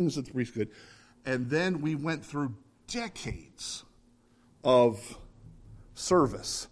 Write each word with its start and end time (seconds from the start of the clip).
things 0.00 0.16
of 0.16 0.24
the 0.24 0.32
priesthood. 0.32 0.70
And 1.26 1.50
then 1.50 1.82
we 1.82 1.94
went 1.94 2.24
through 2.24 2.54
decades 2.86 3.84
of 4.64 5.18
service. 5.94 6.68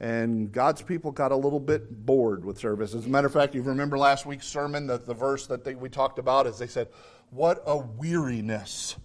And 0.00 0.50
God's 0.50 0.80
people 0.80 1.12
got 1.12 1.30
a 1.30 1.36
little 1.36 1.60
bit 1.60 2.06
bored 2.06 2.42
with 2.42 2.58
service. 2.58 2.94
As 2.94 3.04
a 3.04 3.08
matter 3.08 3.26
of 3.26 3.34
fact, 3.34 3.54
you 3.54 3.60
remember 3.60 3.98
last 3.98 4.24
week's 4.24 4.46
sermon, 4.46 4.86
that 4.86 5.06
the 5.06 5.12
verse 5.12 5.46
that 5.46 5.62
they, 5.62 5.74
we 5.74 5.90
talked 5.90 6.18
about 6.18 6.46
is 6.46 6.58
they 6.58 6.66
said, 6.66 6.88
What 7.30 7.62
a 7.66 7.76
weariness. 7.76 8.96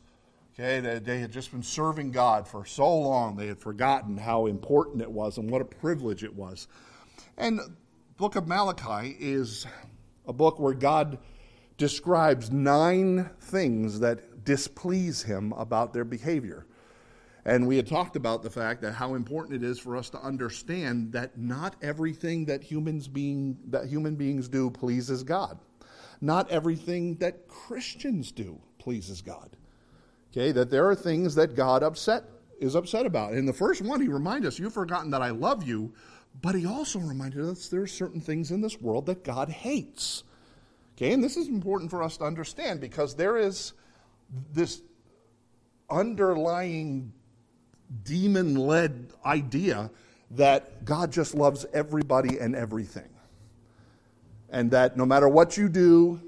Okay, 0.54 0.80
they, 0.80 1.00
they 1.00 1.20
had 1.20 1.32
just 1.32 1.52
been 1.52 1.64
serving 1.64 2.12
God 2.12 2.48
for 2.48 2.66
so 2.66 2.98
long, 2.98 3.36
they 3.36 3.48
had 3.48 3.60
forgotten 3.60 4.18
how 4.18 4.46
important 4.46 5.02
it 5.02 5.12
was 5.12 5.38
and 5.38 5.50
what 5.50 5.62
a 5.62 5.66
privilege 5.66 6.24
it 6.24 6.34
was. 6.34 6.68
And 7.38 7.60
book 8.18 8.36
of 8.36 8.48
Malachi 8.48 9.16
is 9.20 9.68
a 10.26 10.34
book 10.34 10.60
where 10.60 10.74
God 10.74 11.18
describes 11.80 12.52
nine 12.52 13.30
things 13.40 14.00
that 14.02 14.44
displease 14.46 15.24
him 15.24 15.54
about 15.54 15.94
their 15.94 16.04
behavior. 16.04 16.68
And 17.46 17.66
we 17.66 17.78
had 17.78 17.88
talked 17.88 18.16
about 18.16 18.44
the 18.44 18.50
fact 18.50 18.82
that 18.82 18.92
how 18.92 19.16
important 19.16 19.64
it 19.64 19.68
is 19.68 19.80
for 19.80 19.96
us 19.96 20.10
to 20.12 20.20
understand 20.20 21.14
that 21.14 21.38
not 21.38 21.76
everything 21.82 22.46
that 22.46 22.62
humans 22.62 23.08
being 23.08 23.58
that 23.70 23.86
human 23.88 24.16
beings 24.16 24.48
do 24.48 24.70
pleases 24.70 25.24
God. 25.24 25.58
Not 26.22 26.52
everything 26.52 27.16
that 27.16 27.48
Christians 27.48 28.32
do 28.32 28.60
pleases 28.78 29.22
God. 29.22 29.56
Okay, 30.32 30.52
that 30.52 30.70
there 30.70 30.88
are 30.88 30.96
things 30.96 31.34
that 31.36 31.56
God 31.56 31.82
upset 31.82 32.26
is 32.60 32.76
upset 32.76 33.06
about. 33.06 33.34
In 33.34 33.46
the 33.46 33.54
first 33.54 33.82
one, 33.82 34.02
he 34.02 34.10
reminded 34.10 34.50
us, 34.50 34.60
You've 34.60 34.74
forgotten 34.74 35.10
that 35.12 35.22
I 35.22 35.30
love 35.30 35.64
you, 35.64 35.94
but 36.42 36.56
he 36.56 36.66
also 36.66 37.00
reminded 37.00 37.46
us 37.46 37.70
there 37.70 37.82
are 37.82 37.88
certain 37.88 38.20
things 38.20 38.52
in 38.52 38.60
this 38.60 38.82
world 38.82 39.06
that 39.06 39.24
God 39.24 39.50
hates. 39.50 40.24
Okay, 41.00 41.14
and 41.14 41.24
this 41.24 41.38
is 41.38 41.48
important 41.48 41.90
for 41.90 42.04
us 42.04 42.18
to 42.18 42.26
understand 42.26 42.82
because 42.82 43.16
there 43.16 43.38
is 43.38 43.72
this 44.52 44.82
underlying 45.90 47.14
demon 48.04 48.56
led 48.56 49.14
idea 49.26 49.92
that 50.32 50.84
God 50.84 51.10
just 51.10 51.36
loves 51.36 51.66
everybody 51.72 52.38
and 52.40 52.54
everything. 52.54 53.08
And 54.50 54.72
that 54.72 54.98
no 54.98 55.06
matter 55.06 55.30
what 55.30 55.56
you 55.56 55.70
do, 55.70 56.20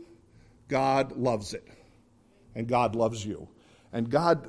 God 0.70 1.18
loves 1.18 1.54
it. 1.54 1.68
And 2.56 2.66
God 2.66 2.96
loves 2.96 3.26
you. 3.26 3.50
And 3.94 4.10
God 4.10 4.48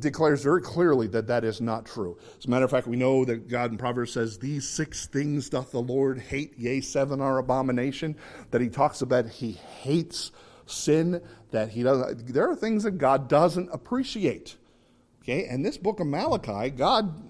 declares 0.00 0.42
very 0.42 0.62
clearly 0.62 1.06
that 1.08 1.28
that 1.28 1.44
is 1.44 1.60
not 1.60 1.86
true. 1.86 2.18
As 2.38 2.46
a 2.46 2.50
matter 2.50 2.64
of 2.64 2.70
fact, 2.70 2.86
we 2.86 2.96
know 2.96 3.24
that 3.24 3.48
God 3.48 3.70
in 3.70 3.78
Proverbs 3.78 4.12
says, 4.12 4.38
These 4.38 4.68
six 4.68 5.06
things 5.06 5.48
doth 5.48 5.70
the 5.70 5.80
Lord 5.80 6.18
hate, 6.18 6.58
yea, 6.58 6.80
seven 6.80 7.20
are 7.20 7.38
abomination. 7.38 8.16
That 8.50 8.60
he 8.60 8.68
talks 8.68 9.02
about 9.02 9.28
he 9.28 9.52
hates 9.52 10.32
sin, 10.66 11.22
that 11.50 11.70
he 11.70 11.82
doesn't. 11.82 12.32
There 12.32 12.50
are 12.50 12.56
things 12.56 12.82
that 12.82 12.98
God 12.98 13.28
doesn't 13.28 13.68
appreciate. 13.72 14.56
Okay, 15.22 15.46
and 15.46 15.64
this 15.64 15.76
book 15.76 16.00
of 16.00 16.06
Malachi, 16.06 16.70
God 16.70 17.22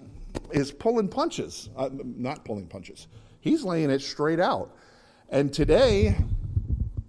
is 0.51 0.71
pulling 0.71 1.09
punches, 1.09 1.69
uh, 1.75 1.89
not 1.91 2.45
pulling 2.45 2.67
punches. 2.67 3.07
He's 3.41 3.63
laying 3.63 3.89
it 3.89 4.01
straight 4.01 4.39
out. 4.39 4.75
And 5.29 5.53
today, 5.53 6.15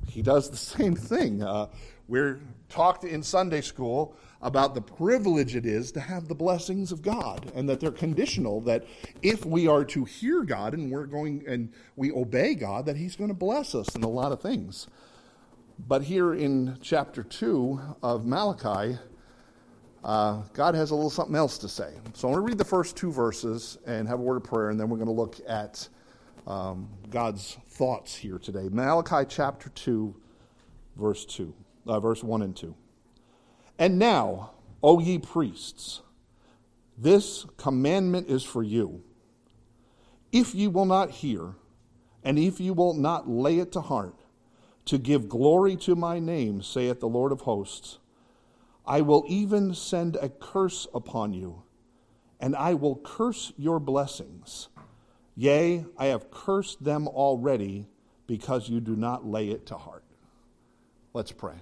he 0.08 0.20
does 0.20 0.50
the 0.50 0.56
same 0.56 0.94
thing. 0.94 1.42
Uh, 1.42 1.68
we're 2.08 2.41
talked 2.70 3.04
in 3.04 3.22
Sunday 3.22 3.60
school 3.60 4.16
about 4.40 4.74
the 4.74 4.80
privilege 4.80 5.54
it 5.54 5.66
is 5.66 5.92
to 5.92 6.00
have 6.00 6.28
the 6.28 6.34
blessings 6.34 6.92
of 6.92 7.02
God 7.02 7.52
and 7.54 7.68
that 7.68 7.80
they're 7.80 7.90
conditional 7.90 8.62
that 8.62 8.86
if 9.20 9.44
we 9.44 9.68
are 9.68 9.84
to 9.84 10.04
hear 10.04 10.44
God 10.44 10.72
and 10.72 10.91
we're 10.91 11.06
going 11.06 11.44
and 11.46 11.72
we 11.96 12.10
obey 12.12 12.54
God 12.54 12.86
that 12.86 12.96
he's 12.96 13.16
going 13.16 13.28
to 13.28 13.34
bless 13.34 13.74
us 13.74 13.94
in 13.94 14.02
a 14.02 14.08
lot 14.08 14.32
of 14.32 14.41
things. 14.41 14.86
But 15.78 16.02
here 16.02 16.32
in 16.32 16.78
chapter 16.80 17.22
2 17.22 17.80
of 18.02 18.24
Malachi 18.24 18.98
uh, 20.02 20.42
God 20.54 20.74
has 20.74 20.91
a 20.91 20.94
little 20.94 21.10
something 21.10 21.36
else 21.36 21.58
to 21.58 21.68
say. 21.68 21.92
So 22.14 22.28
I'm 22.28 22.34
going 22.34 22.46
to 22.46 22.48
read 22.48 22.58
the 22.58 22.64
first 22.64 22.96
two 22.96 23.12
verses 23.12 23.76
and 23.86 24.08
have 24.08 24.18
a 24.18 24.22
word 24.22 24.36
of 24.36 24.44
prayer, 24.44 24.70
and 24.70 24.80
then 24.80 24.88
we're 24.88 24.96
going 24.96 25.08
to 25.08 25.12
look 25.12 25.36
at 25.46 25.86
um, 26.47 26.88
God's 27.10 27.59
thoughts 27.69 28.16
here 28.16 28.38
today. 28.38 28.69
Malachi 28.70 29.26
chapter 29.28 29.69
2, 29.69 30.14
verse 30.97 31.26
2 31.26 31.53
uh, 31.86 32.00
verse 32.00 32.22
1 32.22 32.42
and 32.42 32.56
2. 32.56 32.74
And 33.78 33.98
now, 33.98 34.52
O 34.82 34.98
ye 35.00 35.18
priests, 35.18 36.02
this 36.96 37.46
commandment 37.56 38.28
is 38.28 38.42
for 38.44 38.62
you. 38.62 39.02
If 40.32 40.54
ye 40.54 40.68
will 40.68 40.86
not 40.86 41.10
hear, 41.10 41.54
and 42.22 42.38
if 42.38 42.60
ye 42.60 42.70
will 42.70 42.94
not 42.94 43.28
lay 43.28 43.58
it 43.58 43.72
to 43.72 43.80
heart, 43.80 44.14
to 44.84 44.98
give 44.98 45.28
glory 45.28 45.76
to 45.76 45.94
my 45.94 46.18
name, 46.18 46.62
saith 46.62 47.00
the 47.00 47.08
Lord 47.08 47.32
of 47.32 47.42
hosts, 47.42 47.98
I 48.86 49.02
will 49.02 49.24
even 49.28 49.74
send 49.74 50.16
a 50.16 50.28
curse 50.28 50.86
upon 50.94 51.32
you, 51.32 51.62
and 52.38 52.56
I 52.56 52.74
will 52.74 52.97
curse 52.97 53.52
your 53.56 53.78
blessings. 53.78 54.68
Yea, 55.36 55.84
I 55.97 56.06
have 56.06 56.30
cursed 56.30 56.82
them 56.82 57.08
already 57.08 57.86
because 58.26 58.68
you 58.68 58.80
do 58.80 58.97
not 58.97 59.26
lay 59.26 59.48
it 59.48 59.66
to 59.66 59.76
heart. 59.76 60.04
Let's 61.12 61.32
pray. 61.32 61.54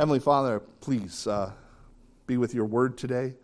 Heavenly 0.00 0.18
Father, 0.18 0.60
please 0.80 1.26
uh, 1.26 1.52
be 2.26 2.38
with 2.38 2.54
your 2.54 2.64
word 2.64 2.96
today. 2.96 3.34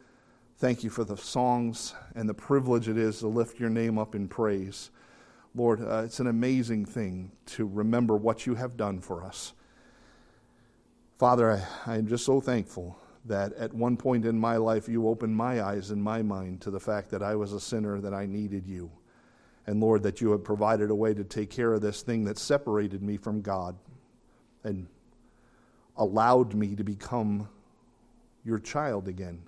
Thank 0.56 0.82
you 0.82 0.88
for 0.88 1.04
the 1.04 1.18
songs 1.18 1.94
and 2.14 2.26
the 2.26 2.32
privilege 2.32 2.88
it 2.88 2.96
is 2.96 3.18
to 3.18 3.26
lift 3.26 3.60
your 3.60 3.68
name 3.68 3.98
up 3.98 4.14
in 4.14 4.26
praise. 4.26 4.90
Lord, 5.54 5.82
uh, 5.82 6.04
it's 6.06 6.18
an 6.18 6.28
amazing 6.28 6.86
thing 6.86 7.30
to 7.44 7.66
remember 7.66 8.16
what 8.16 8.46
you 8.46 8.54
have 8.54 8.74
done 8.74 9.02
for 9.02 9.22
us. 9.22 9.52
Father, 11.18 11.62
I, 11.84 11.96
am 11.98 12.06
just 12.06 12.24
so 12.24 12.40
thankful 12.40 12.98
that 13.26 13.52
at 13.52 13.74
one 13.74 13.98
point 13.98 14.24
in 14.24 14.38
my 14.38 14.56
life 14.56 14.88
you 14.88 15.08
opened 15.08 15.36
my 15.36 15.62
eyes 15.62 15.90
and 15.90 16.02
my 16.02 16.22
mind 16.22 16.62
to 16.62 16.70
the 16.70 16.80
fact 16.80 17.10
that 17.10 17.22
I 17.22 17.36
was 17.36 17.52
a 17.52 17.60
sinner, 17.60 18.00
that 18.00 18.14
I 18.14 18.24
needed 18.24 18.66
you. 18.66 18.90
And 19.66 19.78
Lord, 19.78 20.02
that 20.04 20.22
you 20.22 20.30
have 20.30 20.42
provided 20.42 20.88
a 20.88 20.94
way 20.94 21.12
to 21.12 21.22
take 21.22 21.50
care 21.50 21.74
of 21.74 21.82
this 21.82 22.00
thing 22.00 22.24
that 22.24 22.38
separated 22.38 23.02
me 23.02 23.18
from 23.18 23.42
God. 23.42 23.76
And 24.64 24.86
allowed 25.96 26.54
me 26.54 26.74
to 26.74 26.84
become 26.84 27.48
your 28.44 28.58
child 28.58 29.08
again. 29.08 29.42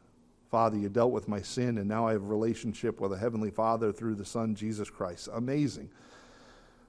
Father, 0.50 0.78
you 0.78 0.88
dealt 0.88 1.12
with 1.12 1.28
my 1.28 1.42
sin, 1.42 1.78
and 1.78 1.86
now 1.86 2.06
I 2.06 2.12
have 2.12 2.22
a 2.22 2.26
relationship 2.26 3.00
with 3.00 3.12
a 3.12 3.19
Heavenly 3.19 3.50
Father 3.50 3.92
through 3.92 4.14
the 4.14 4.25
Son, 4.25 4.54
Jesus 4.54 4.88
Christ. 4.88 5.28
Amazing. 5.32 5.91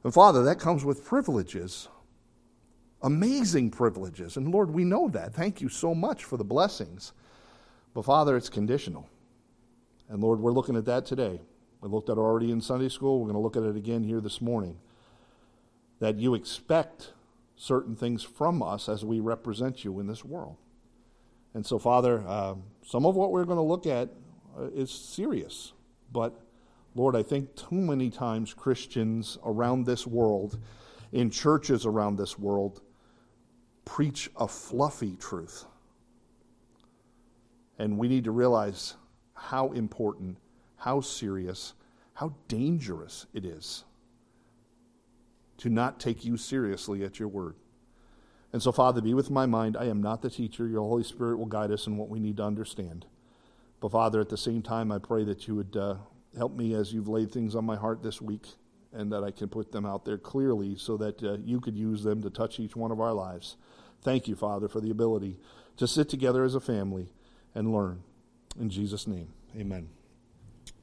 And 0.04 0.14
Father, 0.14 0.44
that 0.44 0.60
comes 0.60 0.86
with 0.86 1.04
privileges, 1.04 1.90
amazing 3.02 3.72
privileges. 3.72 4.38
And 4.38 4.52
Lord, 4.52 4.72
we 4.72 4.86
know 4.86 5.10
that. 5.10 5.34
Thank 5.34 5.60
you 5.60 5.68
so 5.68 5.94
much 5.94 6.24
for 6.24 6.38
the 6.38 6.44
blessings. 6.46 7.12
But 7.94 8.06
Father, 8.06 8.38
it's 8.38 8.50
conditional. 8.50 9.10
And 10.08 10.22
Lord, 10.22 10.40
we're 10.40 10.52
looking 10.52 10.78
at 10.78 10.86
that 10.86 11.06
today. 11.06 11.42
We 11.82 11.90
looked 11.90 12.10
at 12.10 12.14
it 12.14 12.20
already 12.20 12.52
in 12.52 12.62
Sunday 12.62 12.90
school. 12.90 13.20
We're 13.20 13.32
going 13.32 13.36
to 13.36 13.42
look 13.42 13.58
at 13.58 13.64
it 13.64 13.76
again 13.76 14.04
here 14.04 14.22
this 14.22 14.42
morning. 14.42 14.78
That 16.00 16.18
you 16.18 16.34
expect 16.34 17.12
certain 17.60 17.94
things 17.94 18.24
from 18.24 18.64
us 18.64 18.88
as 18.88 19.04
we 19.04 19.20
represent 19.20 19.84
you 19.84 20.00
in 20.00 20.08
this 20.08 20.24
world. 20.24 20.56
And 21.54 21.66
so, 21.66 21.78
Father, 21.78 22.24
uh, 22.26 22.56
some 22.86 23.06
of 23.06 23.18
what 23.18 23.32
we're 23.34 23.44
going 23.44 23.58
to 23.58 23.62
look 23.62 23.86
at 23.86 24.10
uh, 24.58 24.70
is 24.74 24.90
serious. 24.90 25.74
But, 26.14 26.40
Lord, 26.96 27.18
I 27.18 27.22
think 27.22 27.54
too 27.58 27.76
many 27.76 28.10
times 28.10 28.54
Christians 28.54 29.38
around 29.46 29.86
this 29.86 30.08
world, 30.08 30.58
in 31.12 31.30
churches 31.30 31.86
around 31.86 32.16
this 32.16 32.40
world, 32.40 32.82
preach 33.84 34.30
a 34.38 34.48
fluffy 34.48 35.18
truth. 35.18 35.66
And 37.78 37.98
we 37.98 38.08
need 38.08 38.24
to 38.24 38.32
realize 38.32 38.96
how 39.34 39.74
important, 39.74 40.38
how 40.78 41.02
serious, 41.02 41.74
how 42.14 42.34
dangerous 42.48 43.26
it 43.34 43.44
is 43.44 43.84
to 45.60 45.70
not 45.70 46.00
take 46.00 46.26
you 46.26 46.38
seriously 46.38 47.04
at 47.04 47.20
your 47.20 47.28
word. 47.28 47.56
And 48.52 48.64
so, 48.64 48.72
Father, 48.72 49.02
be 49.02 49.14
with 49.14 49.30
my 49.30 49.46
mind. 49.46 49.78
I 49.78 49.86
am 49.86 50.02
not 50.02 50.22
the 50.22 50.30
teacher. 50.30 50.68
Your 50.68 50.82
Holy 50.82 51.04
Spirit 51.04 51.38
will 51.38 51.46
guide 51.46 51.72
us 51.72 51.86
in 51.86 51.98
what 51.98 52.10
we 52.10 52.20
need 52.20 52.38
to 52.38 52.44
understand. 52.44 53.06
But, 53.80 53.92
Father, 53.92 54.20
at 54.20 54.30
the 54.30 54.38
same 54.38 54.62
time, 54.62 54.92
I 54.92 54.98
pray 54.98 55.24
that 55.26 55.48
you 55.48 55.56
would 55.56 55.76
uh, 55.78 55.96
help 56.36 56.56
me 56.56 56.74
as 56.74 56.92
you've 56.92 57.08
laid 57.08 57.32
things 57.32 57.56
on 57.56 57.66
my 57.66 57.76
heart 57.76 58.02
this 58.02 58.22
week 58.22 58.48
and 58.92 59.12
that 59.12 59.24
I 59.24 59.32
can 59.32 59.50
put 59.50 59.72
them 59.72 59.86
out 59.86 60.04
there 60.04 60.18
clearly 60.18 60.76
so 60.78 60.98
that 60.98 61.22
uh, 61.22 61.38
you 61.44 61.60
could 61.60 61.78
use 61.78 62.04
them 62.04 62.24
to 62.24 62.30
touch 62.30 62.60
each 62.60 62.76
one 62.76 62.92
of 62.92 63.00
our 63.00 63.14
lives. 63.14 63.56
Thank 64.02 64.28
you, 64.28 64.36
Father, 64.36 64.68
for 64.68 64.82
the 64.82 64.90
ability 64.90 65.38
to 65.78 65.88
sit 65.88 66.10
together 66.10 66.44
as 66.44 66.56
a 66.56 66.60
family 66.60 67.14
and 67.54 67.72
learn. 67.72 68.02
In 68.60 68.70
Jesus' 68.70 69.06
name, 69.06 69.28
amen. 69.56 69.90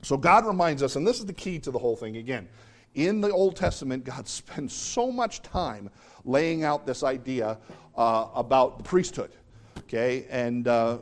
So, 0.02 0.16
God 0.16 0.46
reminds 0.46 0.82
us, 0.82 0.94
and 0.94 1.06
this 1.06 1.18
is 1.18 1.26
the 1.26 1.32
key 1.32 1.58
to 1.60 1.70
the 1.70 1.78
whole 1.78 1.96
thing 1.96 2.16
again 2.16 2.48
in 2.96 3.20
the 3.20 3.30
Old 3.30 3.54
Testament, 3.54 4.04
God 4.04 4.26
spends 4.28 4.72
so 4.72 5.12
much 5.12 5.42
time 5.42 5.88
laying 6.24 6.64
out 6.64 6.86
this 6.86 7.04
idea 7.04 7.58
uh, 7.96 8.28
about 8.34 8.78
the 8.78 8.84
priesthood. 8.84 9.30
Okay, 9.80 10.26
and 10.30 10.66
uh, 10.66 10.98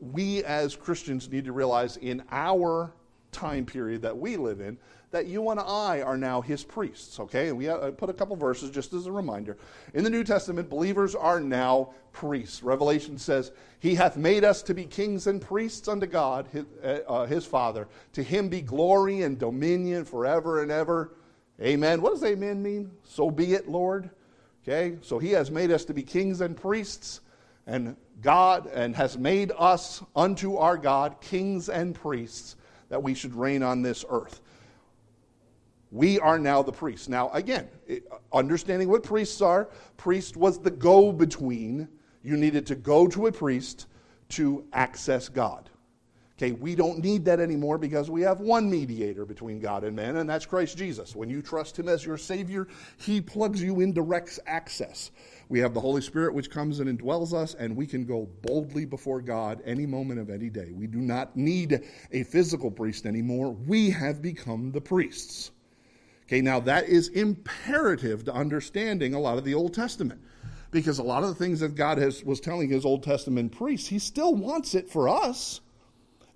we 0.00 0.42
as 0.44 0.74
Christians 0.74 1.28
need 1.28 1.44
to 1.44 1.52
realize 1.52 1.98
in 1.98 2.22
our 2.30 2.94
time 3.30 3.66
period 3.66 4.02
that 4.02 4.16
we 4.16 4.36
live 4.36 4.60
in 4.60 4.78
that 5.10 5.26
you 5.26 5.50
and 5.50 5.60
I 5.60 6.00
are 6.00 6.16
now 6.16 6.40
his 6.40 6.64
priests, 6.64 7.20
okay? 7.20 7.48
And 7.48 7.58
we 7.58 7.68
uh, 7.68 7.90
put 7.90 8.08
a 8.08 8.14
couple 8.14 8.34
verses 8.34 8.70
just 8.70 8.94
as 8.94 9.06
a 9.06 9.12
reminder. 9.12 9.58
In 9.92 10.04
the 10.04 10.10
New 10.10 10.24
Testament, 10.24 10.70
believers 10.70 11.14
are 11.14 11.38
now 11.38 11.90
priests. 12.12 12.62
Revelation 12.62 13.18
says, 13.18 13.52
He 13.78 13.94
hath 13.94 14.16
made 14.16 14.42
us 14.42 14.62
to 14.62 14.74
be 14.74 14.86
kings 14.86 15.26
and 15.26 15.40
priests 15.40 15.86
unto 15.86 16.06
God, 16.06 16.48
his, 16.50 16.64
uh, 16.82 17.00
uh, 17.06 17.26
his 17.26 17.44
Father. 17.44 17.88
To 18.14 18.22
him 18.22 18.48
be 18.48 18.62
glory 18.62 19.22
and 19.22 19.38
dominion 19.38 20.06
forever 20.06 20.62
and 20.62 20.70
ever. 20.70 21.12
Amen. 21.62 22.02
What 22.02 22.14
does 22.14 22.24
amen 22.24 22.62
mean? 22.62 22.90
So 23.04 23.30
be 23.30 23.54
it, 23.54 23.68
Lord. 23.68 24.10
Okay? 24.62 24.96
So 25.02 25.18
he 25.18 25.30
has 25.30 25.50
made 25.50 25.70
us 25.70 25.84
to 25.86 25.94
be 25.94 26.02
kings 26.02 26.40
and 26.40 26.56
priests 26.56 27.20
and 27.66 27.96
God 28.20 28.66
and 28.66 28.96
has 28.96 29.16
made 29.16 29.52
us 29.56 30.02
unto 30.16 30.56
our 30.56 30.76
God 30.76 31.20
kings 31.20 31.68
and 31.68 31.94
priests 31.94 32.56
that 32.88 33.02
we 33.02 33.14
should 33.14 33.34
reign 33.34 33.62
on 33.62 33.82
this 33.82 34.04
earth. 34.08 34.40
We 35.92 36.18
are 36.18 36.38
now 36.38 36.62
the 36.62 36.72
priests. 36.72 37.08
Now, 37.08 37.30
again, 37.30 37.68
understanding 38.32 38.88
what 38.88 39.02
priests 39.02 39.40
are, 39.42 39.68
priest 39.96 40.36
was 40.36 40.58
the 40.58 40.70
go 40.70 41.12
between. 41.12 41.88
You 42.22 42.36
needed 42.36 42.66
to 42.68 42.74
go 42.74 43.06
to 43.08 43.26
a 43.26 43.32
priest 43.32 43.86
to 44.30 44.64
access 44.72 45.28
God. 45.28 45.68
Okay, 46.42 46.50
we 46.50 46.74
don't 46.74 46.98
need 46.98 47.24
that 47.26 47.38
anymore 47.38 47.78
because 47.78 48.10
we 48.10 48.20
have 48.22 48.40
one 48.40 48.68
mediator 48.68 49.24
between 49.24 49.60
God 49.60 49.84
and 49.84 49.94
man, 49.94 50.16
and 50.16 50.28
that's 50.28 50.44
Christ 50.44 50.76
Jesus. 50.76 51.14
When 51.14 51.30
you 51.30 51.40
trust 51.40 51.78
him 51.78 51.88
as 51.88 52.04
your 52.04 52.18
Savior, 52.18 52.66
he 52.96 53.20
plugs 53.20 53.62
you 53.62 53.78
in 53.78 53.92
direct 53.92 54.40
access. 54.44 55.12
We 55.48 55.60
have 55.60 55.72
the 55.72 55.78
Holy 55.78 56.00
Spirit 56.02 56.34
which 56.34 56.50
comes 56.50 56.80
and 56.80 56.98
indwells 56.98 57.32
us, 57.32 57.54
and 57.54 57.76
we 57.76 57.86
can 57.86 58.04
go 58.04 58.28
boldly 58.42 58.84
before 58.86 59.20
God 59.20 59.62
any 59.64 59.86
moment 59.86 60.18
of 60.18 60.30
any 60.30 60.50
day. 60.50 60.72
We 60.72 60.88
do 60.88 60.98
not 60.98 61.36
need 61.36 61.84
a 62.10 62.24
physical 62.24 62.72
priest 62.72 63.06
anymore. 63.06 63.52
We 63.52 63.90
have 63.90 64.20
become 64.20 64.72
the 64.72 64.80
priests. 64.80 65.52
Okay, 66.24 66.40
now 66.40 66.58
that 66.58 66.88
is 66.88 67.06
imperative 67.10 68.24
to 68.24 68.32
understanding 68.32 69.14
a 69.14 69.20
lot 69.20 69.38
of 69.38 69.44
the 69.44 69.54
Old 69.54 69.74
Testament. 69.74 70.20
Because 70.72 70.98
a 70.98 71.04
lot 71.04 71.22
of 71.22 71.28
the 71.28 71.36
things 71.36 71.60
that 71.60 71.76
God 71.76 71.98
has, 71.98 72.24
was 72.24 72.40
telling 72.40 72.68
his 72.68 72.84
Old 72.84 73.04
Testament 73.04 73.52
priests, 73.52 73.86
he 73.86 74.00
still 74.00 74.34
wants 74.34 74.74
it 74.74 74.90
for 74.90 75.08
us. 75.08 75.60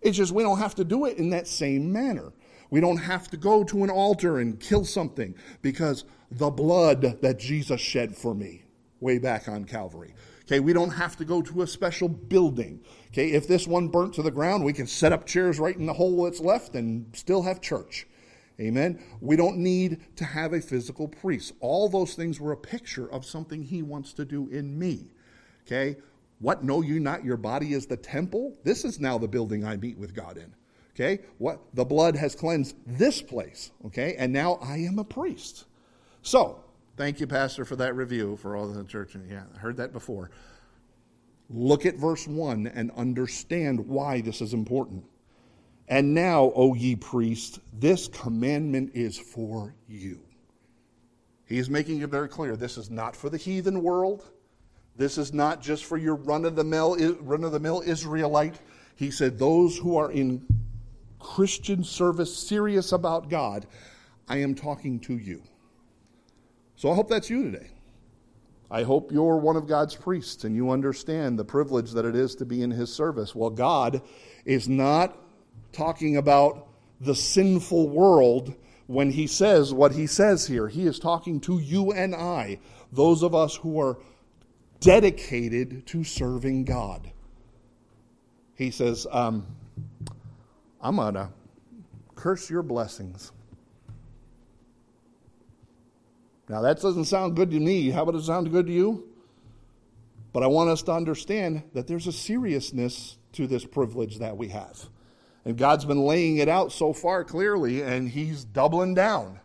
It's 0.02 0.16
just 0.16 0.32
we 0.32 0.42
don't 0.42 0.58
have 0.58 0.74
to 0.76 0.84
do 0.84 1.06
it 1.06 1.18
in 1.18 1.30
that 1.30 1.46
same 1.46 1.92
manner. 1.92 2.32
We 2.70 2.80
don't 2.80 2.96
have 2.96 3.28
to 3.28 3.36
go 3.36 3.64
to 3.64 3.84
an 3.84 3.90
altar 3.90 4.38
and 4.38 4.58
kill 4.58 4.84
something 4.84 5.34
because 5.62 6.04
the 6.30 6.50
blood 6.50 7.20
that 7.22 7.38
Jesus 7.38 7.80
shed 7.80 8.16
for 8.16 8.34
me 8.34 8.64
way 9.00 9.18
back 9.18 9.48
on 9.48 9.64
Calvary. 9.64 10.14
Okay, 10.42 10.60
we 10.60 10.72
don't 10.72 10.90
have 10.90 11.16
to 11.16 11.24
go 11.24 11.42
to 11.42 11.62
a 11.62 11.66
special 11.66 12.08
building. 12.08 12.80
Okay, 13.08 13.32
if 13.32 13.48
this 13.48 13.66
one 13.66 13.88
burnt 13.88 14.14
to 14.14 14.22
the 14.22 14.30
ground, 14.30 14.64
we 14.64 14.72
can 14.72 14.86
set 14.86 15.12
up 15.12 15.26
chairs 15.26 15.58
right 15.58 15.76
in 15.76 15.86
the 15.86 15.92
hole 15.92 16.24
that's 16.24 16.40
left 16.40 16.74
and 16.74 17.06
still 17.16 17.42
have 17.42 17.60
church. 17.60 18.06
Amen. 18.60 19.02
We 19.20 19.36
don't 19.36 19.58
need 19.58 20.00
to 20.16 20.24
have 20.24 20.52
a 20.52 20.60
physical 20.60 21.08
priest. 21.08 21.52
All 21.60 21.88
those 21.88 22.14
things 22.14 22.40
were 22.40 22.52
a 22.52 22.56
picture 22.56 23.10
of 23.10 23.26
something 23.26 23.62
he 23.62 23.82
wants 23.82 24.12
to 24.14 24.24
do 24.24 24.48
in 24.48 24.78
me. 24.78 25.12
Okay? 25.66 25.96
What 26.38 26.64
know 26.64 26.82
you 26.82 27.00
not 27.00 27.24
your 27.24 27.36
body 27.36 27.72
is 27.72 27.86
the 27.86 27.96
temple? 27.96 28.56
This 28.62 28.84
is 28.84 29.00
now 29.00 29.18
the 29.18 29.28
building 29.28 29.64
I 29.64 29.76
meet 29.76 29.98
with 29.98 30.14
God 30.14 30.36
in. 30.36 30.54
Okay? 30.94 31.22
What 31.38 31.60
the 31.74 31.84
blood 31.84 32.16
has 32.16 32.34
cleansed 32.34 32.76
this 32.86 33.22
place. 33.22 33.70
Okay? 33.86 34.16
And 34.18 34.32
now 34.32 34.54
I 34.62 34.78
am 34.78 34.98
a 34.98 35.04
priest. 35.04 35.64
So, 36.22 36.62
thank 36.96 37.20
you, 37.20 37.26
Pastor, 37.26 37.64
for 37.64 37.76
that 37.76 37.94
review 37.94 38.36
for 38.36 38.56
all 38.56 38.66
the 38.66 38.84
church. 38.84 39.14
and 39.14 39.30
Yeah, 39.30 39.44
I 39.54 39.58
heard 39.58 39.76
that 39.78 39.92
before. 39.92 40.30
Look 41.48 41.86
at 41.86 41.96
verse 41.96 42.26
1 42.26 42.66
and 42.66 42.90
understand 42.96 43.86
why 43.86 44.20
this 44.20 44.40
is 44.40 44.52
important. 44.52 45.04
And 45.88 46.14
now, 46.14 46.52
O 46.56 46.74
ye 46.74 46.96
priests, 46.96 47.60
this 47.72 48.08
commandment 48.08 48.90
is 48.94 49.16
for 49.16 49.74
you. 49.88 50.20
He 51.44 51.58
is 51.58 51.70
making 51.70 52.00
it 52.00 52.08
very 52.08 52.28
clear 52.28 52.56
this 52.56 52.76
is 52.76 52.90
not 52.90 53.14
for 53.14 53.30
the 53.30 53.36
heathen 53.36 53.82
world. 53.82 54.28
This 54.96 55.18
is 55.18 55.32
not 55.32 55.60
just 55.60 55.84
for 55.84 55.96
your 55.96 56.14
run 56.14 56.44
of 56.44 56.56
the 56.56 56.64
mill 56.64 56.96
run 57.20 57.44
of 57.44 57.52
the 57.52 57.60
mill 57.60 57.82
Israelite. 57.84 58.60
He 58.94 59.10
said 59.10 59.38
those 59.38 59.76
who 59.76 59.96
are 59.96 60.10
in 60.10 60.46
Christian 61.18 61.84
service 61.84 62.36
serious 62.36 62.92
about 62.92 63.28
God, 63.28 63.66
I 64.28 64.38
am 64.38 64.54
talking 64.54 65.00
to 65.00 65.16
you. 65.16 65.42
So 66.76 66.90
I 66.90 66.94
hope 66.94 67.08
that's 67.08 67.28
you 67.28 67.50
today. 67.50 67.70
I 68.70 68.82
hope 68.82 69.12
you're 69.12 69.36
one 69.36 69.56
of 69.56 69.68
God's 69.68 69.94
priests 69.94 70.44
and 70.44 70.56
you 70.56 70.70
understand 70.70 71.38
the 71.38 71.44
privilege 71.44 71.92
that 71.92 72.04
it 72.04 72.16
is 72.16 72.34
to 72.36 72.44
be 72.44 72.62
in 72.62 72.70
his 72.70 72.92
service. 72.92 73.34
Well, 73.34 73.50
God 73.50 74.02
is 74.44 74.68
not 74.68 75.16
talking 75.72 76.16
about 76.16 76.68
the 77.00 77.14
sinful 77.14 77.88
world 77.88 78.54
when 78.86 79.10
he 79.10 79.26
says 79.26 79.72
what 79.72 79.92
he 79.92 80.06
says 80.06 80.46
here. 80.46 80.68
He 80.68 80.86
is 80.86 80.98
talking 80.98 81.40
to 81.42 81.58
you 81.58 81.92
and 81.92 82.14
I, 82.14 82.58
those 82.92 83.22
of 83.22 83.34
us 83.34 83.56
who 83.56 83.80
are 83.80 83.98
dedicated 84.80 85.86
to 85.86 86.04
serving 86.04 86.64
God. 86.64 87.10
He 88.54 88.70
says, 88.70 89.06
um, 89.10 89.46
I'm 90.80 90.96
going 90.96 91.14
to 91.14 91.28
curse 92.14 92.48
your 92.48 92.62
blessings. 92.62 93.32
Now, 96.48 96.62
that 96.62 96.80
doesn't 96.80 97.06
sound 97.06 97.36
good 97.36 97.50
to 97.50 97.60
me. 97.60 97.90
How 97.90 98.02
about 98.02 98.14
it 98.14 98.22
sound 98.22 98.50
good 98.50 98.66
to 98.66 98.72
you? 98.72 99.08
But 100.32 100.42
I 100.42 100.46
want 100.46 100.70
us 100.70 100.82
to 100.82 100.92
understand 100.92 101.62
that 101.72 101.86
there's 101.86 102.06
a 102.06 102.12
seriousness 102.12 103.18
to 103.32 103.46
this 103.46 103.64
privilege 103.64 104.18
that 104.18 104.36
we 104.36 104.48
have. 104.48 104.88
And 105.44 105.56
God's 105.56 105.84
been 105.84 106.00
laying 106.00 106.38
it 106.38 106.48
out 106.48 106.72
so 106.72 106.92
far 106.92 107.24
clearly, 107.24 107.82
and 107.82 108.08
He's 108.08 108.44
doubling 108.44 108.94
down. 108.94 109.40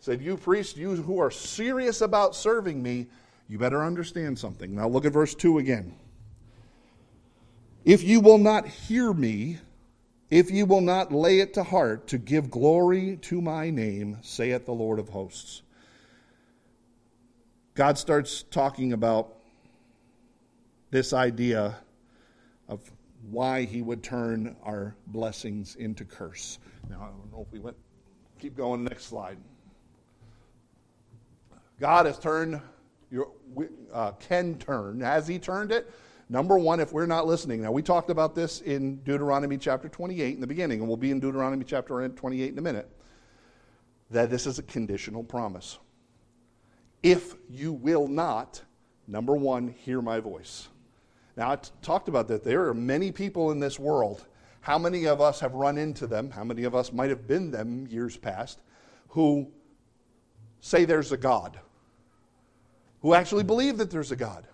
Said, 0.00 0.22
You 0.22 0.36
priests, 0.36 0.76
you 0.76 0.96
who 0.96 1.20
are 1.20 1.30
serious 1.30 2.00
about 2.00 2.36
serving 2.36 2.82
me, 2.82 3.08
you 3.48 3.58
better 3.58 3.82
understand 3.82 4.38
something. 4.38 4.74
Now 4.74 4.88
look 4.88 5.04
at 5.04 5.12
verse 5.12 5.34
2 5.34 5.58
again. 5.58 5.94
If 7.84 8.02
you 8.02 8.20
will 8.20 8.38
not 8.38 8.66
hear 8.66 9.12
me, 9.12 9.58
if 10.30 10.50
you 10.50 10.66
will 10.66 10.82
not 10.82 11.10
lay 11.10 11.40
it 11.40 11.54
to 11.54 11.62
heart 11.62 12.08
to 12.08 12.18
give 12.18 12.50
glory 12.50 13.16
to 13.22 13.40
my 13.40 13.70
name, 13.70 14.18
saith 14.20 14.66
the 14.66 14.74
Lord 14.74 14.98
of 14.98 15.08
hosts. 15.08 15.62
God 17.74 17.96
starts 17.96 18.42
talking 18.42 18.92
about 18.92 19.34
this 20.90 21.12
idea 21.12 21.76
of 22.68 22.80
why 23.30 23.64
he 23.64 23.82
would 23.82 24.02
turn 24.02 24.56
our 24.64 24.94
blessings 25.06 25.76
into 25.76 26.04
curse. 26.04 26.58
Now, 26.90 26.96
I 26.96 27.06
don't 27.06 27.32
know 27.32 27.46
if 27.46 27.52
we 27.52 27.58
went, 27.58 27.76
keep 28.38 28.56
going, 28.56 28.84
next 28.84 29.06
slide. 29.06 29.38
God 31.80 32.06
has 32.06 32.18
turned, 32.18 32.60
your, 33.10 33.28
uh, 33.92 34.12
can 34.12 34.56
turn. 34.58 35.00
Has 35.00 35.26
he 35.26 35.38
turned 35.38 35.72
it? 35.72 35.90
Number 36.28 36.58
one, 36.58 36.78
if 36.78 36.92
we're 36.92 37.06
not 37.06 37.26
listening. 37.26 37.62
Now, 37.62 37.72
we 37.72 37.82
talked 37.82 38.10
about 38.10 38.34
this 38.34 38.60
in 38.60 38.96
Deuteronomy 38.96 39.56
chapter 39.56 39.88
28 39.88 40.34
in 40.34 40.40
the 40.40 40.46
beginning, 40.46 40.80
and 40.80 40.88
we'll 40.88 40.98
be 40.98 41.10
in 41.10 41.20
Deuteronomy 41.20 41.64
chapter 41.64 42.06
28 42.06 42.52
in 42.52 42.58
a 42.58 42.62
minute, 42.62 42.88
that 44.10 44.28
this 44.28 44.46
is 44.46 44.58
a 44.58 44.62
conditional 44.62 45.24
promise. 45.24 45.78
If 47.02 47.34
you 47.48 47.72
will 47.72 48.08
not, 48.08 48.62
number 49.06 49.34
one, 49.34 49.68
hear 49.68 50.02
my 50.02 50.20
voice. 50.20 50.68
Now, 51.36 51.52
I 51.52 51.56
t- 51.56 51.70
talked 51.80 52.08
about 52.08 52.28
that. 52.28 52.44
There 52.44 52.66
are 52.66 52.74
many 52.74 53.10
people 53.10 53.50
in 53.52 53.60
this 53.60 53.78
world. 53.78 54.26
How 54.60 54.76
many 54.76 55.06
of 55.06 55.20
us 55.20 55.40
have 55.40 55.54
run 55.54 55.78
into 55.78 56.06
them? 56.06 56.30
How 56.30 56.44
many 56.44 56.64
of 56.64 56.74
us 56.74 56.92
might 56.92 57.08
have 57.08 57.26
been 57.26 57.50
them 57.50 57.86
years 57.88 58.16
past 58.16 58.58
who 59.08 59.50
say 60.60 60.84
there's 60.84 61.12
a 61.12 61.16
God, 61.16 61.58
who 63.02 63.14
actually 63.14 63.44
believe 63.44 63.78
that 63.78 63.90
there's 63.90 64.12
a 64.12 64.16
God, 64.16 64.46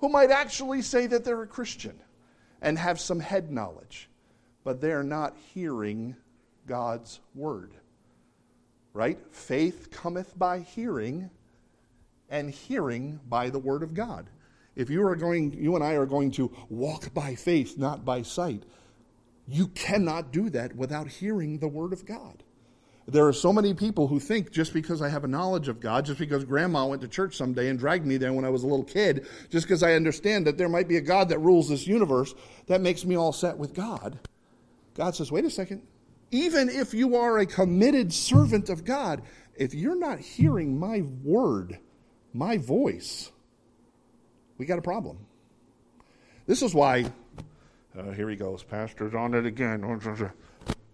who 0.00 0.08
might 0.08 0.30
actually 0.30 0.82
say 0.82 1.06
that 1.06 1.24
they're 1.24 1.42
a 1.42 1.46
Christian 1.46 1.98
and 2.62 2.78
have 2.78 3.00
some 3.00 3.20
head 3.20 3.50
knowledge, 3.50 4.08
but 4.64 4.80
they're 4.80 5.02
not 5.02 5.36
hearing 5.54 6.16
God's 6.66 7.20
word. 7.34 7.72
Right? 8.92 9.18
Faith 9.30 9.90
cometh 9.90 10.38
by 10.38 10.60
hearing, 10.60 11.30
and 12.30 12.50
hearing 12.50 13.20
by 13.28 13.50
the 13.50 13.58
word 13.58 13.82
of 13.82 13.94
God. 13.94 14.28
If 14.76 14.90
you 14.90 15.04
are 15.06 15.16
going, 15.16 15.52
you 15.52 15.74
and 15.74 15.84
I 15.84 15.94
are 15.94 16.06
going 16.06 16.30
to 16.32 16.52
walk 16.68 17.12
by 17.12 17.34
faith, 17.34 17.76
not 17.76 18.04
by 18.04 18.22
sight, 18.22 18.62
you 19.48 19.68
cannot 19.68 20.30
do 20.30 20.50
that 20.50 20.76
without 20.76 21.08
hearing 21.08 21.58
the 21.58 21.68
Word 21.68 21.92
of 21.92 22.04
God. 22.04 22.44
There 23.08 23.26
are 23.26 23.32
so 23.32 23.54
many 23.54 23.72
people 23.72 24.06
who 24.06 24.20
think 24.20 24.52
just 24.52 24.74
because 24.74 25.00
I 25.00 25.08
have 25.08 25.24
a 25.24 25.28
knowledge 25.28 25.68
of 25.68 25.80
God, 25.80 26.04
just 26.04 26.18
because 26.18 26.44
grandma 26.44 26.84
went 26.84 27.00
to 27.00 27.08
church 27.08 27.36
someday 27.36 27.70
and 27.70 27.78
dragged 27.78 28.04
me 28.04 28.18
there 28.18 28.34
when 28.34 28.44
I 28.44 28.50
was 28.50 28.64
a 28.64 28.66
little 28.66 28.84
kid, 28.84 29.26
just 29.48 29.66
because 29.66 29.82
I 29.82 29.94
understand 29.94 30.46
that 30.46 30.58
there 30.58 30.68
might 30.68 30.88
be 30.88 30.98
a 30.98 31.00
God 31.00 31.30
that 31.30 31.38
rules 31.38 31.70
this 31.70 31.86
universe, 31.86 32.34
that 32.66 32.82
makes 32.82 33.06
me 33.06 33.16
all 33.16 33.32
set 33.32 33.56
with 33.56 33.72
God. 33.72 34.18
God 34.94 35.14
says, 35.14 35.32
wait 35.32 35.46
a 35.46 35.50
second. 35.50 35.86
Even 36.32 36.68
if 36.68 36.92
you 36.92 37.16
are 37.16 37.38
a 37.38 37.46
committed 37.46 38.12
servant 38.12 38.68
of 38.68 38.84
God, 38.84 39.22
if 39.56 39.72
you're 39.72 39.98
not 39.98 40.18
hearing 40.18 40.78
my 40.78 41.02
word, 41.24 41.78
my 42.34 42.58
voice, 42.58 43.32
we 44.58 44.66
got 44.66 44.78
a 44.78 44.82
problem. 44.82 45.16
This 46.46 46.62
is 46.62 46.74
why, 46.74 47.10
uh, 47.98 48.10
here 48.10 48.28
he 48.28 48.36
goes, 48.36 48.62
Pastor's 48.62 49.14
on 49.14 49.32
it 49.32 49.46
again. 49.46 49.82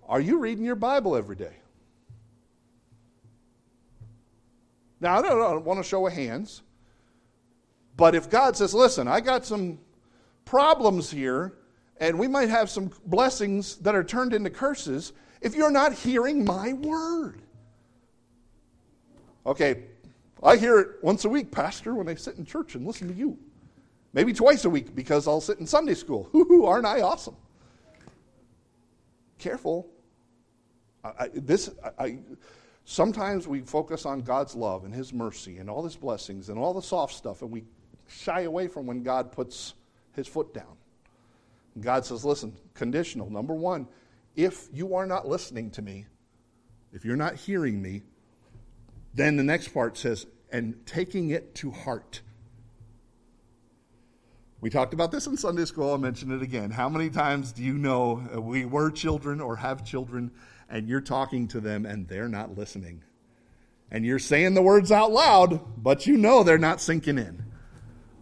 Are 0.08 0.20
you 0.20 0.38
reading 0.38 0.64
your 0.64 0.76
Bible 0.76 1.16
every 1.16 1.34
day? 1.34 1.56
Now, 5.04 5.18
I 5.18 5.22
don't, 5.22 5.32
I 5.32 5.50
don't 5.50 5.66
want 5.66 5.78
to 5.80 5.84
show 5.84 6.06
of 6.06 6.14
hands, 6.14 6.62
but 7.94 8.14
if 8.14 8.30
God 8.30 8.56
says, 8.56 8.72
listen, 8.72 9.06
I 9.06 9.20
got 9.20 9.44
some 9.44 9.78
problems 10.46 11.10
here, 11.10 11.58
and 11.98 12.18
we 12.18 12.26
might 12.26 12.48
have 12.48 12.70
some 12.70 12.90
blessings 13.04 13.76
that 13.76 13.94
are 13.94 14.02
turned 14.02 14.32
into 14.32 14.48
curses 14.48 15.12
if 15.42 15.54
you're 15.54 15.70
not 15.70 15.92
hearing 15.92 16.42
my 16.42 16.72
word. 16.72 17.42
Okay, 19.44 19.82
I 20.42 20.56
hear 20.56 20.78
it 20.78 20.88
once 21.02 21.26
a 21.26 21.28
week, 21.28 21.50
Pastor, 21.50 21.94
when 21.94 22.08
I 22.08 22.14
sit 22.14 22.36
in 22.36 22.46
church 22.46 22.74
and 22.74 22.86
listen 22.86 23.06
to 23.08 23.14
you. 23.14 23.36
Maybe 24.14 24.32
twice 24.32 24.64
a 24.64 24.70
week 24.70 24.94
because 24.94 25.28
I'll 25.28 25.42
sit 25.42 25.58
in 25.58 25.66
Sunday 25.66 25.92
school. 25.92 26.30
Hoo 26.32 26.64
aren't 26.64 26.86
I 26.86 27.02
awesome? 27.02 27.36
Careful. 29.36 29.86
I, 31.04 31.10
I, 31.18 31.28
this, 31.34 31.68
I, 31.98 32.18
sometimes 32.84 33.48
we 33.48 33.60
focus 33.60 34.06
on 34.06 34.20
God's 34.20 34.54
love 34.54 34.84
and 34.84 34.94
His 34.94 35.12
mercy 35.12 35.58
and 35.58 35.68
all 35.68 35.84
His 35.84 35.96
blessings 35.96 36.48
and 36.48 36.58
all 36.58 36.74
the 36.74 36.82
soft 36.82 37.14
stuff, 37.14 37.42
and 37.42 37.50
we 37.50 37.64
shy 38.06 38.42
away 38.42 38.68
from 38.68 38.86
when 38.86 39.02
God 39.02 39.32
puts 39.32 39.74
His 40.12 40.26
foot 40.26 40.54
down. 40.54 40.76
God 41.80 42.06
says, 42.06 42.24
listen, 42.24 42.54
conditional. 42.74 43.30
Number 43.30 43.54
one, 43.54 43.88
if 44.36 44.68
you 44.72 44.94
are 44.94 45.06
not 45.06 45.26
listening 45.26 45.70
to 45.72 45.82
me, 45.82 46.06
if 46.92 47.04
you're 47.04 47.16
not 47.16 47.34
hearing 47.34 47.82
me, 47.82 48.02
then 49.14 49.36
the 49.36 49.42
next 49.42 49.68
part 49.68 49.96
says, 49.96 50.26
and 50.52 50.86
taking 50.86 51.30
it 51.30 51.54
to 51.56 51.70
heart. 51.70 52.20
We 54.60 54.70
talked 54.70 54.94
about 54.94 55.10
this 55.10 55.26
in 55.26 55.36
Sunday 55.36 55.64
school. 55.66 55.90
I'll 55.90 55.98
mention 55.98 56.30
it 56.30 56.40
again. 56.40 56.70
How 56.70 56.88
many 56.88 57.10
times 57.10 57.52
do 57.52 57.62
you 57.62 57.74
know 57.74 58.22
uh, 58.34 58.40
we 58.40 58.64
were 58.64 58.90
children 58.90 59.40
or 59.40 59.56
have 59.56 59.84
children 59.84 60.30
and 60.68 60.88
you're 60.88 61.00
talking 61.00 61.48
to 61.48 61.60
them 61.60 61.86
and 61.86 62.08
they're 62.08 62.28
not 62.28 62.56
listening? 62.56 63.02
And 63.90 64.04
you're 64.04 64.18
saying 64.18 64.54
the 64.54 64.62
words 64.62 64.90
out 64.90 65.12
loud, 65.12 65.60
but 65.82 66.06
you 66.06 66.16
know 66.16 66.42
they're 66.42 66.58
not 66.58 66.80
sinking 66.80 67.18
in. 67.18 67.44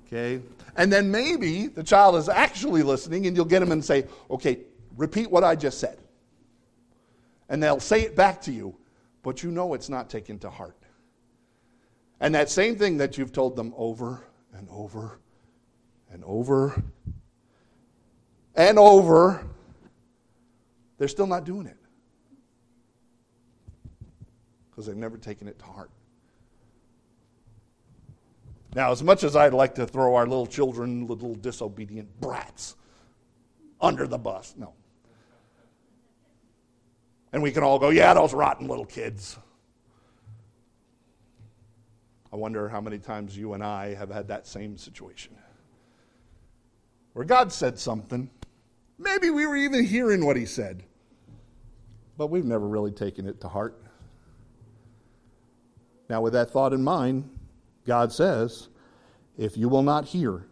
Okay? 0.07 0.43
And 0.77 0.93
then 0.93 1.11
maybe 1.11 1.67
the 1.67 1.83
child 1.83 2.17
is 2.17 2.29
actually 2.29 2.83
listening 2.83 3.27
and 3.27 3.37
you'll 3.37 3.45
get 3.45 3.61
them 3.61 3.73
and 3.73 3.85
say, 3.85 4.07
okay, 4.31 4.61
repeat 4.97 5.31
what 5.31 5.45
I 5.45 5.55
just 5.55 5.79
said. 5.79 5.99
And 7.49 7.63
they'll 7.63 7.81
say 7.81 8.03
it 8.03 8.17
back 8.17 8.43
to 8.43 8.53
you, 8.53 8.77
but 9.23 9.43
you 9.43 9.51
know 9.51 9.75
it's 9.75 9.89
not 9.89 10.09
taken 10.11 10.39
to 10.41 10.51
heart. 10.51 10.77
And 12.21 12.35
that 12.35 12.51
same 12.51 12.77
thing 12.77 12.99
that 12.99 13.19
you've 13.19 13.33
told 13.33 13.57
them 13.57 13.75
over 13.77 14.25
and 14.55 14.69
over 14.71 15.19
and 16.11 16.23
over 16.25 16.83
and 18.55 18.79
over, 18.79 19.47
they're 20.99 21.09
still 21.09 21.27
not 21.27 21.45
doing 21.45 21.67
it 21.67 21.77
because 24.73 24.87
they've 24.87 24.97
never 24.97 25.19
taken 25.19 25.47
it 25.47 25.59
to 25.59 25.67
heart. 25.67 25.91
Now, 28.75 28.91
as 28.91 29.03
much 29.03 29.23
as 29.23 29.37
I'd 29.37 29.53
like 29.53 29.75
to 29.75 29.87
throw 29.87 30.15
our 30.15 30.27
little 30.27 30.47
children, 30.47 31.07
little 31.07 31.35
disobedient 31.35 32.21
brats, 32.21 32.75
under 33.81 34.07
the 34.07 34.19
bus, 34.19 34.55
no. 34.57 34.73
And 37.33 37.43
we 37.43 37.53
can 37.53 37.63
all 37.63 37.79
go, 37.79 37.91
yeah, 37.91 38.15
those 38.15 38.33
rotten 38.33 38.69
little 38.69 38.85
kids. 38.85 39.39
I 42.33 42.37
wonder 42.37 42.69
how 42.69 42.81
many 42.81 42.99
times 42.99 43.37
you 43.37 43.53
and 43.53 43.63
I 43.63 43.95
have 43.95 44.11
had 44.11 44.29
that 44.29 44.47
same 44.47 44.79
situation 44.79 45.37
where 47.13 47.27
God 47.27 47.53
said 47.53 47.79
something. 47.79 48.31
Maybe 48.99 49.29
we 49.29 49.47
were 49.47 49.57
even 49.57 49.85
hearing 49.85 50.25
what 50.25 50.37
He 50.37 50.47
said, 50.47 50.83
but 52.17 52.29
we've 52.29 52.45
never 52.45 52.67
really 52.67 52.91
taken 52.91 53.27
it 53.27 53.41
to 53.43 53.49
heart. 53.49 53.82
Now, 56.13 56.21
with 56.21 56.35
that 56.35 56.51
thought 56.51 56.75
in 56.75 56.85
mind, 56.85 57.31
God 57.87 58.13
says, 58.13 58.69
If 59.39 59.57
you 59.57 59.71
will 59.71 59.83
not 59.83 60.05
hear, 60.05 60.45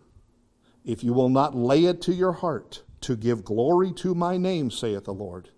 if 0.87 1.05
you 1.05 1.13
will 1.13 1.29
not 1.29 1.55
lay 1.55 1.85
it 1.85 2.01
to 2.01 2.15
your 2.15 2.33
heart 2.33 2.83
to 3.03 3.15
give 3.15 3.45
glory 3.45 3.93
to 3.97 4.15
my 4.15 4.39
name, 4.39 4.71
saith 4.71 5.05
the 5.05 5.13
Lord, 5.13 5.51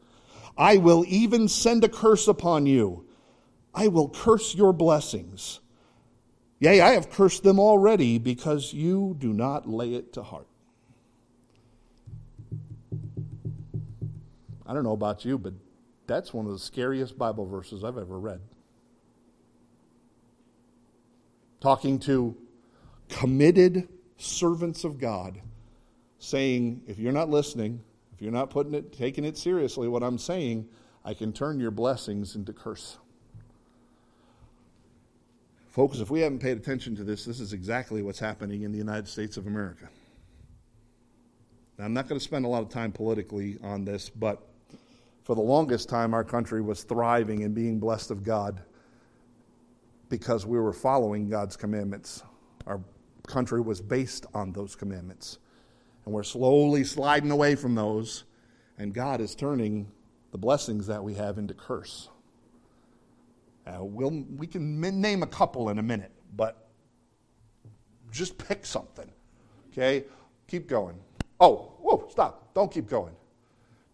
I 0.58 0.78
will 0.78 1.04
even 1.06 1.46
send 1.46 1.84
a 1.84 1.88
curse 1.88 2.26
upon 2.26 2.66
you. 2.66 3.06
I 3.72 3.86
will 3.86 4.08
curse 4.08 4.56
your 4.56 4.72
blessings. 4.72 5.60
Yea, 6.58 6.80
I 6.80 6.94
have 6.94 7.08
cursed 7.08 7.44
them 7.44 7.60
already 7.60 8.18
because 8.18 8.72
you 8.72 9.14
do 9.20 9.32
not 9.32 9.68
lay 9.68 9.94
it 9.94 10.12
to 10.14 10.24
heart. 10.24 10.48
I 14.66 14.74
don't 14.74 14.82
know 14.82 14.94
about 14.94 15.24
you, 15.24 15.38
but 15.38 15.54
that's 16.08 16.34
one 16.34 16.46
of 16.46 16.50
the 16.50 16.58
scariest 16.58 17.16
Bible 17.16 17.46
verses 17.46 17.84
I've 17.84 17.98
ever 17.98 18.18
read. 18.18 18.40
Talking 21.62 22.00
to 22.00 22.36
committed 23.08 23.88
servants 24.16 24.82
of 24.82 24.98
God, 24.98 25.40
saying, 26.18 26.82
if 26.88 26.98
you're 26.98 27.12
not 27.12 27.30
listening, 27.30 27.80
if 28.12 28.20
you're 28.20 28.32
not 28.32 28.50
putting 28.50 28.74
it, 28.74 28.92
taking 28.92 29.24
it 29.24 29.38
seriously, 29.38 29.86
what 29.86 30.02
I'm 30.02 30.18
saying, 30.18 30.68
I 31.04 31.14
can 31.14 31.32
turn 31.32 31.60
your 31.60 31.70
blessings 31.70 32.34
into 32.34 32.52
curse. 32.52 32.98
Folks, 35.68 36.00
if 36.00 36.10
we 36.10 36.18
haven't 36.18 36.40
paid 36.40 36.56
attention 36.56 36.96
to 36.96 37.04
this, 37.04 37.24
this 37.24 37.38
is 37.38 37.52
exactly 37.52 38.02
what's 38.02 38.18
happening 38.18 38.62
in 38.62 38.72
the 38.72 38.78
United 38.78 39.06
States 39.06 39.36
of 39.36 39.46
America. 39.46 39.88
Now, 41.78 41.84
I'm 41.84 41.94
not 41.94 42.08
going 42.08 42.18
to 42.18 42.24
spend 42.24 42.44
a 42.44 42.48
lot 42.48 42.64
of 42.64 42.70
time 42.70 42.90
politically 42.90 43.58
on 43.62 43.84
this, 43.84 44.10
but 44.10 44.48
for 45.22 45.36
the 45.36 45.42
longest 45.42 45.88
time, 45.88 46.12
our 46.12 46.24
country 46.24 46.60
was 46.60 46.82
thriving 46.82 47.44
and 47.44 47.54
being 47.54 47.78
blessed 47.78 48.10
of 48.10 48.24
God 48.24 48.62
because 50.12 50.44
we 50.44 50.60
were 50.60 50.74
following 50.74 51.30
God's 51.30 51.56
commandments. 51.56 52.22
Our 52.66 52.82
country 53.26 53.62
was 53.62 53.80
based 53.80 54.26
on 54.34 54.52
those 54.52 54.76
commandments. 54.76 55.38
And 56.04 56.12
we're 56.12 56.22
slowly 56.22 56.84
sliding 56.84 57.30
away 57.30 57.54
from 57.54 57.74
those, 57.74 58.24
and 58.76 58.92
God 58.92 59.22
is 59.22 59.34
turning 59.34 59.90
the 60.30 60.36
blessings 60.36 60.86
that 60.88 61.02
we 61.02 61.14
have 61.14 61.38
into 61.38 61.54
curse. 61.54 62.10
Uh, 63.66 63.78
we'll, 63.80 64.22
we 64.36 64.46
can 64.46 64.78
name 65.00 65.22
a 65.22 65.26
couple 65.26 65.70
in 65.70 65.78
a 65.78 65.82
minute, 65.82 66.12
but 66.36 66.68
just 68.10 68.36
pick 68.36 68.66
something. 68.66 69.10
Okay? 69.70 70.04
Keep 70.46 70.68
going. 70.68 70.96
Oh, 71.40 71.72
whoa, 71.80 72.06
stop. 72.10 72.52
Don't 72.52 72.70
keep 72.70 72.86
going. 72.86 73.14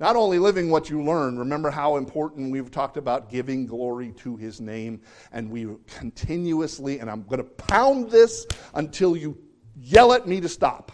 Not 0.01 0.15
only 0.15 0.39
living 0.39 0.71
what 0.71 0.89
you 0.89 1.03
learn, 1.03 1.39
remember 1.39 1.71
how 1.71 1.97
important 1.97 2.53
we've 2.53 2.71
talked 2.71 2.97
about 2.97 3.31
giving 3.31 3.67
glory 3.67 4.13
to 4.19 4.37
his 4.37 4.61
name, 4.61 5.01
and 5.33 5.51
we 5.51 5.67
continuously, 5.89 7.01
and 7.01 7.11
I'm 7.11 7.25
going 7.25 7.39
to 7.39 7.45
pound 7.45 8.11
this 8.11 8.47
until 8.75 9.17
you 9.17 9.37
yell 9.77 10.13
at 10.13 10.29
me 10.29 10.41
to 10.41 10.49
stop. 10.49 10.93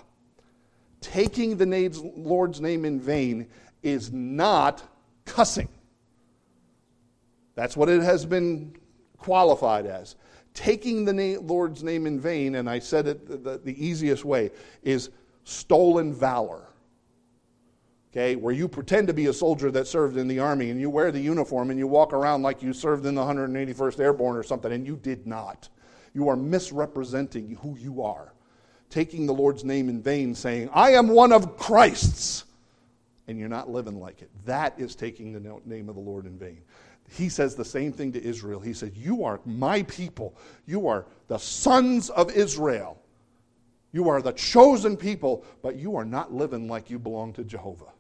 Taking 1.03 1.59
the 1.59 1.91
Lord's 2.17 2.63
name 2.63 2.87
in 2.87 2.99
vain 2.99 3.49
is 3.83 4.11
not 4.11 4.83
cussing. 5.27 5.69
That's 7.55 7.77
what 7.77 7.91
it 7.91 8.03
has 8.03 8.25
been 8.25 8.75
qualified 9.19 9.85
as. 9.85 10.17
Taking 10.55 11.05
the 11.05 11.13
name, 11.13 11.47
Lord's 11.47 11.83
name 11.83 12.07
in 12.07 12.19
vain, 12.19 12.55
and 12.55 12.71
I 12.71 12.79
said 12.79 13.07
it 13.07 13.29
the, 13.29 13.37
the, 13.37 13.59
the 13.59 13.87
easiest 13.87 14.25
way, 14.25 14.51
is 14.83 15.11
stolen 15.45 16.15
valor 16.15 16.69
okay, 18.15 18.37
where 18.37 18.55
you 18.55 18.69
pretend 18.69 19.09
to 19.09 19.13
be 19.13 19.27
a 19.27 19.33
soldier 19.33 19.73
that 19.73 19.89
served 19.89 20.17
in 20.17 20.29
the 20.29 20.39
army 20.39 20.71
and 20.71 20.81
you 20.81 20.89
wear 20.89 21.11
the 21.11 21.21
uniform 21.21 21.71
and 21.71 21.79
you 21.79 21.89
walk 21.89 22.13
around 22.13 22.43
like 22.43 22.63
you 22.63 22.73
served 22.73 23.05
in 23.07 23.17
the 23.17 23.21
181st 23.21 23.99
Airborne 23.99 24.37
or 24.37 24.45
something, 24.45 24.71
and 24.71 24.87
you 24.87 24.97
did 24.97 25.27
not. 25.27 25.69
You 26.15 26.29
are 26.29 26.37
misrepresenting 26.37 27.59
who 27.61 27.77
you 27.77 28.03
are, 28.03 28.33
taking 28.89 29.27
the 29.27 29.35
Lord's 29.35 29.65
name 29.65 29.89
in 29.89 30.01
vain, 30.01 30.33
saying, 30.33 30.71
I 30.73 30.93
am 30.93 31.09
one 31.09 31.33
of 31.33 31.57
Christ's, 31.57 32.45
and 33.27 33.37
you're 33.37 33.49
not 33.49 33.69
living 33.69 33.99
like 33.99 34.23
it. 34.23 34.31
That 34.45 34.79
is 34.79 34.95
taking 34.95 35.33
the 35.33 35.61
name 35.65 35.89
of 35.89 35.97
the 35.97 36.01
Lord 36.01 36.27
in 36.27 36.39
vain. 36.39 36.61
He 37.11 37.29
says 37.29 37.57
the 37.57 37.65
same 37.65 37.93
thing 37.93 38.13
to 38.13 38.23
Israel. 38.23 38.61
He 38.61 38.75
said, 38.75 38.93
You 38.97 39.25
are 39.25 39.41
my 39.45 39.83
people. 39.83 40.37
You 40.67 40.87
are 40.87 41.05
the 41.27 41.39
sons 41.39 42.11
of 42.11 42.31
Israel. 42.31 42.97
You 43.91 44.09
are 44.09 44.23
the 44.23 44.33
chosen 44.33 44.97
people, 44.97 45.45
but 45.63 45.77
you 45.77 45.97
are 45.97 46.05
not 46.05 46.33
living 46.33 46.69
like 46.69 46.91
you 46.91 46.99
belong 46.99 47.33
to 47.35 47.45
Jehovah. 47.45 47.93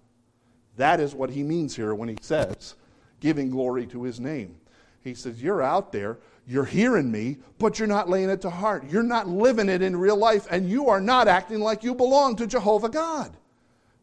That 0.76 1.00
is 1.00 1.14
what 1.14 1.30
he 1.30 1.42
means 1.42 1.76
here 1.76 1.94
when 1.94 2.08
he 2.08 2.16
says, 2.20 2.74
giving 3.20 3.50
glory 3.50 3.86
to 3.86 4.02
his 4.02 4.18
name. 4.18 4.56
He 5.02 5.14
says, 5.14 5.42
You're 5.42 5.62
out 5.62 5.92
there, 5.92 6.18
you're 6.46 6.64
hearing 6.64 7.10
me, 7.10 7.38
but 7.58 7.78
you're 7.78 7.88
not 7.88 8.08
laying 8.08 8.30
it 8.30 8.40
to 8.42 8.50
heart. 8.50 8.84
You're 8.90 9.02
not 9.02 9.28
living 9.28 9.68
it 9.68 9.82
in 9.82 9.96
real 9.96 10.16
life, 10.16 10.46
and 10.50 10.68
you 10.68 10.88
are 10.88 11.00
not 11.00 11.28
acting 11.28 11.60
like 11.60 11.84
you 11.84 11.94
belong 11.94 12.36
to 12.36 12.46
Jehovah 12.46 12.88
God. 12.88 13.36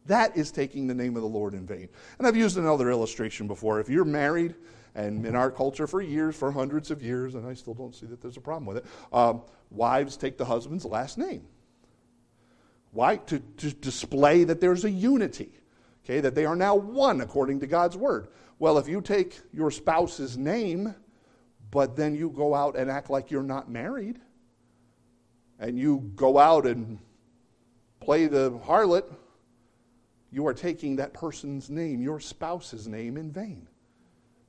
That 0.06 0.36
is 0.36 0.50
taking 0.50 0.86
the 0.86 0.94
name 0.94 1.14
of 1.16 1.22
the 1.22 1.28
Lord 1.28 1.54
in 1.54 1.66
vain. 1.66 1.88
And 2.18 2.26
I've 2.26 2.36
used 2.36 2.56
another 2.56 2.90
illustration 2.90 3.46
before. 3.46 3.78
If 3.78 3.88
you're 3.88 4.04
married, 4.04 4.54
and 4.94 5.24
in 5.24 5.36
our 5.36 5.50
culture 5.50 5.86
for 5.86 6.02
years, 6.02 6.36
for 6.36 6.50
hundreds 6.50 6.90
of 6.90 7.02
years, 7.02 7.34
and 7.34 7.46
I 7.46 7.54
still 7.54 7.74
don't 7.74 7.94
see 7.94 8.06
that 8.06 8.20
there's 8.20 8.36
a 8.36 8.40
problem 8.40 8.66
with 8.66 8.78
it, 8.78 8.84
um, 9.12 9.42
wives 9.70 10.16
take 10.16 10.36
the 10.36 10.44
husband's 10.44 10.84
last 10.84 11.18
name. 11.18 11.46
Why? 12.90 13.16
To, 13.16 13.38
to 13.38 13.72
display 13.72 14.44
that 14.44 14.60
there's 14.60 14.84
a 14.84 14.90
unity 14.90 15.52
okay, 16.04 16.20
that 16.20 16.34
they 16.34 16.44
are 16.44 16.56
now 16.56 16.74
one 16.74 17.20
according 17.20 17.60
to 17.60 17.66
God's 17.66 17.96
word. 17.96 18.28
Well, 18.58 18.78
if 18.78 18.88
you 18.88 19.00
take 19.00 19.40
your 19.52 19.70
spouse's 19.70 20.36
name, 20.36 20.94
but 21.70 21.96
then 21.96 22.14
you 22.14 22.30
go 22.30 22.54
out 22.54 22.76
and 22.76 22.90
act 22.90 23.10
like 23.10 23.30
you're 23.30 23.42
not 23.42 23.70
married, 23.70 24.20
and 25.58 25.78
you 25.78 26.10
go 26.16 26.38
out 26.38 26.66
and 26.66 26.98
play 28.00 28.26
the 28.26 28.50
harlot, 28.66 29.04
you 30.30 30.46
are 30.46 30.54
taking 30.54 30.96
that 30.96 31.12
person's 31.12 31.70
name, 31.70 32.00
your 32.00 32.18
spouse's 32.18 32.88
name, 32.88 33.16
in 33.16 33.30
vain. 33.30 33.68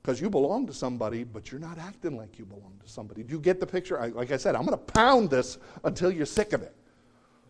Because 0.02 0.20
you 0.20 0.28
belong 0.28 0.66
to 0.66 0.72
somebody, 0.72 1.24
but 1.24 1.50
you're 1.50 1.60
not 1.60 1.78
acting 1.78 2.16
like 2.16 2.38
you 2.38 2.44
belong 2.44 2.78
to 2.82 2.88
somebody. 2.88 3.22
Do 3.22 3.32
you 3.32 3.40
get 3.40 3.58
the 3.58 3.66
picture? 3.66 4.00
I, 4.00 4.08
like 4.08 4.32
I 4.32 4.36
said, 4.36 4.54
I'm 4.54 4.66
going 4.66 4.78
to 4.78 4.92
pound 4.92 5.30
this 5.30 5.58
until 5.84 6.10
you're 6.10 6.26
sick 6.26 6.52
of 6.52 6.62
it. 6.62 6.74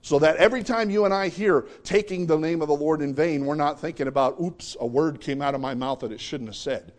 So 0.04 0.18
that 0.18 0.37
every 0.37 0.62
time 0.62 0.90
you 0.90 1.06
and 1.06 1.14
I 1.14 1.28
hear 1.28 1.62
taking 1.82 2.26
the 2.26 2.37
name 2.37 2.61
of 2.61 2.68
the 2.68 2.75
Lord 2.75 3.00
in 3.00 3.14
vain, 3.14 3.46
we're 3.46 3.54
not 3.54 3.80
thinking 3.80 4.06
about, 4.06 4.38
oops, 4.38 4.76
a 4.78 4.87
word 4.87 5.18
came 5.18 5.40
out 5.40 5.54
of 5.54 5.62
my 5.62 5.73
mouth 5.73 6.00
that 6.00 6.12
it 6.12 6.20
shouldn't 6.20 6.50
have 6.50 6.56
said. 6.56 6.92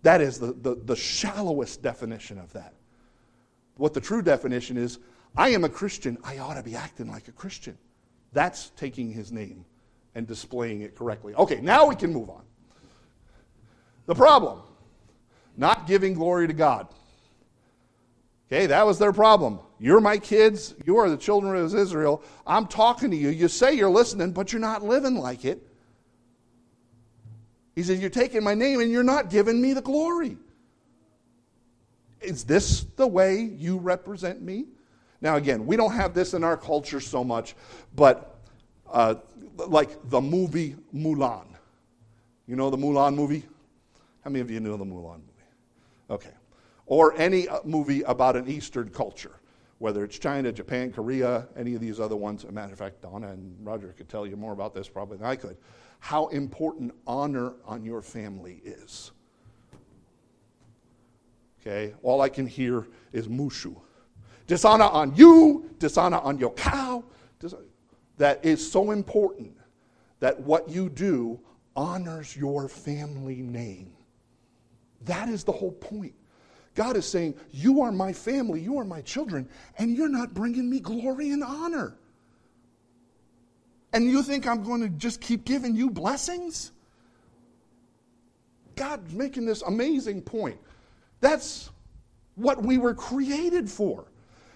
That 0.00 0.22
is 0.22 0.40
the, 0.40 0.54
the, 0.54 0.74
the 0.76 0.96
shallowest 0.96 1.82
definition 1.82 2.38
of 2.38 2.50
that. 2.54 2.72
What 3.76 3.92
the 3.92 4.00
true 4.00 4.22
definition 4.22 4.78
is 4.78 4.98
I 5.36 5.50
am 5.50 5.64
a 5.64 5.68
Christian, 5.68 6.16
I 6.24 6.38
ought 6.38 6.54
to 6.54 6.62
be 6.62 6.74
acting 6.74 7.10
like 7.10 7.28
a 7.28 7.32
Christian. 7.32 7.76
That's 8.32 8.70
taking 8.70 9.12
his 9.12 9.30
name 9.30 9.66
and 10.14 10.26
displaying 10.26 10.80
it 10.80 10.96
correctly. 10.96 11.34
Okay, 11.34 11.60
now 11.60 11.84
we 11.84 11.96
can 11.96 12.14
move 12.14 12.30
on. 12.30 12.44
The 14.06 14.14
problem 14.14 14.62
not 15.58 15.86
giving 15.86 16.14
glory 16.14 16.46
to 16.46 16.54
God. 16.54 16.88
Okay, 18.50 18.66
that 18.66 18.86
was 18.86 18.98
their 18.98 19.12
problem. 19.12 19.60
You're 19.78 20.00
my 20.00 20.16
kids. 20.16 20.74
You 20.86 20.96
are 20.96 21.10
the 21.10 21.18
children 21.18 21.54
of 21.56 21.74
Israel. 21.74 22.22
I'm 22.46 22.66
talking 22.66 23.10
to 23.10 23.16
you. 23.16 23.28
You 23.28 23.46
say 23.46 23.74
you're 23.74 23.90
listening, 23.90 24.32
but 24.32 24.52
you're 24.52 24.60
not 24.60 24.82
living 24.82 25.16
like 25.16 25.44
it. 25.44 25.62
He 27.74 27.82
says, 27.82 28.00
You're 28.00 28.10
taking 28.10 28.42
my 28.42 28.54
name 28.54 28.80
and 28.80 28.90
you're 28.90 29.02
not 29.02 29.30
giving 29.30 29.60
me 29.60 29.74
the 29.74 29.82
glory. 29.82 30.38
Is 32.20 32.44
this 32.44 32.84
the 32.96 33.06
way 33.06 33.42
you 33.42 33.76
represent 33.76 34.40
me? 34.42 34.64
Now, 35.20 35.36
again, 35.36 35.66
we 35.66 35.76
don't 35.76 35.92
have 35.92 36.14
this 36.14 36.34
in 36.34 36.42
our 36.42 36.56
culture 36.56 37.00
so 37.00 37.22
much, 37.22 37.54
but 37.94 38.40
uh, 38.90 39.16
like 39.56 39.90
the 40.10 40.20
movie 40.20 40.74
Mulan. 40.94 41.46
You 42.46 42.56
know 42.56 42.70
the 42.70 42.78
Mulan 42.78 43.14
movie? 43.14 43.44
How 44.24 44.30
many 44.30 44.40
of 44.40 44.50
you 44.50 44.60
know 44.60 44.76
the 44.76 44.84
Mulan 44.84 45.20
movie? 45.20 45.46
Okay. 46.10 46.30
Or 46.88 47.14
any 47.16 47.46
uh, 47.46 47.60
movie 47.64 48.02
about 48.02 48.34
an 48.34 48.48
Eastern 48.48 48.88
culture, 48.88 49.40
whether 49.78 50.04
it's 50.04 50.18
China, 50.18 50.50
Japan, 50.50 50.90
Korea, 50.90 51.46
any 51.56 51.74
of 51.74 51.80
these 51.80 52.00
other 52.00 52.16
ones. 52.16 52.44
As 52.44 52.50
a 52.50 52.52
matter 52.52 52.72
of 52.72 52.78
fact, 52.78 53.02
Donna 53.02 53.28
and 53.28 53.54
Roger 53.64 53.94
could 53.96 54.08
tell 54.08 54.26
you 54.26 54.36
more 54.36 54.52
about 54.52 54.74
this 54.74 54.88
probably 54.88 55.18
than 55.18 55.26
I 55.26 55.36
could. 55.36 55.56
How 56.00 56.28
important 56.28 56.92
honor 57.06 57.54
on 57.66 57.84
your 57.84 58.00
family 58.00 58.62
is. 58.64 59.12
Okay? 61.60 61.94
All 62.02 62.22
I 62.22 62.28
can 62.28 62.46
hear 62.46 62.88
is 63.12 63.28
mushu. 63.28 63.76
Dishonor 64.46 64.84
on 64.84 65.14
you, 65.14 65.70
dishonor 65.78 66.18
on 66.18 66.38
your 66.38 66.54
cow. 66.54 67.04
That 68.16 68.44
is 68.44 68.72
so 68.72 68.90
important 68.92 69.54
that 70.20 70.40
what 70.40 70.68
you 70.68 70.88
do 70.88 71.38
honors 71.76 72.36
your 72.36 72.68
family 72.68 73.42
name. 73.42 73.92
That 75.02 75.28
is 75.28 75.44
the 75.44 75.52
whole 75.52 75.72
point. 75.72 76.14
God 76.78 76.96
is 76.96 77.06
saying, 77.06 77.34
You 77.50 77.82
are 77.82 77.90
my 77.90 78.12
family, 78.12 78.60
you 78.60 78.78
are 78.78 78.84
my 78.84 79.00
children, 79.00 79.48
and 79.78 79.96
you're 79.96 80.08
not 80.08 80.32
bringing 80.32 80.70
me 80.70 80.78
glory 80.78 81.30
and 81.30 81.42
honor. 81.42 81.96
And 83.92 84.08
you 84.08 84.22
think 84.22 84.46
I'm 84.46 84.62
going 84.62 84.82
to 84.82 84.88
just 84.90 85.20
keep 85.20 85.44
giving 85.44 85.74
you 85.74 85.90
blessings? 85.90 86.70
God's 88.76 89.12
making 89.12 89.44
this 89.44 89.62
amazing 89.62 90.22
point. 90.22 90.56
That's 91.20 91.68
what 92.36 92.62
we 92.62 92.78
were 92.78 92.94
created 92.94 93.68
for. 93.68 94.04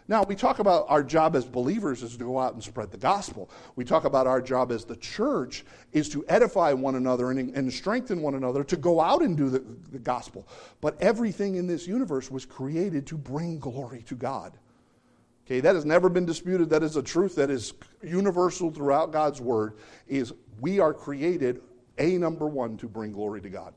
Now, 0.08 0.24
we 0.24 0.34
talk 0.34 0.58
about 0.58 0.86
our 0.88 1.02
job 1.02 1.36
as 1.36 1.44
believers 1.44 2.02
is 2.02 2.16
to 2.16 2.24
go 2.24 2.38
out 2.38 2.54
and 2.54 2.62
spread 2.62 2.90
the 2.90 2.98
gospel. 2.98 3.48
We 3.76 3.84
talk 3.84 4.04
about 4.04 4.26
our 4.26 4.42
job 4.42 4.72
as 4.72 4.84
the 4.84 4.96
church 4.96 5.64
is 5.92 6.08
to 6.10 6.24
edify 6.28 6.72
one 6.72 6.96
another 6.96 7.30
and, 7.30 7.54
and 7.54 7.72
strengthen 7.72 8.20
one 8.20 8.34
another 8.34 8.64
to 8.64 8.76
go 8.76 9.00
out 9.00 9.22
and 9.22 9.36
do 9.36 9.48
the, 9.48 9.62
the 9.92 10.00
gospel. 10.00 10.46
But 10.80 11.00
everything 11.00 11.54
in 11.54 11.66
this 11.66 11.86
universe 11.86 12.30
was 12.30 12.44
created 12.44 13.06
to 13.08 13.16
bring 13.16 13.60
glory 13.60 14.02
to 14.08 14.16
God. 14.16 14.58
Okay, 15.46 15.60
that 15.60 15.74
has 15.74 15.84
never 15.84 16.08
been 16.08 16.24
disputed. 16.24 16.70
That 16.70 16.82
is 16.82 16.96
a 16.96 17.02
truth 17.02 17.36
that 17.36 17.50
is 17.50 17.74
universal 18.02 18.70
throughout 18.70 19.12
God's 19.12 19.40
word 19.40 19.74
is 20.08 20.32
we 20.60 20.80
are 20.80 20.94
created 20.94 21.60
a 21.98 22.16
number 22.18 22.46
1 22.46 22.76
to 22.78 22.88
bring 22.88 23.12
glory 23.12 23.40
to 23.40 23.50
God. 23.50 23.74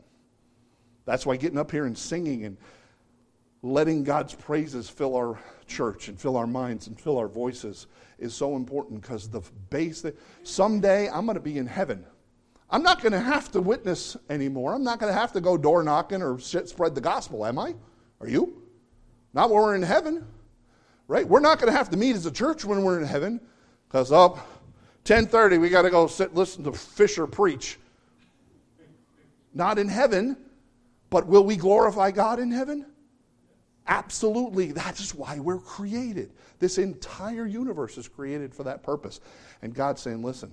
That's 1.05 1.25
why 1.25 1.37
getting 1.37 1.57
up 1.57 1.71
here 1.71 1.85
and 1.85 1.97
singing 1.97 2.45
and 2.45 2.57
letting 3.65 4.03
God's 4.03 4.35
praises 4.35 4.89
fill 4.89 5.15
our 5.15 5.39
church 5.65 6.07
and 6.07 6.19
fill 6.19 6.37
our 6.37 6.45
minds 6.45 6.85
and 6.85 6.99
fill 6.99 7.17
our 7.17 7.27
voices 7.27 7.87
is 8.19 8.33
so 8.33 8.55
important 8.55 9.01
because 9.01 9.27
the 9.27 9.41
base 9.71 10.01
that 10.01 10.17
someday 10.43 11.09
I'm 11.09 11.25
going 11.25 11.35
to 11.35 11.41
be 11.41 11.57
in 11.57 11.65
heaven. 11.65 12.05
I'm 12.69 12.83
not 12.83 13.01
going 13.01 13.11
to 13.13 13.19
have 13.19 13.51
to 13.51 13.61
witness 13.61 14.15
anymore. 14.29 14.75
I'm 14.75 14.83
not 14.83 14.99
going 14.99 15.11
to 15.11 15.19
have 15.19 15.33
to 15.33 15.41
go 15.41 15.57
door 15.57 15.81
knocking 15.81 16.21
or 16.21 16.39
spread 16.39 16.93
the 16.93 17.01
gospel, 17.01 17.45
am 17.45 17.57
I? 17.57 17.73
Are 18.21 18.27
you? 18.27 18.61
Not 19.33 19.49
when 19.49 19.61
we're 19.61 19.75
in 19.75 19.81
heaven, 19.81 20.25
right? 21.07 21.27
We're 21.27 21.39
not 21.39 21.59
going 21.59 21.71
to 21.71 21.77
have 21.77 21.89
to 21.89 21.97
meet 21.97 22.15
as 22.15 22.27
a 22.27 22.31
church 22.31 22.65
when 22.65 22.83
we're 22.83 22.99
in 22.99 23.07
heaven 23.07 23.41
because 23.87 24.11
up 24.11 24.37
oh, 24.37 24.47
10:30 25.05 25.59
we 25.59 25.69
got 25.69 25.83
to 25.83 25.89
go 25.89 26.05
sit 26.07 26.35
listen 26.35 26.63
to 26.63 26.71
Fisher 26.71 27.25
preach. 27.25 27.79
Not 29.53 29.79
in 29.79 29.87
heaven, 29.87 30.37
but 31.09 31.25
will 31.25 31.43
we 31.43 31.55
glorify 31.55 32.11
God 32.11 32.39
in 32.39 32.51
heaven? 32.51 32.85
Absolutely, 33.87 34.71
that's 34.71 35.13
why 35.13 35.39
we're 35.39 35.59
created. 35.59 36.31
This 36.59 36.77
entire 36.77 37.45
universe 37.45 37.97
is 37.97 38.07
created 38.07 38.53
for 38.53 38.63
that 38.63 38.81
purpose. 38.81 39.19
And 39.61 39.73
God's 39.73 40.01
saying, 40.01 40.23
listen, 40.23 40.51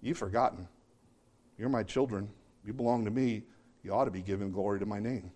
you've 0.00 0.18
forgotten. 0.18 0.66
You're 1.58 1.68
my 1.68 1.82
children. 1.82 2.30
You 2.64 2.72
belong 2.72 3.04
to 3.04 3.10
me. 3.10 3.42
You 3.82 3.92
ought 3.92 4.06
to 4.06 4.10
be 4.10 4.22
giving 4.22 4.50
glory 4.50 4.78
to 4.78 4.86
my 4.86 4.98
name. 4.98 5.30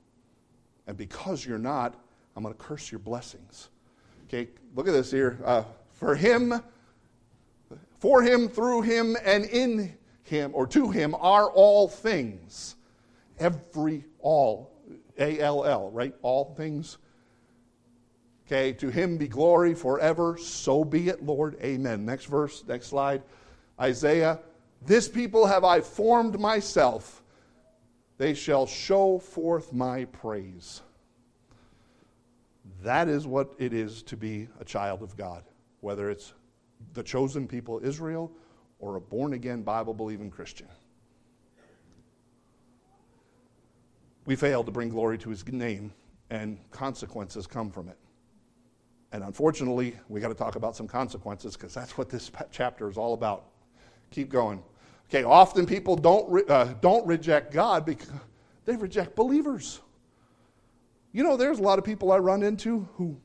And 0.86 0.96
because 0.96 1.44
you're 1.44 1.58
not, 1.58 1.94
I'm 2.34 2.42
going 2.42 2.54
to 2.54 2.60
curse 2.60 2.90
your 2.90 2.98
blessings. 2.98 3.68
Okay, 4.26 4.48
look 4.74 4.88
at 4.88 4.92
this 4.92 5.10
here. 5.10 5.38
Uh, 5.44 5.64
for 5.92 6.14
him, 6.14 6.54
for 7.98 8.22
him, 8.22 8.48
through 8.48 8.82
him, 8.82 9.16
and 9.24 9.44
in 9.44 9.96
him, 10.24 10.50
or 10.54 10.66
to 10.68 10.90
him, 10.90 11.14
are 11.16 11.50
all 11.50 11.88
things. 11.88 12.76
Every, 13.38 14.04
all. 14.18 14.71
A 15.18 15.38
L 15.40 15.64
L, 15.64 15.90
right? 15.90 16.14
All 16.22 16.54
things. 16.56 16.98
Okay, 18.46 18.72
to 18.74 18.90
him 18.90 19.18
be 19.18 19.28
glory 19.28 19.74
forever. 19.74 20.36
So 20.36 20.84
be 20.84 21.08
it, 21.08 21.24
Lord. 21.24 21.56
Amen. 21.62 22.04
Next 22.04 22.26
verse, 22.26 22.64
next 22.66 22.88
slide. 22.88 23.22
Isaiah, 23.80 24.40
this 24.84 25.08
people 25.08 25.46
have 25.46 25.64
I 25.64 25.80
formed 25.80 26.38
myself. 26.38 27.22
They 28.18 28.34
shall 28.34 28.66
show 28.66 29.18
forth 29.18 29.72
my 29.72 30.04
praise. 30.06 30.82
That 32.82 33.08
is 33.08 33.26
what 33.26 33.54
it 33.58 33.72
is 33.72 34.02
to 34.04 34.16
be 34.16 34.48
a 34.60 34.64
child 34.64 35.02
of 35.02 35.16
God, 35.16 35.44
whether 35.80 36.10
it's 36.10 36.34
the 36.94 37.02
chosen 37.02 37.46
people, 37.46 37.80
Israel, 37.82 38.30
or 38.80 38.96
a 38.96 39.00
born 39.00 39.32
again, 39.32 39.62
Bible 39.62 39.94
believing 39.94 40.30
Christian. 40.30 40.66
We 44.24 44.36
failed 44.36 44.66
to 44.66 44.72
bring 44.72 44.88
glory 44.88 45.18
to 45.18 45.30
his 45.30 45.46
name, 45.48 45.92
and 46.30 46.58
consequences 46.70 47.46
come 47.46 47.70
from 47.70 47.88
it. 47.88 47.98
And 49.12 49.22
unfortunately, 49.22 49.94
we 50.08 50.20
got 50.20 50.28
to 50.28 50.34
talk 50.34 50.56
about 50.56 50.74
some 50.74 50.88
consequences 50.88 51.56
because 51.56 51.74
that's 51.74 51.98
what 51.98 52.08
this 52.08 52.30
chapter 52.50 52.88
is 52.88 52.96
all 52.96 53.14
about. 53.14 53.46
Keep 54.10 54.30
going. 54.30 54.62
Okay, 55.10 55.24
often 55.24 55.66
people 55.66 55.96
don't, 55.96 56.30
re- 56.30 56.44
uh, 56.48 56.72
don't 56.80 57.06
reject 57.06 57.52
God 57.52 57.84
because 57.84 58.08
they 58.64 58.76
reject 58.76 59.14
believers. 59.14 59.80
You 61.12 61.22
know, 61.22 61.36
there's 61.36 61.58
a 61.58 61.62
lot 61.62 61.78
of 61.78 61.84
people 61.84 62.10
I 62.10 62.18
run 62.18 62.42
into 62.42 62.88
who 62.94 63.18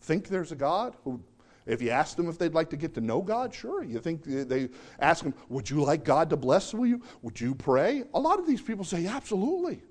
think 0.00 0.28
there's 0.28 0.52
a 0.52 0.56
God, 0.56 0.96
who, 1.04 1.20
if 1.66 1.82
you 1.82 1.90
ask 1.90 2.16
them 2.16 2.30
if 2.30 2.38
they'd 2.38 2.54
like 2.54 2.70
to 2.70 2.76
get 2.76 2.94
to 2.94 3.02
know 3.02 3.20
God, 3.20 3.52
sure. 3.52 3.84
You 3.84 3.98
think 3.98 4.24
they 4.24 4.70
ask 4.98 5.22
them, 5.22 5.34
Would 5.50 5.68
you 5.68 5.82
like 5.82 6.04
God 6.04 6.30
to 6.30 6.36
bless 6.36 6.72
you? 6.72 7.02
Would 7.20 7.38
you 7.38 7.54
pray? 7.54 8.04
A 8.14 8.20
lot 8.20 8.38
of 8.38 8.46
these 8.46 8.62
people 8.62 8.84
say, 8.84 9.06
Absolutely. 9.06 9.82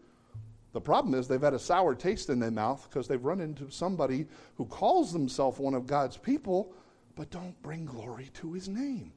The 0.75 0.81
problem 0.81 1.13
is 1.13 1.25
they've 1.25 1.41
had 1.41 1.53
a 1.53 1.59
sour 1.59 1.95
taste 1.95 2.29
in 2.29 2.37
their 2.37 2.51
mouth 2.51 2.85
because 2.89 3.07
they've 3.07 3.23
run 3.23 3.39
into 3.39 3.71
somebody 3.71 4.25
who 4.55 4.65
calls 4.65 5.13
themselves 5.13 5.57
one 5.57 5.73
of 5.73 5.87
God's 5.87 6.17
people, 6.17 6.73
but 7.15 7.29
don't 7.29 7.55
bring 7.61 7.85
glory 7.85 8.29
to 8.33 8.51
his 8.51 8.67
name. 8.67 9.13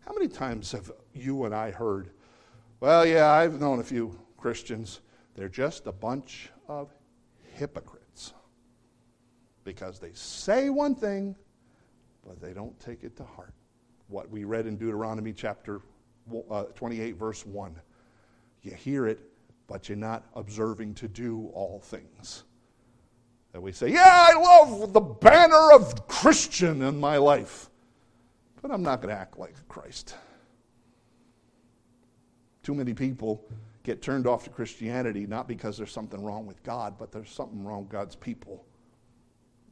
How 0.00 0.12
many 0.12 0.28
times 0.28 0.70
have 0.72 0.92
you 1.14 1.46
and 1.46 1.54
I 1.54 1.70
heard, 1.70 2.10
well, 2.80 3.06
yeah, 3.06 3.30
I've 3.30 3.58
known 3.58 3.80
a 3.80 3.82
few 3.82 4.20
Christians, 4.36 5.00
they're 5.34 5.48
just 5.48 5.86
a 5.86 5.92
bunch 5.92 6.50
of 6.68 6.92
hypocrites 7.54 8.34
because 9.64 9.98
they 9.98 10.10
say 10.12 10.68
one 10.68 10.94
thing, 10.94 11.34
but 12.22 12.38
they 12.38 12.52
don't 12.52 12.78
take 12.80 13.02
it 13.02 13.16
to 13.16 13.24
heart. 13.24 13.54
What 14.08 14.28
we 14.28 14.44
read 14.44 14.66
in 14.66 14.76
Deuteronomy 14.76 15.32
chapter 15.32 15.80
uh, 16.50 16.64
28, 16.64 17.16
verse 17.16 17.46
1. 17.46 17.74
You 18.60 18.72
hear 18.72 19.06
it, 19.06 19.20
but 19.68 19.88
you're 19.88 19.96
not 19.96 20.24
observing 20.34 20.94
to 20.94 21.06
do 21.06 21.50
all 21.54 21.78
things. 21.78 22.42
That 23.52 23.60
we 23.60 23.70
say, 23.70 23.92
Yeah, 23.92 24.02
I 24.04 24.34
love 24.34 24.92
the 24.92 25.00
banner 25.00 25.72
of 25.72 26.08
Christian 26.08 26.82
in 26.82 26.98
my 26.98 27.18
life, 27.18 27.70
but 28.60 28.72
I'm 28.72 28.82
not 28.82 29.00
going 29.00 29.14
to 29.14 29.20
act 29.20 29.38
like 29.38 29.54
Christ. 29.68 30.16
Too 32.62 32.74
many 32.74 32.92
people 32.92 33.46
get 33.84 34.02
turned 34.02 34.26
off 34.26 34.44
to 34.44 34.50
Christianity 34.50 35.26
not 35.26 35.48
because 35.48 35.78
there's 35.78 35.92
something 35.92 36.22
wrong 36.22 36.46
with 36.46 36.62
God, 36.62 36.98
but 36.98 37.12
there's 37.12 37.30
something 37.30 37.64
wrong 37.64 37.82
with 37.82 37.90
God's 37.90 38.16
people. 38.16 38.64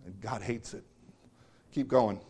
And 0.07 0.19
God 0.21 0.41
hates 0.41 0.73
it. 0.73 0.85
Keep 1.73 1.89
going. 1.89 2.21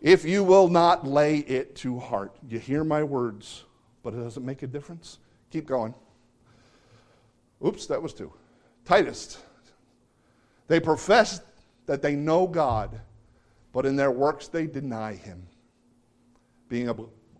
If 0.00 0.24
you 0.24 0.44
will 0.44 0.68
not 0.68 1.06
lay 1.06 1.38
it 1.38 1.74
to 1.76 1.98
heart, 1.98 2.36
you 2.48 2.58
hear 2.58 2.84
my 2.84 3.02
words, 3.02 3.64
but 4.02 4.12
it 4.14 4.18
doesn't 4.18 4.44
make 4.44 4.62
a 4.62 4.66
difference. 4.66 5.18
Keep 5.50 5.66
going. 5.66 5.94
Oops, 7.64 7.86
that 7.86 8.02
was 8.02 8.14
two. 8.14 8.32
Titus. 8.84 9.38
They 10.68 10.80
profess 10.80 11.40
that 11.86 12.02
they 12.02 12.14
know 12.14 12.46
God, 12.46 13.00
but 13.72 13.86
in 13.86 13.96
their 13.96 14.10
works 14.10 14.48
they 14.48 14.66
deny 14.66 15.14
him, 15.14 15.46
being 16.68 16.88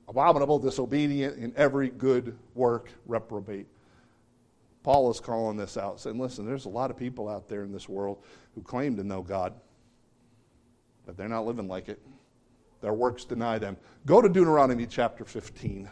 abominable, 0.09 0.59
disobedient 0.59 1.39
in 1.39 1.53
every 1.57 1.91
good 1.91 2.37
work, 2.55 2.91
reprobate. 3.07 3.67
Paul 4.83 5.11
is 5.11 5.21
calling 5.21 5.57
this 5.57 5.77
out, 5.77 6.01
saying, 6.01 6.19
listen, 6.19 6.47
there's 6.47 6.65
a 6.65 6.71
lot 6.71 6.91
of 6.91 6.97
people 6.97 7.29
out 7.29 7.49
there 7.49 7.63
in 7.63 7.73
this 7.73 7.89
world 7.89 8.25
who 8.55 8.63
claim 8.63 8.97
to 8.97 9.05
know 9.05 9.21
God, 9.21 9.53
but 11.05 11.17
they're 11.17 11.29
not 11.29 11.45
living 11.45 11.69
like 11.69 11.89
it. 11.89 12.01
Their 12.81 12.95
works 12.95 13.25
deny 13.25 13.59
them. 13.59 13.77
Go 14.07 14.23
to 14.23 14.29
Deuteronomy 14.29 14.87
chapter 14.87 15.25
15. 15.25 15.91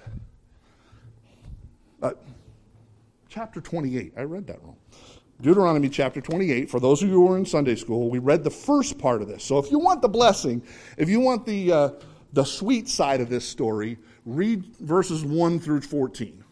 Uh, 2.00 2.12
chapter 3.36 3.60
28. 3.60 4.14
I 4.16 4.22
read 4.22 4.46
that 4.46 4.62
wrong. 4.64 4.78
Deuteronomy 5.42 5.90
chapter 5.90 6.22
28. 6.22 6.70
For 6.70 6.80
those 6.80 7.02
of 7.02 7.10
you 7.10 7.16
who 7.16 7.26
were 7.26 7.36
in 7.36 7.44
Sunday 7.44 7.74
school, 7.74 8.08
we 8.08 8.18
read 8.18 8.42
the 8.42 8.50
first 8.50 8.98
part 8.98 9.20
of 9.20 9.28
this. 9.28 9.44
So 9.44 9.58
if 9.58 9.70
you 9.70 9.78
want 9.78 10.00
the 10.00 10.08
blessing, 10.08 10.62
if 10.96 11.10
you 11.10 11.20
want 11.20 11.44
the, 11.44 11.70
uh, 11.70 11.90
the 12.32 12.44
sweet 12.44 12.88
side 12.88 13.20
of 13.20 13.28
this 13.28 13.46
story, 13.46 13.98
read 14.24 14.64
verses 14.76 15.22
1 15.22 15.60
through 15.60 15.82
14. 15.82 16.42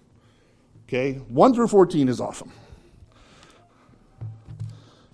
Okay? 0.87 1.14
1 1.14 1.55
through 1.55 1.68
14 1.68 2.07
is 2.07 2.20
awesome. 2.20 2.53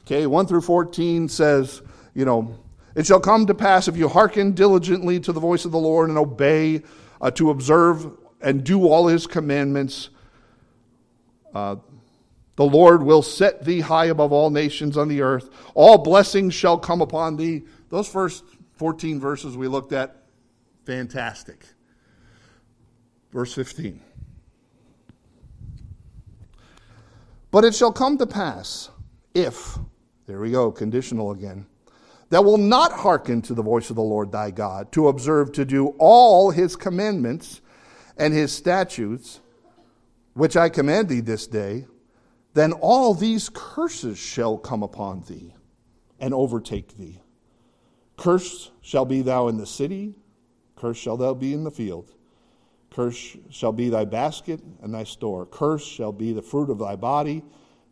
Okay, 0.01 0.27
1 0.27 0.47
through 0.49 0.63
14 0.63 1.29
says, 1.29 1.83
you 2.15 2.25
know, 2.25 2.59
it 2.97 3.07
shall 3.07 3.21
come 3.21 3.47
to 3.47 3.55
pass 3.55 3.87
if 3.87 3.97
you 3.97 4.09
hearken 4.09 4.55
diligently 4.55 5.21
to 5.21 5.31
the 5.31 5.39
voice 5.39 5.65
of 5.65 5.71
the 5.71 5.79
Lord 5.79 6.09
and 6.09 6.19
obey 6.19 6.83
uh, 7.21 7.31
to 7.31 7.51
observe 7.51 8.17
and 8.41 8.65
do 8.65 8.89
all 8.89 9.07
his 9.07 9.29
commandments. 9.29 10.11
Uh, 11.55 11.77
the 12.57 12.65
Lord 12.65 13.03
will 13.03 13.23
set 13.23 13.65
thee 13.65 13.81
high 13.81 14.07
above 14.07 14.33
all 14.33 14.51
nations 14.51 14.97
on 14.97 15.09
the 15.09 15.23
earth. 15.23 15.49
All 15.75 15.99
blessings 15.99 16.55
shall 16.55 16.79
come 16.79 17.01
upon 17.01 17.37
thee. 17.37 17.63
Those 17.89 18.09
first 18.09 18.45
14 18.75 19.19
verses 19.19 19.57
we 19.57 19.69
looked 19.69 19.93
at, 19.93 20.25
fantastic. 20.85 21.65
Verse 23.33 23.53
15. 23.55 24.01
But 27.51 27.65
it 27.65 27.75
shall 27.75 27.93
come 27.93 28.19
to 28.19 28.27
pass 28.27 28.91
if, 29.35 29.79
there 30.27 30.41
we 30.41 30.51
go, 30.51 30.71
conditional 30.71 31.33
again, 31.33 31.67
that 32.31 32.45
will 32.45 32.59
not 32.59 32.93
hearken 32.93 33.43
to 33.43 33.55
the 33.55 33.63
voice 33.63 33.91
of 33.91 33.97
the 33.97 34.03
Lord 34.03 34.31
thy 34.31 34.51
God, 34.51 34.93
to 34.93 35.09
observe 35.09 35.53
to 35.53 35.65
do 35.65 35.89
all 35.99 36.51
his 36.51 36.77
commandments 36.77 37.61
and 38.17 38.33
his 38.33 38.53
statutes, 38.53 39.41
which 40.35 40.57
I 40.57 40.69
command 40.69 41.09
thee 41.09 41.21
this 41.21 41.47
day, 41.47 41.87
then 42.55 42.73
all 42.73 43.15
these 43.15 43.49
curses 43.53 44.19
shall 44.19 44.57
come 44.57 44.83
upon 44.83 45.23
thee 45.23 45.55
and 46.19 46.35
overtake 46.35 46.97
thee. 46.97 47.21
Curse 48.17 48.71
shall 48.81 49.05
be 49.05 49.23
thou 49.23 49.49
in 49.49 49.57
the 49.57 49.67
city, 49.67 50.15
curse 50.77 50.99
shall 50.99 51.17
thou 51.17 51.35
be 51.35 51.55
in 51.55 51.65
the 51.65 51.71
field. 51.71 52.13
Curse 52.91 53.37
shall 53.51 53.73
be 53.73 53.89
thy 53.89 54.05
basket 54.05 54.61
and 54.83 54.93
thy 54.93 55.05
store. 55.05 55.47
Curse 55.47 55.85
shall 55.85 56.13
be 56.13 56.33
the 56.33 56.43
fruit 56.43 56.71
of 56.71 56.79
thy 56.79 56.97
body 56.97 57.43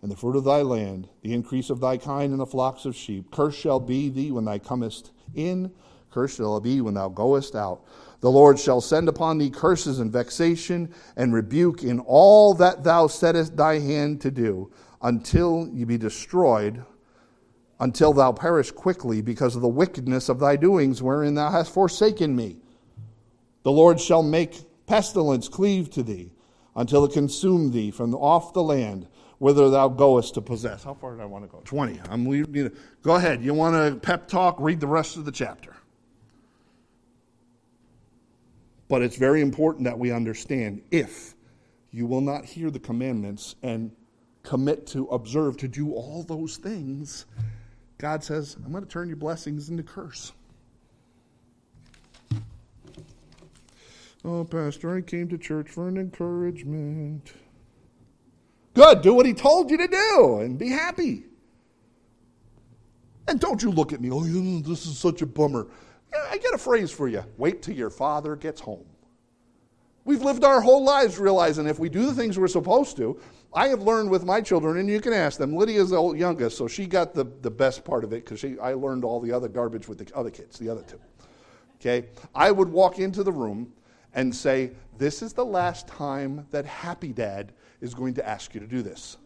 and 0.03 0.11
the 0.11 0.17
fruit 0.17 0.37
of 0.37 0.45
thy 0.45 0.63
land, 0.63 1.09
the 1.23 1.33
increase 1.33 1.71
of 1.71 1.81
thy 1.81 1.97
kind 1.97 2.33
and 2.33 2.41
the 2.41 2.47
flocks 2.47 2.85
of 2.85 2.97
sheep. 2.97 3.31
Curse 3.31 3.55
shall 3.55 3.81
be 3.81 4.09
thee 4.09 4.33
when 4.33 4.45
thou 4.45 4.59
comest 4.59 5.13
in, 5.35 5.73
curse 6.11 6.37
shall 6.37 6.61
be 6.61 6.81
when 6.81 6.95
thou 6.95 7.09
goest 7.09 7.55
out. 7.55 7.85
The 8.21 8.31
Lord 8.31 8.59
shall 8.59 8.81
send 8.81 9.09
upon 9.09 9.39
thee 9.39 9.51
curses 9.51 10.01
and 10.01 10.13
vexation 10.13 10.93
and 11.17 11.33
rebuke 11.33 11.85
in 11.85 12.01
all 12.01 12.53
that 12.55 12.83
thou 12.83 13.07
settest 13.07 13.57
thy 13.57 13.79
hand 13.79 14.21
to 14.23 14.31
do, 14.31 14.73
until 15.01 15.69
ye 15.73 15.85
be 15.85 15.97
destroyed, 15.97 16.85
until 17.79 18.13
thou 18.13 18.33
perish 18.33 18.73
quickly 18.73 19.23
because 19.23 19.55
of 19.55 19.63
the 19.63 19.69
wickedness 19.69 20.29
of 20.29 20.41
thy 20.41 20.57
doings 20.57 21.01
wherein 21.01 21.35
thou 21.35 21.51
hast 21.51 21.73
forsaken 21.73 22.35
me. 22.35 22.57
The 23.63 23.71
Lord 23.71 24.01
shall 24.01 24.23
make 24.23 24.65
pestilence 24.87 25.49
cleave 25.49 25.91
to 25.91 26.03
thee, 26.03 26.33
until 26.75 27.05
it 27.05 27.13
consume 27.13 27.71
thee 27.71 27.91
from 27.91 28.15
off 28.15 28.53
the 28.53 28.63
land 28.63 29.07
whither 29.39 29.71
thou 29.71 29.89
goest 29.89 30.35
to 30.35 30.41
possess. 30.41 30.83
How 30.83 30.95
far 30.95 31.15
did 31.15 31.23
I 31.23 31.27
want 31.27 31.45
to 31.45 31.49
go? 31.49 31.61
20. 31.65 32.01
I'm 32.09 32.27
leaving. 32.27 32.73
Go 33.03 33.15
ahead. 33.15 33.43
You 33.43 33.55
want 33.55 33.77
a 33.77 33.97
pep 33.97 34.27
talk? 34.27 34.57
Read 34.59 34.81
the 34.81 34.87
rest 34.87 35.17
of 35.17 35.25
the 35.25 35.33
chapter. 35.33 35.75
But 38.89 39.03
it's 39.03 39.17
very 39.17 39.43
important 39.43 39.85
that 39.85 39.99
we 39.99 40.11
understand 40.11 40.83
if 40.91 41.35
you 41.91 42.07
will 42.07 42.21
not 42.21 42.45
hear 42.45 42.71
the 42.71 42.79
commandments 42.79 43.55
and 43.63 43.93
commit 44.43 44.87
to 44.89 45.07
observe 45.07 45.57
to 45.59 45.69
do 45.69 45.93
all 45.93 46.23
those 46.23 46.57
things, 46.57 47.27
God 47.99 48.25
says, 48.25 48.57
I'm 48.65 48.73
going 48.73 48.85
to 48.85 48.89
turn 48.89 49.09
your 49.09 49.17
blessings 49.17 49.69
into 49.69 49.83
curse. 49.83 50.33
Oh, 54.25 54.45
Pastor, 54.45 54.97
I 54.97 55.01
came 55.01 55.29
to 55.29 55.39
church 55.39 55.69
for 55.69 55.89
an 55.89 55.97
encouragement. 55.97 57.33
Good. 58.75 59.03
Do 59.03 59.15
what 59.15 59.27
he 59.27 59.35
told 59.35 59.71
you 59.71 59.77
to 59.79 59.89
do 59.89 60.39
and 60.41 60.59
be 60.59 60.69
happy. 60.69 61.25
And 63.27 63.39
don't 63.39 63.63
you 63.63 63.71
look 63.71 63.93
at 63.93 64.01
me, 64.01 64.11
oh, 64.11 64.23
this 64.23 64.87
is 64.87 64.99
such 64.99 65.21
a 65.21 65.27
bummer. 65.27 65.67
I 66.13 66.39
get 66.39 66.55
a 66.55 66.59
phrase 66.59 66.91
for 66.91 67.09
you 67.09 67.25
wait 67.37 67.63
till 67.63 67.75
your 67.75 67.91
father 67.91 68.37
gets 68.37 68.61
home. 68.61 68.85
We've 70.05 70.23
lived 70.23 70.43
our 70.43 70.63
whole 70.63 70.85
lives 70.85 71.19
realizing 71.19 71.67
if 71.67 71.79
we 71.79 71.91
do 71.91 72.07
the 72.07 72.15
things 72.15 72.39
we're 72.39 72.49
supposed 72.49 72.97
to, 72.97 73.21
I 73.53 73.69
have 73.69 73.83
learned 73.83 74.09
with 74.09 74.25
my 74.25 74.41
children, 74.41 74.79
and 74.79 74.89
you 74.89 75.01
can 75.01 75.13
ask 75.13 75.39
them. 75.39 75.55
Lydia's 75.55 75.91
the 75.91 76.03
youngest, 76.13 76.57
so 76.57 76.67
she 76.67 76.87
got 76.87 77.13
the, 77.13 77.25
the 77.43 77.51
best 77.51 77.85
part 77.85 78.05
of 78.05 78.13
it 78.13 78.25
because 78.25 78.43
I 78.61 78.73
learned 78.73 79.05
all 79.05 79.21
the 79.21 79.33
other 79.33 79.49
garbage 79.49 79.87
with 79.87 79.99
the 79.99 80.17
other 80.17 80.31
kids, 80.31 80.59
the 80.59 80.71
other 80.71 80.83
two. 80.83 80.99
Okay? 81.79 82.09
I 82.35 82.51
would 82.51 82.69
walk 82.69 82.99
into 82.99 83.23
the 83.23 83.33
room 83.33 83.73
and 84.15 84.35
say, 84.35 84.73
This 84.97 85.23
is 85.23 85.33
the 85.33 85.45
last 85.45 85.87
time 85.87 86.47
that 86.51 86.65
Happy 86.65 87.13
Dad 87.13 87.53
is 87.81 87.95
going 87.95 88.15
to 88.15 88.27
ask 88.27 88.55
you 88.55 88.61
to 88.61 88.67
do 88.67 88.83
this. 88.83 89.19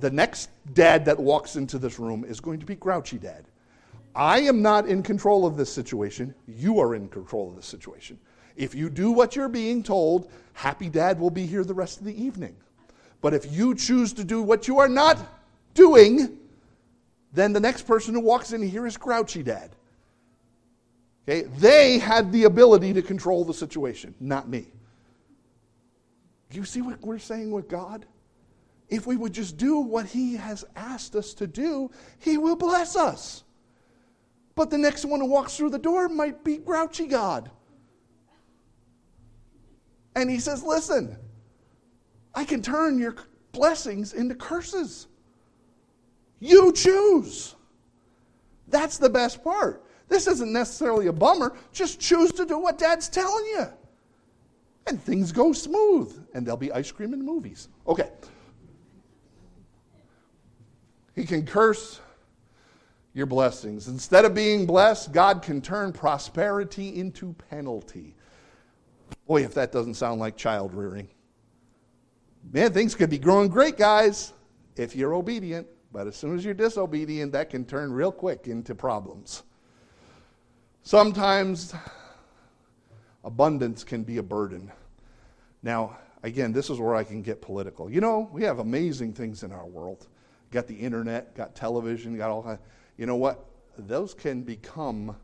The 0.00 0.10
next 0.10 0.50
dad 0.74 1.04
that 1.04 1.18
walks 1.18 1.56
into 1.56 1.78
this 1.78 1.98
room 1.98 2.24
is 2.24 2.40
going 2.40 2.60
to 2.60 2.66
be 2.66 2.74
grouchy 2.74 3.18
dad. 3.18 3.46
I 4.14 4.40
am 4.40 4.62
not 4.62 4.86
in 4.86 5.02
control 5.02 5.46
of 5.46 5.56
this 5.56 5.72
situation. 5.72 6.34
You 6.46 6.80
are 6.80 6.94
in 6.94 7.08
control 7.08 7.50
of 7.50 7.56
this 7.56 7.66
situation. 7.66 8.18
If 8.56 8.74
you 8.74 8.90
do 8.90 9.10
what 9.12 9.36
you're 9.36 9.48
being 9.48 9.82
told, 9.82 10.30
happy 10.52 10.88
dad 10.88 11.18
will 11.18 11.30
be 11.30 11.46
here 11.46 11.64
the 11.64 11.74
rest 11.74 11.98
of 11.98 12.04
the 12.04 12.22
evening. 12.22 12.56
But 13.20 13.34
if 13.34 13.50
you 13.52 13.74
choose 13.74 14.12
to 14.14 14.24
do 14.24 14.42
what 14.42 14.66
you 14.66 14.78
are 14.78 14.88
not 14.88 15.18
doing, 15.74 16.38
then 17.32 17.52
the 17.52 17.60
next 17.60 17.82
person 17.82 18.14
who 18.14 18.20
walks 18.20 18.52
in 18.52 18.62
here 18.62 18.86
is 18.86 18.96
grouchy 18.96 19.42
dad. 19.42 19.70
Okay? 21.28 21.48
They 21.58 21.98
had 21.98 22.32
the 22.32 22.44
ability 22.44 22.92
to 22.94 23.02
control 23.02 23.44
the 23.44 23.54
situation, 23.54 24.14
not 24.20 24.48
me. 24.48 24.66
You 26.52 26.64
see 26.64 26.82
what 26.82 27.00
we're 27.00 27.18
saying 27.18 27.52
with 27.52 27.68
God? 27.68 28.06
If 28.88 29.06
we 29.06 29.16
would 29.16 29.32
just 29.32 29.56
do 29.56 29.78
what 29.78 30.06
He 30.06 30.34
has 30.34 30.64
asked 30.74 31.14
us 31.14 31.32
to 31.34 31.46
do, 31.46 31.90
He 32.18 32.38
will 32.38 32.56
bless 32.56 32.96
us. 32.96 33.44
But 34.54 34.70
the 34.70 34.78
next 34.78 35.04
one 35.04 35.20
who 35.20 35.26
walks 35.26 35.56
through 35.56 35.70
the 35.70 35.78
door 35.78 36.08
might 36.08 36.44
be 36.44 36.58
grouchy 36.58 37.06
God. 37.06 37.50
And 40.16 40.28
He 40.30 40.38
says, 40.38 40.62
Listen, 40.62 41.16
I 42.34 42.44
can 42.44 42.62
turn 42.62 42.98
your 42.98 43.16
blessings 43.52 44.12
into 44.12 44.34
curses. 44.34 45.06
You 46.40 46.72
choose. 46.72 47.54
That's 48.68 48.98
the 48.98 49.10
best 49.10 49.42
part. 49.42 49.84
This 50.08 50.26
isn't 50.26 50.52
necessarily 50.52 51.06
a 51.06 51.12
bummer. 51.12 51.56
Just 51.72 52.00
choose 52.00 52.32
to 52.32 52.44
do 52.44 52.58
what 52.58 52.78
dad's 52.78 53.08
telling 53.08 53.44
you 53.46 53.66
and 54.90 55.02
things 55.02 55.32
go 55.32 55.52
smooth, 55.52 56.26
and 56.34 56.44
there'll 56.44 56.56
be 56.56 56.72
ice 56.72 56.90
cream 56.90 57.12
and 57.12 57.24
movies. 57.24 57.68
Okay. 57.86 58.10
He 61.14 61.24
can 61.24 61.46
curse 61.46 62.00
your 63.14 63.26
blessings. 63.26 63.88
Instead 63.88 64.24
of 64.24 64.34
being 64.34 64.66
blessed, 64.66 65.12
God 65.12 65.42
can 65.42 65.60
turn 65.60 65.92
prosperity 65.92 66.98
into 66.98 67.34
penalty. 67.50 68.14
Boy, 69.26 69.44
if 69.44 69.54
that 69.54 69.72
doesn't 69.72 69.94
sound 69.94 70.20
like 70.20 70.36
child 70.36 70.74
rearing. 70.74 71.08
Man, 72.52 72.72
things 72.72 72.94
could 72.94 73.10
be 73.10 73.18
growing 73.18 73.48
great, 73.48 73.76
guys, 73.76 74.32
if 74.76 74.96
you're 74.96 75.14
obedient. 75.14 75.66
But 75.92 76.06
as 76.06 76.16
soon 76.16 76.36
as 76.36 76.44
you're 76.44 76.54
disobedient, 76.54 77.32
that 77.32 77.50
can 77.50 77.64
turn 77.64 77.92
real 77.92 78.12
quick 78.12 78.46
into 78.46 78.74
problems. 78.74 79.42
Sometimes 80.82 81.74
abundance 83.24 83.82
can 83.84 84.04
be 84.04 84.18
a 84.18 84.22
burden. 84.22 84.70
Now, 85.62 85.98
again, 86.22 86.52
this 86.52 86.70
is 86.70 86.78
where 86.78 86.94
I 86.94 87.04
can 87.04 87.22
get 87.22 87.42
political. 87.42 87.90
You 87.90 88.00
know, 88.00 88.30
we 88.32 88.44
have 88.44 88.60
amazing 88.60 89.12
things 89.12 89.42
in 89.42 89.52
our 89.52 89.66
world. 89.66 90.06
Got 90.52 90.68
the 90.68 90.76
internet, 90.76 91.34
got 91.34 91.54
television, 91.54 92.16
got 92.16 92.30
all 92.30 92.42
that. 92.42 92.60
You 93.00 93.06
know 93.06 93.16
what? 93.16 93.46
Those 93.78 94.12
can 94.12 94.42
become 94.42 95.16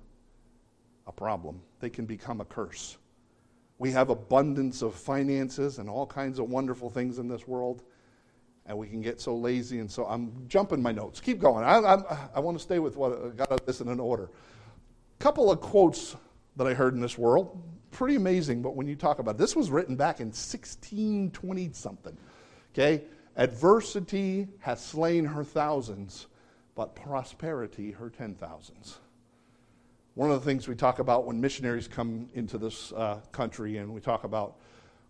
a 1.06 1.12
problem. 1.12 1.60
They 1.80 1.90
can 1.90 2.06
become 2.06 2.40
a 2.40 2.44
curse. 2.46 2.96
We 3.78 3.90
have 3.90 4.08
abundance 4.08 4.80
of 4.80 4.94
finances 4.94 5.78
and 5.78 5.90
all 5.90 6.06
kinds 6.06 6.38
of 6.38 6.48
wonderful 6.48 6.88
things 6.88 7.18
in 7.18 7.28
this 7.28 7.46
world, 7.46 7.82
and 8.64 8.78
we 8.78 8.88
can 8.88 9.02
get 9.02 9.20
so 9.20 9.36
lazy. 9.36 9.78
And 9.80 9.90
so 9.90 10.06
I'm 10.06 10.46
jumping 10.48 10.80
my 10.80 10.90
notes. 10.90 11.20
Keep 11.20 11.38
going. 11.38 11.64
I, 11.64 11.76
I, 11.76 12.28
I 12.36 12.40
want 12.40 12.56
to 12.56 12.62
stay 12.62 12.78
with 12.78 12.96
what 12.96 13.12
I 13.12 13.28
got 13.28 13.66
this 13.66 13.82
in 13.82 13.88
an 13.88 14.00
order. 14.00 14.30
Couple 15.18 15.50
of 15.50 15.60
quotes 15.60 16.16
that 16.56 16.66
I 16.66 16.72
heard 16.72 16.94
in 16.94 17.00
this 17.00 17.18
world 17.18 17.62
pretty 17.90 18.14
amazing, 18.14 18.62
but 18.62 18.74
when 18.74 18.86
you 18.86 18.96
talk 18.96 19.18
about 19.18 19.34
it, 19.34 19.38
this 19.38 19.54
was 19.54 19.70
written 19.70 19.96
back 19.96 20.20
in 20.20 20.28
1620 20.28 21.72
something. 21.74 22.16
Okay? 22.72 23.04
Adversity 23.36 24.48
has 24.60 24.82
slain 24.82 25.26
her 25.26 25.44
thousands, 25.44 26.26
but 26.76 26.94
prosperity 26.94 27.90
her 27.90 28.08
ten 28.08 28.36
thousands. 28.36 28.98
One 30.14 30.30
of 30.30 30.40
the 30.40 30.46
things 30.46 30.68
we 30.68 30.76
talk 30.76 31.00
about 31.00 31.26
when 31.26 31.40
missionaries 31.40 31.88
come 31.88 32.28
into 32.34 32.56
this 32.56 32.92
uh, 32.92 33.20
country 33.32 33.78
and 33.78 33.92
we 33.92 34.00
talk 34.00 34.24
about 34.24 34.56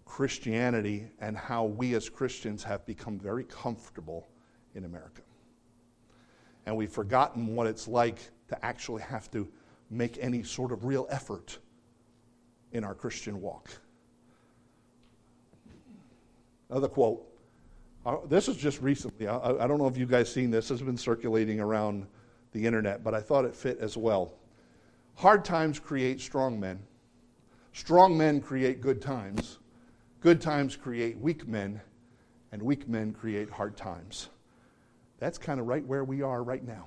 Christianity 0.04 1.08
and 1.20 1.36
how 1.36 1.64
we 1.64 1.94
as 1.94 2.08
Christians 2.08 2.64
have 2.64 2.86
become 2.86 3.18
very 3.18 3.44
comfortable 3.44 4.26
in 4.74 4.84
America. 4.84 5.22
And 6.64 6.76
we've 6.76 6.90
forgotten 6.90 7.54
what 7.54 7.66
it's 7.66 7.86
like 7.86 8.18
to 8.48 8.64
actually 8.64 9.02
have 9.02 9.30
to 9.32 9.46
make 9.90 10.18
any 10.20 10.42
sort 10.42 10.72
of 10.72 10.84
real 10.84 11.06
effort 11.10 11.58
in 12.72 12.82
our 12.82 12.94
Christian 12.94 13.40
walk. 13.40 13.68
Another 16.68 16.88
quote. 16.88 17.24
Uh, 18.06 18.18
this 18.28 18.46
is 18.46 18.56
just 18.56 18.80
recently. 18.80 19.26
I, 19.26 19.36
I 19.36 19.66
don't 19.66 19.78
know 19.78 19.88
if 19.88 19.98
you 19.98 20.06
guys 20.06 20.32
seen 20.32 20.52
this. 20.52 20.68
Has 20.68 20.80
been 20.80 20.96
circulating 20.96 21.58
around 21.58 22.06
the 22.52 22.64
internet, 22.64 23.02
but 23.02 23.14
I 23.14 23.20
thought 23.20 23.44
it 23.44 23.54
fit 23.54 23.78
as 23.80 23.96
well. 23.96 24.32
Hard 25.16 25.44
times 25.44 25.80
create 25.80 26.20
strong 26.20 26.60
men. 26.60 26.78
Strong 27.72 28.16
men 28.16 28.40
create 28.40 28.80
good 28.80 29.02
times. 29.02 29.58
Good 30.20 30.40
times 30.40 30.76
create 30.76 31.18
weak 31.18 31.48
men, 31.48 31.80
and 32.52 32.62
weak 32.62 32.88
men 32.88 33.12
create 33.12 33.50
hard 33.50 33.76
times. 33.76 34.28
That's 35.18 35.36
kind 35.36 35.58
of 35.58 35.66
right 35.66 35.84
where 35.84 36.04
we 36.04 36.22
are 36.22 36.44
right 36.44 36.64
now. 36.64 36.86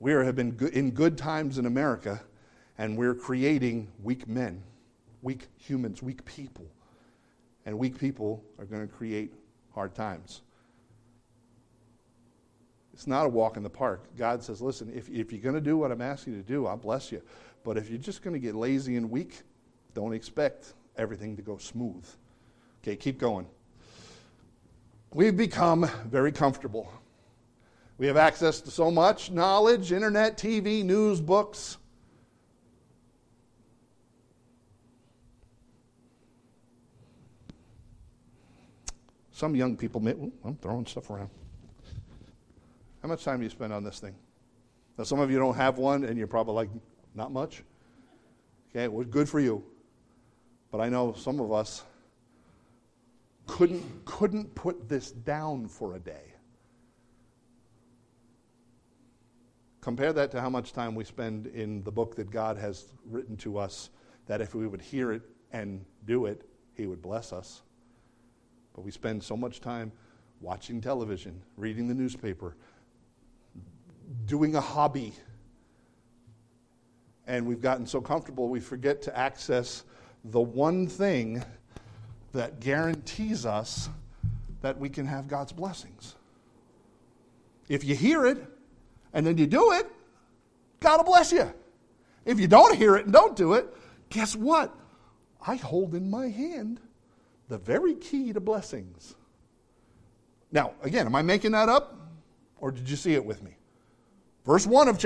We 0.00 0.12
have 0.12 0.36
been 0.36 0.54
in 0.74 0.90
good 0.90 1.16
times 1.16 1.56
in 1.56 1.64
America, 1.64 2.20
and 2.76 2.94
we're 2.94 3.14
creating 3.14 3.88
weak 4.02 4.28
men, 4.28 4.62
weak 5.22 5.46
humans, 5.56 6.02
weak 6.02 6.24
people. 6.26 6.66
And 7.68 7.78
weak 7.78 7.98
people 7.98 8.42
are 8.58 8.64
going 8.64 8.80
to 8.80 8.90
create 8.90 9.34
hard 9.74 9.94
times. 9.94 10.40
It's 12.94 13.06
not 13.06 13.26
a 13.26 13.28
walk 13.28 13.58
in 13.58 13.62
the 13.62 13.68
park. 13.68 14.06
God 14.16 14.42
says, 14.42 14.62
listen, 14.62 14.90
if, 14.96 15.10
if 15.10 15.30
you're 15.30 15.42
going 15.42 15.54
to 15.54 15.60
do 15.60 15.76
what 15.76 15.92
I'm 15.92 16.00
asking 16.00 16.32
you 16.32 16.40
to 16.40 16.48
do, 16.48 16.66
I'll 16.66 16.78
bless 16.78 17.12
you. 17.12 17.20
But 17.64 17.76
if 17.76 17.90
you're 17.90 17.98
just 17.98 18.22
going 18.22 18.32
to 18.32 18.40
get 18.40 18.54
lazy 18.54 18.96
and 18.96 19.10
weak, 19.10 19.42
don't 19.92 20.14
expect 20.14 20.72
everything 20.96 21.36
to 21.36 21.42
go 21.42 21.58
smooth. 21.58 22.06
Okay, 22.82 22.96
keep 22.96 23.18
going. 23.18 23.46
We've 25.12 25.36
become 25.36 25.90
very 26.06 26.32
comfortable. 26.32 26.90
We 27.98 28.06
have 28.06 28.16
access 28.16 28.62
to 28.62 28.70
so 28.70 28.90
much 28.90 29.30
knowledge 29.30 29.92
internet, 29.92 30.38
TV, 30.38 30.82
news, 30.82 31.20
books. 31.20 31.76
Some 39.38 39.54
young 39.54 39.76
people, 39.76 40.00
may, 40.00 40.10
ooh, 40.10 40.32
I'm 40.44 40.56
throwing 40.56 40.84
stuff 40.84 41.10
around. 41.10 41.30
How 43.00 43.08
much 43.08 43.22
time 43.22 43.38
do 43.38 43.44
you 43.44 43.50
spend 43.50 43.72
on 43.72 43.84
this 43.84 44.00
thing? 44.00 44.16
Now, 44.98 45.04
some 45.04 45.20
of 45.20 45.30
you 45.30 45.38
don't 45.38 45.54
have 45.54 45.78
one, 45.78 46.02
and 46.02 46.18
you're 46.18 46.26
probably 46.26 46.56
like, 46.56 46.70
not 47.14 47.30
much. 47.30 47.62
Okay, 48.70 48.82
it 48.82 48.92
was 48.92 49.06
good 49.06 49.28
for 49.28 49.38
you. 49.38 49.62
But 50.72 50.80
I 50.80 50.88
know 50.88 51.12
some 51.12 51.38
of 51.38 51.52
us 51.52 51.84
couldn't, 53.46 54.04
couldn't 54.04 54.52
put 54.56 54.88
this 54.88 55.12
down 55.12 55.68
for 55.68 55.94
a 55.94 56.00
day. 56.00 56.32
Compare 59.80 60.12
that 60.14 60.32
to 60.32 60.40
how 60.40 60.50
much 60.50 60.72
time 60.72 60.96
we 60.96 61.04
spend 61.04 61.46
in 61.46 61.84
the 61.84 61.92
book 61.92 62.16
that 62.16 62.32
God 62.32 62.56
has 62.56 62.86
written 63.06 63.36
to 63.36 63.56
us, 63.56 63.90
that 64.26 64.40
if 64.40 64.56
we 64.56 64.66
would 64.66 64.82
hear 64.82 65.12
it 65.12 65.22
and 65.52 65.84
do 66.06 66.26
it, 66.26 66.42
He 66.74 66.88
would 66.88 67.00
bless 67.00 67.32
us. 67.32 67.62
But 68.78 68.84
we 68.84 68.92
spend 68.92 69.24
so 69.24 69.36
much 69.36 69.60
time 69.60 69.90
watching 70.40 70.80
television, 70.80 71.42
reading 71.56 71.88
the 71.88 71.94
newspaper, 71.94 72.54
doing 74.26 74.54
a 74.54 74.60
hobby. 74.60 75.14
And 77.26 77.44
we've 77.44 77.60
gotten 77.60 77.88
so 77.88 78.00
comfortable, 78.00 78.48
we 78.48 78.60
forget 78.60 79.02
to 79.02 79.18
access 79.18 79.82
the 80.26 80.40
one 80.40 80.86
thing 80.86 81.42
that 82.30 82.60
guarantees 82.60 83.44
us 83.44 83.88
that 84.60 84.78
we 84.78 84.88
can 84.88 85.06
have 85.06 85.26
God's 85.26 85.50
blessings. 85.50 86.14
If 87.68 87.82
you 87.82 87.96
hear 87.96 88.26
it 88.26 88.38
and 89.12 89.26
then 89.26 89.38
you 89.38 89.48
do 89.48 89.72
it, 89.72 89.90
God 90.78 90.98
will 90.98 91.04
bless 91.04 91.32
you. 91.32 91.52
If 92.24 92.38
you 92.38 92.46
don't 92.46 92.76
hear 92.76 92.94
it 92.96 93.06
and 93.06 93.12
don't 93.12 93.34
do 93.34 93.54
it, 93.54 93.76
guess 94.08 94.36
what? 94.36 94.72
I 95.44 95.56
hold 95.56 95.96
in 95.96 96.08
my 96.08 96.28
hand 96.28 96.80
the 97.48 97.58
very 97.58 97.94
key 97.94 98.32
to 98.32 98.40
blessings. 98.40 99.14
Now, 100.52 100.72
again, 100.82 101.06
am 101.06 101.14
I 101.14 101.22
making 101.22 101.52
that 101.52 101.68
up? 101.68 101.96
Or 102.60 102.70
did 102.70 102.88
you 102.88 102.96
see 102.96 103.14
it 103.14 103.24
with 103.24 103.42
me? 103.42 103.52
Verse 104.44 104.66
1 104.66 104.88
of 104.88 104.98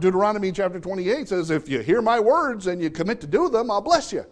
Deuteronomy 0.00 0.50
chapter 0.50 0.80
28 0.80 1.28
says, 1.28 1.50
If 1.50 1.68
you 1.68 1.80
hear 1.80 2.02
my 2.02 2.18
words 2.18 2.66
and 2.66 2.82
you 2.82 2.90
commit 2.90 3.20
to 3.20 3.26
do 3.26 3.48
them, 3.48 3.70
I'll 3.70 3.80
bless 3.80 4.12
you. 4.12 4.26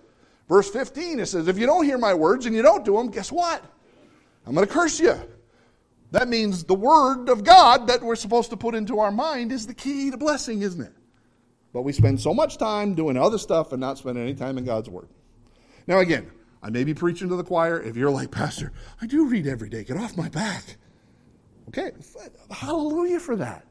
Verse 0.48 0.68
15, 0.70 1.20
it 1.20 1.26
says, 1.26 1.48
If 1.48 1.58
you 1.58 1.66
don't 1.66 1.84
hear 1.84 1.98
my 1.98 2.14
words 2.14 2.46
and 2.46 2.54
you 2.54 2.62
don't 2.62 2.84
do 2.84 2.96
them, 2.96 3.08
guess 3.10 3.30
what? 3.30 3.64
I'm 4.46 4.54
going 4.54 4.66
to 4.66 4.72
curse 4.72 4.98
you. 4.98 5.16
That 6.12 6.28
means 6.28 6.64
the 6.64 6.74
word 6.74 7.28
of 7.28 7.44
God 7.44 7.88
that 7.88 8.02
we're 8.02 8.16
supposed 8.16 8.50
to 8.50 8.56
put 8.56 8.74
into 8.74 9.00
our 9.00 9.10
mind 9.10 9.52
is 9.52 9.66
the 9.66 9.74
key 9.74 10.10
to 10.10 10.16
blessing, 10.16 10.62
isn't 10.62 10.80
it? 10.80 10.92
But 11.72 11.82
we 11.82 11.92
spend 11.92 12.20
so 12.20 12.32
much 12.32 12.58
time 12.58 12.94
doing 12.94 13.16
other 13.16 13.38
stuff 13.38 13.72
and 13.72 13.80
not 13.80 13.98
spending 13.98 14.22
any 14.22 14.34
time 14.34 14.56
in 14.56 14.64
God's 14.64 14.88
word. 14.88 15.08
Now, 15.86 15.98
again, 15.98 16.30
I 16.66 16.70
may 16.70 16.82
be 16.82 16.94
preaching 16.94 17.28
to 17.28 17.36
the 17.36 17.44
choir. 17.44 17.80
If 17.80 17.96
you're 17.96 18.10
like, 18.10 18.32
Pastor, 18.32 18.72
I 19.00 19.06
do 19.06 19.28
read 19.28 19.46
every 19.46 19.68
day, 19.68 19.84
get 19.84 19.96
off 19.96 20.16
my 20.16 20.28
back. 20.28 20.78
Okay, 21.68 21.92
hallelujah 22.50 23.20
for 23.20 23.36
that. 23.36 23.64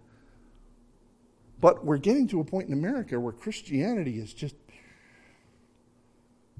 But 1.59 1.83
we're 1.83 1.97
getting 1.97 2.25
to 2.29 2.39
a 2.39 2.45
point 2.45 2.69
in 2.69 2.73
America 2.73 3.19
where 3.19 3.33
Christianity 3.33 4.17
is 4.17 4.33
just. 4.33 4.55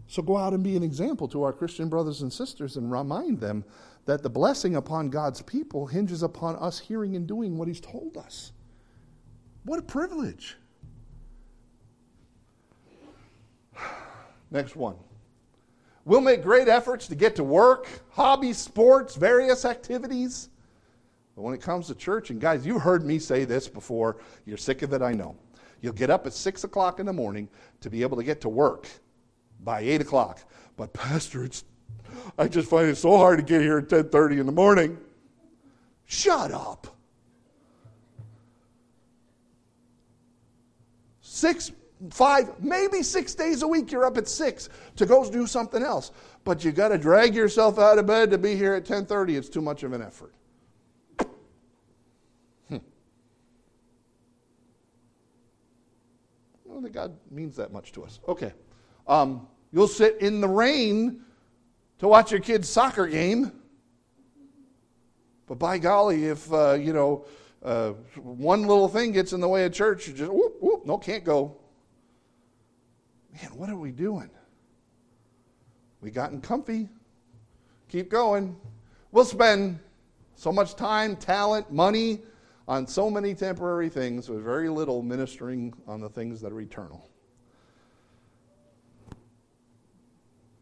So 0.08 0.22
go 0.22 0.36
out 0.36 0.52
and 0.52 0.62
be 0.62 0.76
an 0.76 0.84
example 0.84 1.30
to 1.30 1.42
our 1.44 1.54
Christian 1.54 1.88
brothers 1.88 2.22
and 2.22 2.34
sisters 2.34 2.76
and 2.76 2.92
remind 2.92 3.40
them 3.40 3.64
that 4.04 4.22
the 4.22 4.30
blessing 4.30 4.76
upon 4.76 5.10
God's 5.10 5.42
people 5.42 5.88
hinges 5.88 6.22
upon 6.22 6.58
us 6.58 6.80
hearing 6.80 7.16
and 7.16 7.26
doing 7.26 7.58
what 7.58 7.70
He's 7.70 7.80
told 7.80 8.18
us. 8.18 8.52
What 9.64 9.80
a 9.80 9.84
privilege. 9.84 10.58
Next 14.52 14.76
one. 14.76 14.98
We'll 16.06 16.22
make 16.22 16.44
great 16.44 16.68
efforts 16.68 17.08
to 17.08 17.16
get 17.16 17.36
to 17.38 17.44
work, 17.44 17.88
hobbies, 18.12 18.60
sports, 18.60 19.16
various 19.16 19.66
activities. 19.66 20.50
But 21.36 21.42
when 21.42 21.54
it 21.56 21.62
comes 21.62 21.88
to 21.88 21.96
church, 21.96 22.30
and 22.30 22.40
guys, 22.40 22.64
you 22.64 22.78
heard 22.78 23.04
me 23.04 23.18
say 23.18 23.44
this 23.44 23.68
before, 23.68 24.18
you're 24.46 24.56
sick 24.58 24.84
of 24.84 24.94
it, 24.94 25.02
I 25.02 25.14
know. 25.14 25.36
You'll 25.82 25.94
get 25.94 26.12
up 26.12 26.28
at 26.28 26.34
6 26.34 26.64
o'clock 26.64 27.00
in 27.00 27.08
the 27.08 27.14
morning 27.14 27.50
to 27.82 27.90
be 27.90 28.04
able 28.04 28.18
to 28.18 28.24
get 28.24 28.40
to 28.42 28.50
work 28.50 28.88
by 29.64 29.82
8 29.82 30.02
o'clock. 30.02 30.40
But, 30.78 30.94
Pastor, 30.94 31.44
it's, 31.44 31.64
I 32.38 32.48
just 32.48 32.70
find 32.70 32.88
it 32.88 32.98
so 32.98 33.18
hard 33.18 33.40
to 33.40 33.44
get 33.44 33.62
here 33.62 33.80
at 33.80 33.88
10.30 33.88 34.40
in 34.40 34.46
the 34.46 34.52
morning. 34.52 34.98
Shut 36.06 36.52
up. 36.52 36.88
Six 41.22 41.72
five, 42.10 42.62
maybe 42.62 43.04
six 43.04 43.36
days 43.36 43.62
a 43.62 43.68
week, 43.68 43.92
you're 43.92 44.06
up 44.06 44.18
at 44.18 44.28
six 44.28 44.70
to 44.96 45.06
go 45.06 45.30
do 45.30 45.48
something 45.48 45.84
else. 45.84 46.12
But 46.44 46.64
you 46.64 46.72
got 46.72 46.90
to 46.90 46.98
drag 46.98 47.36
yourself 47.36 47.80
out 47.80 47.98
of 47.98 48.06
bed 48.06 48.32
to 48.32 48.38
be 48.38 48.56
here 48.56 48.74
at 48.74 48.86
10:30. 48.86 49.38
It's 49.38 49.50
too 49.50 49.62
much 49.62 49.84
of 49.84 49.94
an 49.94 50.02
effort. 50.02 50.34
Hmm. 52.70 52.76
I 52.76 52.80
don't 56.68 56.84
think 56.84 56.94
God 56.94 57.18
means 57.32 57.56
that 57.56 57.72
much 57.72 57.92
to 57.94 58.04
us. 58.04 58.20
Okay. 58.28 58.54
Um, 59.08 59.48
you'll 59.72 59.88
sit 59.88 60.22
in 60.22 60.42
the 60.42 60.48
rain 60.48 61.22
to 62.00 62.08
watch 62.08 62.32
your 62.32 62.42
kid's 62.42 62.70
soccer 62.70 63.08
game. 63.08 63.52
But 65.48 65.60
by 65.60 65.78
golly, 65.78 66.26
if, 66.26 66.52
uh, 66.52 66.74
you 66.74 66.92
know, 66.92 67.26
uh, 67.64 67.92
one 68.16 68.64
little 68.64 68.88
thing 68.88 69.12
gets 69.12 69.34
in 69.34 69.42
the 69.42 69.48
way 69.48 69.66
of 69.66 69.74
church, 69.74 70.08
you 70.08 70.14
just, 70.14 70.32
whoop, 70.32 70.56
whoop, 70.60 70.86
no, 70.86 70.98
can't 70.98 71.24
go. 71.24 71.58
Man, 73.42 73.52
what 73.58 73.70
are 73.70 73.78
we 73.78 73.92
doing? 73.92 74.30
We 76.02 76.12
gotten 76.12 76.42
comfy. 76.42 76.88
Keep 77.90 78.10
going. 78.10 78.56
We'll 79.12 79.26
spend 79.26 79.80
so 80.36 80.52
much 80.52 80.76
time, 80.76 81.16
talent, 81.16 81.72
money 81.72 82.22
on 82.68 82.88
so 82.88 83.10
many 83.10 83.34
temporary 83.34 83.90
things 83.90 84.30
with 84.30 84.44
very 84.44 84.70
little 84.70 85.02
ministering 85.02 85.74
on 85.88 86.02
the 86.02 86.10
things 86.10 86.42
that 86.42 86.52
are 86.52 86.62
eternal. 86.62 87.10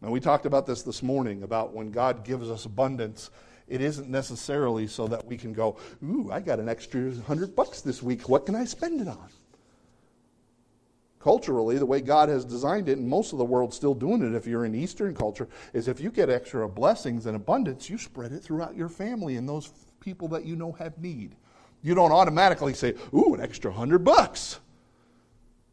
And 0.01 0.12
we 0.12 0.19
talked 0.19 0.45
about 0.45 0.65
this 0.65 0.81
this 0.81 1.01
morning 1.01 1.43
about 1.43 1.73
when 1.73 1.89
God 1.89 2.25
gives 2.25 2.49
us 2.49 2.65
abundance, 2.65 3.31
it 3.69 3.79
isn't 3.79 4.09
necessarily 4.09 4.86
so 4.86 5.07
that 5.07 5.25
we 5.25 5.38
can 5.38 5.53
go, 5.53 5.77
Ooh, 6.03 6.29
I 6.31 6.41
got 6.41 6.59
an 6.59 6.67
extra 6.67 7.13
hundred 7.25 7.55
bucks 7.55 7.81
this 7.81 8.03
week. 8.03 8.27
What 8.27 8.45
can 8.45 8.55
I 8.55 8.65
spend 8.65 8.99
it 8.99 9.07
on? 9.07 9.29
Culturally, 11.23 11.77
the 11.77 11.86
way 11.86 12.01
God 12.01 12.27
has 12.27 12.43
designed 12.43 12.89
it, 12.89 12.97
and 12.97 13.07
most 13.07 13.31
of 13.31 13.38
the 13.38 13.45
world's 13.45 13.77
still 13.77 13.93
doing 13.93 14.21
it 14.21 14.36
if 14.36 14.45
you're 14.45 14.65
in 14.65 14.75
Eastern 14.75 15.15
culture, 15.15 15.47
is 15.71 15.88
if 15.88 16.01
you 16.01 16.12
get 16.12 16.29
extra 16.29 16.67
blessings 16.67 17.27
and 17.27 17.38
abundance, 17.38 17.89
you 17.89 17.97
spread 17.97 18.33
it 18.33 18.43
throughout 18.43 18.75
your 18.75 18.89
family 18.89 19.38
and 19.38 19.47
those 19.47 19.71
people 20.01 20.27
that 20.27 20.43
you 20.43 20.57
know 20.57 20.73
have 20.73 20.97
need. 20.97 21.38
You 21.81 21.95
don't 21.95 22.12
automatically 22.12 22.73
say, 22.73 22.95
Ooh, 23.13 23.33
an 23.36 23.39
extra 23.39 23.71
hundred 23.71 23.99
bucks. 23.99 24.59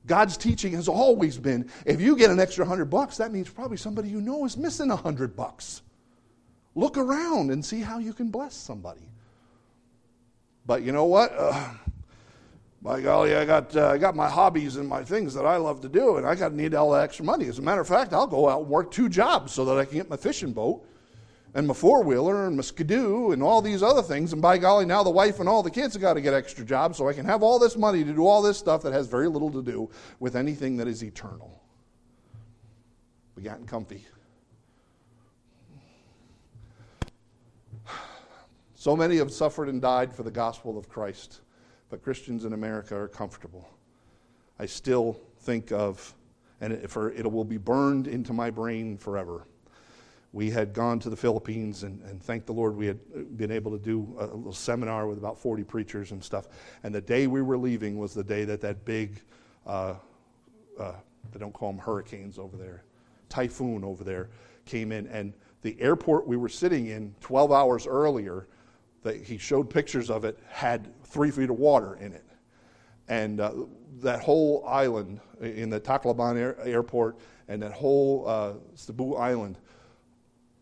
God's 0.06 0.36
teaching 0.36 0.72
has 0.74 0.86
always 0.86 1.36
been 1.36 1.68
if 1.84 2.00
you 2.00 2.14
get 2.14 2.30
an 2.30 2.38
extra 2.38 2.64
hundred 2.64 2.84
bucks, 2.84 3.16
that 3.16 3.32
means 3.32 3.50
probably 3.50 3.76
somebody 3.76 4.08
you 4.08 4.20
know 4.20 4.44
is 4.44 4.56
missing 4.56 4.92
a 4.92 4.96
hundred 4.96 5.34
bucks. 5.34 5.82
Look 6.76 6.96
around 6.96 7.50
and 7.50 7.64
see 7.64 7.80
how 7.80 7.98
you 7.98 8.12
can 8.12 8.30
bless 8.30 8.54
somebody. 8.54 9.10
But 10.64 10.84
you 10.84 10.92
know 10.92 11.06
what? 11.06 11.32
Uh, 11.36 11.70
by 12.82 13.00
golly, 13.00 13.34
I 13.34 13.44
got, 13.44 13.76
uh, 13.76 13.88
I 13.88 13.98
got 13.98 14.16
my 14.16 14.28
hobbies 14.28 14.76
and 14.76 14.88
my 14.88 15.04
things 15.04 15.34
that 15.34 15.44
I 15.44 15.56
love 15.56 15.82
to 15.82 15.88
do, 15.88 16.16
and 16.16 16.26
I 16.26 16.34
got 16.34 16.54
need 16.54 16.74
all 16.74 16.92
the 16.92 17.00
extra 17.00 17.24
money. 17.24 17.46
As 17.46 17.58
a 17.58 17.62
matter 17.62 17.80
of 17.82 17.88
fact, 17.88 18.14
I'll 18.14 18.26
go 18.26 18.48
out 18.48 18.60
and 18.62 18.70
work 18.70 18.90
two 18.90 19.08
jobs 19.08 19.52
so 19.52 19.66
that 19.66 19.76
I 19.78 19.84
can 19.84 19.98
get 19.98 20.08
my 20.08 20.16
fishing 20.16 20.52
boat 20.52 20.86
and 21.54 21.66
my 21.66 21.74
four 21.74 22.02
wheeler 22.02 22.46
and 22.46 22.56
my 22.56 22.62
skidoo 22.62 23.32
and 23.32 23.42
all 23.42 23.60
these 23.60 23.82
other 23.82 24.02
things. 24.02 24.32
And 24.32 24.40
by 24.40 24.56
golly, 24.56 24.86
now 24.86 25.02
the 25.02 25.10
wife 25.10 25.40
and 25.40 25.48
all 25.48 25.62
the 25.62 25.70
kids 25.70 25.94
have 25.94 26.00
got 26.00 26.14
to 26.14 26.22
get 26.22 26.32
extra 26.32 26.64
jobs 26.64 26.96
so 26.96 27.08
I 27.08 27.12
can 27.12 27.26
have 27.26 27.42
all 27.42 27.58
this 27.58 27.76
money 27.76 28.02
to 28.02 28.12
do 28.12 28.26
all 28.26 28.40
this 28.40 28.56
stuff 28.56 28.82
that 28.82 28.92
has 28.92 29.06
very 29.06 29.28
little 29.28 29.50
to 29.50 29.62
do 29.62 29.90
with 30.18 30.34
anything 30.34 30.76
that 30.78 30.88
is 30.88 31.02
eternal. 31.02 31.62
We 33.34 33.42
gotten 33.42 33.66
comfy. 33.66 34.06
So 38.74 38.96
many 38.96 39.18
have 39.18 39.30
suffered 39.30 39.68
and 39.68 39.82
died 39.82 40.10
for 40.10 40.22
the 40.22 40.30
gospel 40.30 40.78
of 40.78 40.88
Christ, 40.88 41.42
but 41.90 42.02
Christians 42.02 42.44
in 42.44 42.52
America 42.52 42.96
are 42.96 43.08
comfortable. 43.08 43.68
I 44.58 44.66
still 44.66 45.20
think 45.40 45.72
of, 45.72 46.14
and 46.60 46.72
it, 46.72 46.90
for, 46.90 47.10
it 47.12 47.30
will 47.30 47.44
be 47.44 47.58
burned 47.58 48.06
into 48.06 48.32
my 48.32 48.50
brain 48.50 48.96
forever 48.96 49.46
we 50.32 50.50
had 50.50 50.72
gone 50.72 50.98
to 51.00 51.10
the 51.10 51.16
Philippines, 51.16 51.82
and, 51.82 52.00
and 52.02 52.22
thank 52.22 52.46
the 52.46 52.52
Lord 52.52 52.76
we 52.76 52.86
had 52.86 53.36
been 53.36 53.50
able 53.50 53.72
to 53.72 53.78
do 53.78 54.14
a 54.18 54.26
little 54.26 54.52
seminar 54.52 55.06
with 55.06 55.18
about 55.18 55.38
40 55.38 55.64
preachers 55.64 56.12
and 56.12 56.22
stuff. 56.22 56.46
And 56.84 56.94
the 56.94 57.00
day 57.00 57.26
we 57.26 57.42
were 57.42 57.58
leaving 57.58 57.98
was 57.98 58.14
the 58.14 58.22
day 58.22 58.44
that 58.44 58.60
that 58.60 58.84
big, 58.84 59.20
uh, 59.66 59.94
uh, 60.78 60.92
they 61.32 61.40
don't 61.40 61.52
call 61.52 61.72
them 61.72 61.80
hurricanes 61.80 62.38
over 62.38 62.56
there, 62.56 62.84
typhoon 63.28 63.82
over 63.82 64.04
there 64.04 64.28
came 64.66 64.92
in. 64.92 65.08
And 65.08 65.32
the 65.62 65.80
airport 65.80 66.28
we 66.28 66.36
were 66.36 66.48
sitting 66.48 66.86
in 66.86 67.12
12 67.20 67.50
hours 67.50 67.86
earlier, 67.88 68.46
that 69.02 69.16
he 69.16 69.38
showed 69.38 69.70
pictures 69.70 70.10
of 70.10 70.24
it, 70.24 70.38
had 70.48 70.88
three 71.04 71.30
feet 71.30 71.50
of 71.50 71.58
water 71.58 71.96
in 71.96 72.12
it. 72.12 72.24
And 73.08 73.40
uh, 73.40 73.52
that 74.02 74.20
whole 74.20 74.64
island 74.66 75.20
in 75.40 75.70
the 75.70 75.80
Tacloban 75.80 76.36
air, 76.36 76.56
airport 76.62 77.16
and 77.48 77.62
that 77.62 77.72
whole 77.72 78.24
uh, 78.28 78.52
Cebu 78.74 79.14
island 79.14 79.58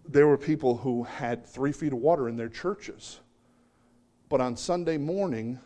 there 0.08 0.26
were 0.26 0.38
people 0.38 0.76
who 0.76 1.02
had 1.02 1.46
three 1.46 1.72
feet 1.72 1.92
of 1.92 1.98
water 1.98 2.28
in 2.28 2.36
their 2.36 2.48
churches. 2.48 3.20
But 4.28 4.40
on 4.40 4.56
Sunday 4.56 4.96
morning, 4.96 5.58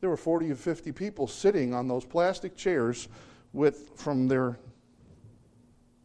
there 0.00 0.10
were 0.10 0.16
40 0.16 0.52
or 0.52 0.54
50 0.54 0.92
people 0.92 1.26
sitting 1.26 1.74
on 1.74 1.88
those 1.88 2.04
plastic 2.04 2.56
chairs 2.56 3.08
with 3.52 3.90
from 3.96 4.28
their 4.28 4.58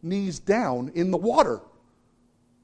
knees 0.02 0.38
down 0.38 0.90
in 0.94 1.10
the 1.10 1.18
water, 1.18 1.60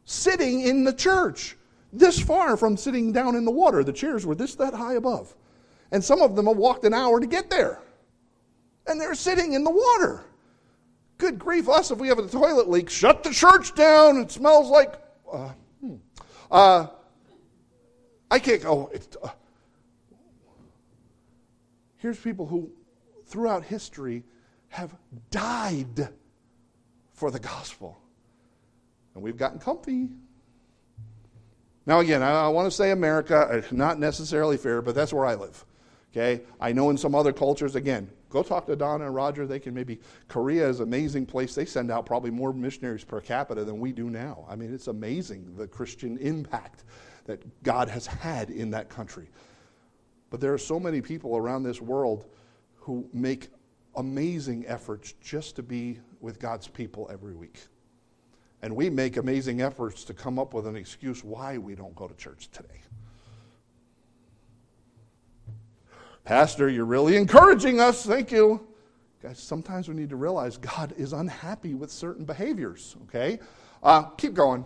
sitting 0.04 0.62
in 0.62 0.84
the 0.84 0.92
church, 0.92 1.56
this 1.92 2.20
far 2.20 2.56
from 2.56 2.76
sitting 2.76 3.12
down 3.12 3.34
in 3.34 3.44
the 3.44 3.50
water. 3.50 3.82
The 3.82 3.92
chairs 3.92 4.24
were 4.24 4.34
this 4.34 4.54
that 4.56 4.74
high 4.74 4.94
above. 4.94 5.34
And 5.90 6.02
some 6.02 6.22
of 6.22 6.36
them 6.36 6.46
have 6.46 6.56
walked 6.56 6.84
an 6.84 6.94
hour 6.94 7.20
to 7.20 7.26
get 7.26 7.50
there. 7.50 7.80
And 8.86 9.00
they're 9.00 9.14
sitting 9.14 9.54
in 9.54 9.64
the 9.64 9.70
water. 9.70 10.24
Good 11.18 11.38
grief, 11.38 11.68
us, 11.68 11.90
if 11.90 11.98
we 11.98 12.08
have 12.08 12.18
a 12.18 12.26
toilet 12.26 12.68
leak, 12.68 12.88
shut 12.88 13.22
the 13.22 13.30
church 13.30 13.74
down. 13.74 14.18
It 14.18 14.30
smells 14.30 14.70
like 14.70 14.94
uh, 15.30 15.50
hmm. 15.80 15.96
uh, 16.50 16.86
I 18.30 18.38
can't 18.38 18.62
go. 18.62 18.90
Uh, 19.22 19.28
here's 21.98 22.18
people 22.18 22.46
who, 22.46 22.70
throughout 23.26 23.64
history, 23.64 24.24
have 24.68 24.94
died 25.30 26.08
for 27.12 27.30
the 27.30 27.40
gospel. 27.40 27.98
And 29.14 29.22
we've 29.22 29.36
gotten 29.36 29.58
comfy. 29.58 30.08
Now, 31.90 31.98
again, 31.98 32.22
I, 32.22 32.44
I 32.44 32.48
want 32.48 32.66
to 32.66 32.70
say 32.70 32.92
America, 32.92 33.36
uh, 33.36 33.62
not 33.72 33.98
necessarily 33.98 34.56
fair, 34.56 34.80
but 34.80 34.94
that's 34.94 35.12
where 35.12 35.26
I 35.26 35.34
live. 35.34 35.64
Okay? 36.12 36.42
I 36.60 36.70
know 36.72 36.90
in 36.90 36.96
some 36.96 37.16
other 37.16 37.32
cultures, 37.32 37.74
again, 37.74 38.08
Go 38.30 38.44
talk 38.44 38.66
to 38.66 38.76
Donna 38.76 39.06
and 39.06 39.14
Roger. 39.14 39.44
They 39.44 39.58
can 39.58 39.74
maybe. 39.74 39.98
Korea 40.28 40.68
is 40.68 40.78
an 40.78 40.84
amazing 40.86 41.26
place. 41.26 41.54
They 41.56 41.64
send 41.64 41.90
out 41.90 42.06
probably 42.06 42.30
more 42.30 42.52
missionaries 42.52 43.02
per 43.02 43.20
capita 43.20 43.64
than 43.64 43.80
we 43.80 43.90
do 43.90 44.08
now. 44.08 44.46
I 44.48 44.54
mean, 44.54 44.72
it's 44.72 44.86
amazing 44.86 45.56
the 45.56 45.66
Christian 45.66 46.16
impact 46.18 46.84
that 47.24 47.42
God 47.64 47.88
has 47.88 48.06
had 48.06 48.50
in 48.50 48.70
that 48.70 48.88
country. 48.88 49.28
But 50.30 50.40
there 50.40 50.54
are 50.54 50.58
so 50.58 50.78
many 50.78 51.00
people 51.00 51.36
around 51.36 51.64
this 51.64 51.82
world 51.82 52.26
who 52.76 53.08
make 53.12 53.48
amazing 53.96 54.64
efforts 54.68 55.14
just 55.20 55.56
to 55.56 55.64
be 55.64 55.98
with 56.20 56.38
God's 56.38 56.68
people 56.68 57.10
every 57.12 57.34
week. 57.34 57.58
And 58.62 58.76
we 58.76 58.90
make 58.90 59.16
amazing 59.16 59.62
efforts 59.62 60.04
to 60.04 60.14
come 60.14 60.38
up 60.38 60.52
with 60.52 60.66
an 60.66 60.76
excuse 60.76 61.24
why 61.24 61.58
we 61.58 61.74
don't 61.74 61.94
go 61.94 62.06
to 62.06 62.14
church 62.14 62.50
today. 62.52 62.80
Pastor, 66.24 66.68
you're 66.68 66.84
really 66.84 67.16
encouraging 67.16 67.80
us. 67.80 68.04
Thank 68.04 68.30
you. 68.30 68.66
Guys, 69.22 69.38
sometimes 69.38 69.88
we 69.88 69.94
need 69.94 70.10
to 70.10 70.16
realize 70.16 70.56
God 70.56 70.94
is 70.96 71.12
unhappy 71.12 71.74
with 71.74 71.90
certain 71.90 72.24
behaviors, 72.24 72.96
okay? 73.04 73.38
Uh, 73.82 74.02
keep 74.10 74.34
going. 74.34 74.64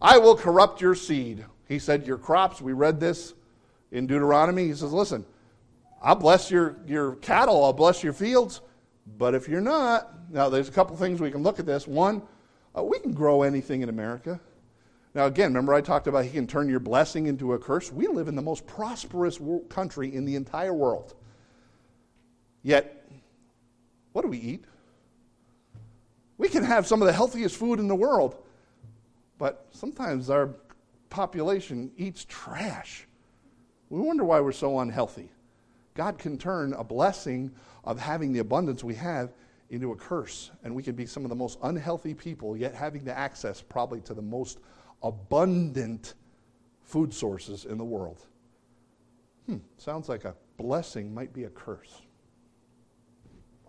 I 0.00 0.18
will 0.18 0.36
corrupt 0.36 0.80
your 0.80 0.94
seed. 0.94 1.44
He 1.66 1.78
said, 1.78 2.06
Your 2.06 2.18
crops, 2.18 2.60
we 2.60 2.72
read 2.72 3.00
this 3.00 3.34
in 3.90 4.06
Deuteronomy. 4.06 4.66
He 4.66 4.74
says, 4.74 4.92
Listen, 4.92 5.24
I'll 6.02 6.14
bless 6.14 6.50
your, 6.50 6.76
your 6.86 7.16
cattle, 7.16 7.64
I'll 7.64 7.72
bless 7.72 8.02
your 8.02 8.12
fields, 8.12 8.60
but 9.18 9.34
if 9.34 9.48
you're 9.48 9.60
not, 9.60 10.30
now 10.30 10.48
there's 10.48 10.68
a 10.68 10.72
couple 10.72 10.96
things 10.96 11.20
we 11.20 11.30
can 11.30 11.42
look 11.42 11.58
at 11.58 11.66
this. 11.66 11.86
One, 11.86 12.22
uh, 12.76 12.82
we 12.82 12.98
can 12.98 13.12
grow 13.12 13.42
anything 13.42 13.82
in 13.82 13.88
America. 13.88 14.40
Now, 15.14 15.26
again, 15.26 15.50
remember 15.50 15.74
I 15.74 15.80
talked 15.80 16.08
about 16.08 16.24
he 16.24 16.30
can 16.30 16.46
turn 16.46 16.68
your 16.68 16.80
blessing 16.80 17.26
into 17.26 17.52
a 17.52 17.58
curse? 17.58 17.92
We 17.92 18.08
live 18.08 18.26
in 18.26 18.34
the 18.34 18.42
most 18.42 18.66
prosperous 18.66 19.38
country 19.68 20.14
in 20.14 20.24
the 20.24 20.34
entire 20.34 20.74
world. 20.74 21.14
Yet, 22.62 23.08
what 24.12 24.22
do 24.22 24.28
we 24.28 24.38
eat? 24.38 24.64
We 26.36 26.48
can 26.48 26.64
have 26.64 26.86
some 26.86 27.00
of 27.00 27.06
the 27.06 27.12
healthiest 27.12 27.56
food 27.56 27.78
in 27.78 27.86
the 27.86 27.94
world, 27.94 28.36
but 29.38 29.68
sometimes 29.70 30.30
our 30.30 30.50
population 31.10 31.92
eats 31.96 32.24
trash. 32.28 33.06
We 33.88 34.00
wonder 34.00 34.24
why 34.24 34.40
we're 34.40 34.50
so 34.50 34.80
unhealthy. 34.80 35.30
God 35.94 36.18
can 36.18 36.38
turn 36.38 36.72
a 36.72 36.82
blessing 36.82 37.52
of 37.84 38.00
having 38.00 38.32
the 38.32 38.40
abundance 38.40 38.82
we 38.82 38.94
have 38.94 39.32
into 39.70 39.92
a 39.92 39.96
curse, 39.96 40.50
and 40.62 40.74
we 40.74 40.82
can 40.82 40.94
be 40.94 41.06
some 41.06 41.24
of 41.24 41.28
the 41.28 41.34
most 41.34 41.58
unhealthy 41.62 42.14
people, 42.14 42.56
yet 42.56 42.74
having 42.74 43.04
the 43.04 43.16
access 43.16 43.60
probably 43.60 44.00
to 44.02 44.14
the 44.14 44.22
most 44.22 44.58
abundant 45.02 46.14
food 46.82 47.12
sources 47.12 47.64
in 47.64 47.78
the 47.78 47.84
world. 47.84 48.26
Hmm, 49.46 49.58
sounds 49.76 50.08
like 50.08 50.24
a 50.24 50.34
blessing 50.56 51.12
might 51.12 51.32
be 51.32 51.44
a 51.44 51.50
curse. 51.50 52.02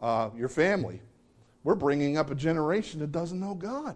Uh, 0.02 0.30
your 0.36 0.50
family. 0.50 1.02
We're 1.64 1.76
bringing 1.76 2.18
up 2.18 2.30
a 2.30 2.36
generation 2.36 3.00
that 3.00 3.12
doesn't 3.12 3.39
know 3.39 3.56
God. 3.56 3.96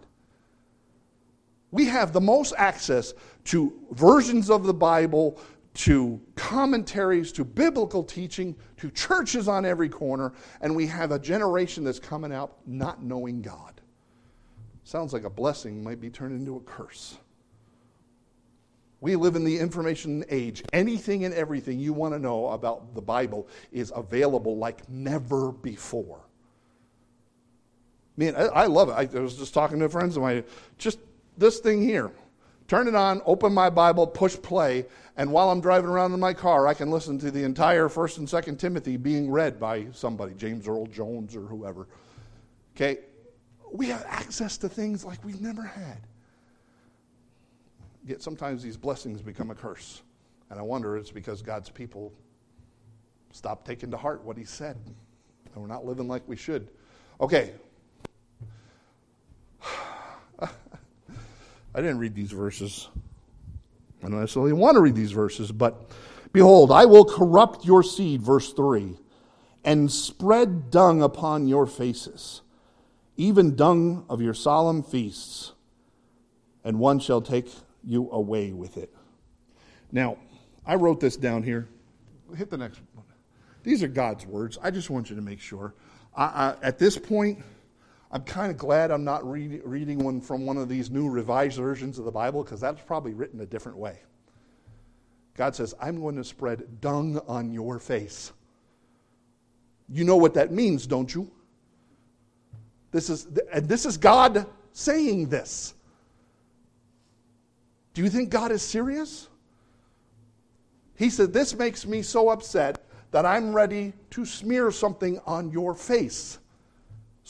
We 1.70 1.84
have 1.84 2.12
the 2.12 2.20
most 2.20 2.52
access 2.58 3.14
to 3.44 3.72
versions 3.92 4.50
of 4.50 4.64
the 4.64 4.74
Bible, 4.74 5.40
to 5.72 6.20
commentaries, 6.34 7.32
to 7.32 7.44
biblical 7.44 8.02
teaching, 8.02 8.56
to 8.76 8.90
churches 8.90 9.48
on 9.48 9.64
every 9.64 9.88
corner, 9.88 10.32
and 10.60 10.74
we 10.74 10.86
have 10.86 11.12
a 11.12 11.18
generation 11.18 11.84
that's 11.84 12.00
coming 12.00 12.32
out 12.32 12.56
not 12.66 13.02
knowing 13.02 13.40
God. 13.40 13.80
sounds 14.84 15.12
like 15.12 15.24
a 15.24 15.30
blessing 15.30 15.82
might 15.82 16.00
be 16.00 16.10
turned 16.10 16.38
into 16.38 16.56
a 16.56 16.60
curse. 16.60 17.18
We 19.00 19.16
live 19.16 19.34
in 19.34 19.44
the 19.44 19.58
information 19.58 20.24
age. 20.28 20.62
Anything 20.72 21.24
and 21.24 21.32
everything 21.32 21.78
you 21.78 21.92
want 21.92 22.12
to 22.14 22.18
know 22.18 22.48
about 22.48 22.94
the 22.94 23.00
Bible 23.00 23.48
is 23.72 23.92
available 23.94 24.58
like 24.58 24.88
never 24.90 25.52
before. 25.52 26.20
Man, 28.16 28.36
I, 28.36 28.46
I 28.46 28.66
love 28.66 28.90
it. 28.90 28.92
I, 28.92 29.18
I 29.18 29.20
was 29.20 29.36
just 29.36 29.54
talking 29.54 29.78
to 29.78 29.88
friends 29.88 30.16
of 30.16 30.22
mine. 30.22 30.44
Just 30.76 30.98
this 31.38 31.60
thing 31.60 31.82
here. 31.82 32.12
Turn 32.70 32.86
it 32.86 32.94
on, 32.94 33.20
open 33.26 33.52
my 33.52 33.68
Bible, 33.68 34.06
push 34.06 34.36
play, 34.40 34.86
and 35.16 35.32
while 35.32 35.50
I'm 35.50 35.60
driving 35.60 35.90
around 35.90 36.12
in 36.12 36.20
my 36.20 36.32
car, 36.32 36.68
I 36.68 36.74
can 36.74 36.88
listen 36.88 37.18
to 37.18 37.32
the 37.32 37.42
entire 37.42 37.88
1st 37.88 38.18
and 38.18 38.28
2nd 38.28 38.60
Timothy 38.60 38.96
being 38.96 39.28
read 39.28 39.58
by 39.58 39.88
somebody, 39.90 40.34
James 40.34 40.68
Earl 40.68 40.86
Jones 40.86 41.34
or 41.34 41.40
whoever. 41.40 41.88
Okay? 42.76 43.00
We 43.72 43.86
have 43.88 44.04
access 44.06 44.56
to 44.58 44.68
things 44.68 45.04
like 45.04 45.18
we've 45.24 45.40
never 45.40 45.64
had. 45.64 45.98
Yet 48.06 48.22
sometimes 48.22 48.62
these 48.62 48.76
blessings 48.76 49.20
become 49.20 49.50
a 49.50 49.54
curse. 49.56 50.02
And 50.48 50.56
I 50.56 50.62
wonder 50.62 50.96
it's 50.96 51.10
because 51.10 51.42
God's 51.42 51.70
people 51.70 52.12
stop 53.32 53.66
taking 53.66 53.90
to 53.90 53.96
heart 53.96 54.22
what 54.22 54.36
He 54.36 54.44
said. 54.44 54.76
And 54.76 55.56
we're 55.56 55.66
not 55.66 55.84
living 55.84 56.06
like 56.06 56.22
we 56.28 56.36
should. 56.36 56.68
Okay. 57.20 57.50
I 61.74 61.80
didn't 61.80 61.98
read 61.98 62.14
these 62.14 62.32
verses. 62.32 62.88
I 64.02 64.08
don't 64.08 64.20
necessarily 64.20 64.52
want 64.52 64.76
to 64.76 64.80
read 64.80 64.94
these 64.94 65.12
verses, 65.12 65.52
but 65.52 65.90
behold, 66.32 66.72
I 66.72 66.86
will 66.86 67.04
corrupt 67.04 67.64
your 67.64 67.82
seed, 67.82 68.22
verse 68.22 68.52
3, 68.52 68.96
and 69.64 69.90
spread 69.90 70.70
dung 70.70 71.02
upon 71.02 71.46
your 71.46 71.66
faces, 71.66 72.40
even 73.16 73.56
dung 73.56 74.06
of 74.08 74.20
your 74.20 74.34
solemn 74.34 74.82
feasts, 74.82 75.52
and 76.64 76.78
one 76.78 76.98
shall 76.98 77.20
take 77.20 77.48
you 77.84 78.10
away 78.10 78.52
with 78.52 78.76
it. 78.76 78.92
Now, 79.92 80.16
I 80.66 80.74
wrote 80.76 81.00
this 81.00 81.16
down 81.16 81.42
here. 81.42 81.68
Hit 82.36 82.50
the 82.50 82.58
next 82.58 82.80
one. 82.94 83.04
These 83.62 83.82
are 83.82 83.88
God's 83.88 84.26
words. 84.26 84.58
I 84.62 84.70
just 84.70 84.88
want 84.88 85.10
you 85.10 85.16
to 85.16 85.22
make 85.22 85.40
sure. 85.40 85.74
I, 86.16 86.24
I, 86.24 86.54
at 86.62 86.78
this 86.78 86.96
point, 86.96 87.42
I'm 88.12 88.22
kind 88.24 88.50
of 88.50 88.58
glad 88.58 88.90
I'm 88.90 89.04
not 89.04 89.28
read, 89.28 89.60
reading 89.64 90.02
one 90.02 90.20
from 90.20 90.44
one 90.44 90.56
of 90.56 90.68
these 90.68 90.90
new 90.90 91.08
revised 91.08 91.58
versions 91.58 91.98
of 91.98 92.04
the 92.04 92.10
Bible 92.10 92.42
because 92.42 92.60
that's 92.60 92.82
probably 92.82 93.14
written 93.14 93.40
a 93.40 93.46
different 93.46 93.78
way. 93.78 93.98
God 95.36 95.54
says, 95.54 95.74
I'm 95.80 96.00
going 96.00 96.16
to 96.16 96.24
spread 96.24 96.80
dung 96.80 97.20
on 97.28 97.52
your 97.52 97.78
face. 97.78 98.32
You 99.88 100.04
know 100.04 100.16
what 100.16 100.34
that 100.34 100.50
means, 100.50 100.86
don't 100.86 101.12
you? 101.14 101.30
This 102.90 103.08
is, 103.08 103.28
and 103.52 103.68
this 103.68 103.86
is 103.86 103.96
God 103.96 104.46
saying 104.72 105.28
this. 105.28 105.74
Do 107.94 108.02
you 108.02 108.10
think 108.10 108.30
God 108.30 108.50
is 108.50 108.62
serious? 108.62 109.28
He 110.96 111.10
said, 111.10 111.32
This 111.32 111.54
makes 111.54 111.86
me 111.86 112.02
so 112.02 112.30
upset 112.30 112.84
that 113.12 113.24
I'm 113.24 113.54
ready 113.54 113.92
to 114.10 114.24
smear 114.24 114.70
something 114.72 115.20
on 115.26 115.50
your 115.50 115.74
face 115.74 116.39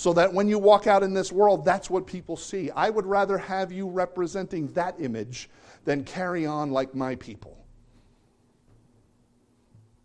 so 0.00 0.14
that 0.14 0.32
when 0.32 0.48
you 0.48 0.58
walk 0.58 0.86
out 0.86 1.02
in 1.02 1.12
this 1.12 1.30
world, 1.30 1.62
that's 1.62 1.90
what 1.90 2.06
people 2.06 2.34
see. 2.34 2.70
I 2.70 2.88
would 2.88 3.04
rather 3.04 3.36
have 3.36 3.70
you 3.70 3.86
representing 3.86 4.68
that 4.68 4.94
image 4.98 5.50
than 5.84 6.04
carry 6.04 6.46
on 6.46 6.70
like 6.70 6.94
my 6.94 7.16
people. 7.16 7.62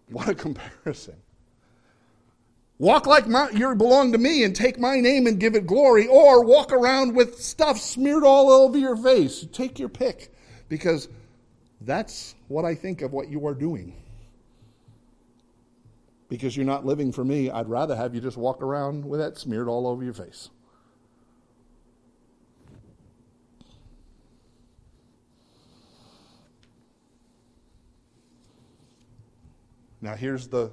What 0.09 0.27
a 0.27 0.35
comparison. 0.35 1.15
Walk 2.77 3.07
like 3.07 3.25
my, 3.25 3.49
you 3.51 3.73
belong 3.73 4.11
to 4.11 4.17
me 4.17 4.43
and 4.43 4.53
take 4.53 4.77
my 4.77 4.99
name 4.99 5.27
and 5.27 5.39
give 5.39 5.55
it 5.55 5.65
glory, 5.65 6.07
or 6.07 6.43
walk 6.43 6.73
around 6.73 7.15
with 7.15 7.41
stuff 7.41 7.79
smeared 7.79 8.25
all 8.25 8.51
over 8.51 8.77
your 8.77 8.97
face. 8.97 9.47
Take 9.53 9.79
your 9.79 9.87
pick 9.87 10.35
because 10.67 11.07
that's 11.79 12.35
what 12.49 12.65
I 12.65 12.75
think 12.75 13.01
of 13.01 13.13
what 13.13 13.29
you 13.29 13.47
are 13.47 13.55
doing. 13.55 13.93
Because 16.35 16.57
you're 16.57 16.65
not 16.65 16.85
living 16.85 17.13
for 17.13 17.23
me, 17.23 17.49
I'd 17.49 17.69
rather 17.69 17.95
have 17.95 18.13
you 18.13 18.19
just 18.19 18.35
walk 18.35 18.61
around 18.61 19.05
with 19.05 19.21
that 19.21 19.37
smeared 19.37 19.69
all 19.69 19.87
over 19.87 20.03
your 20.03 20.11
face. 20.13 20.49
Now, 30.01 30.15
here's 30.15 30.49
the 30.49 30.71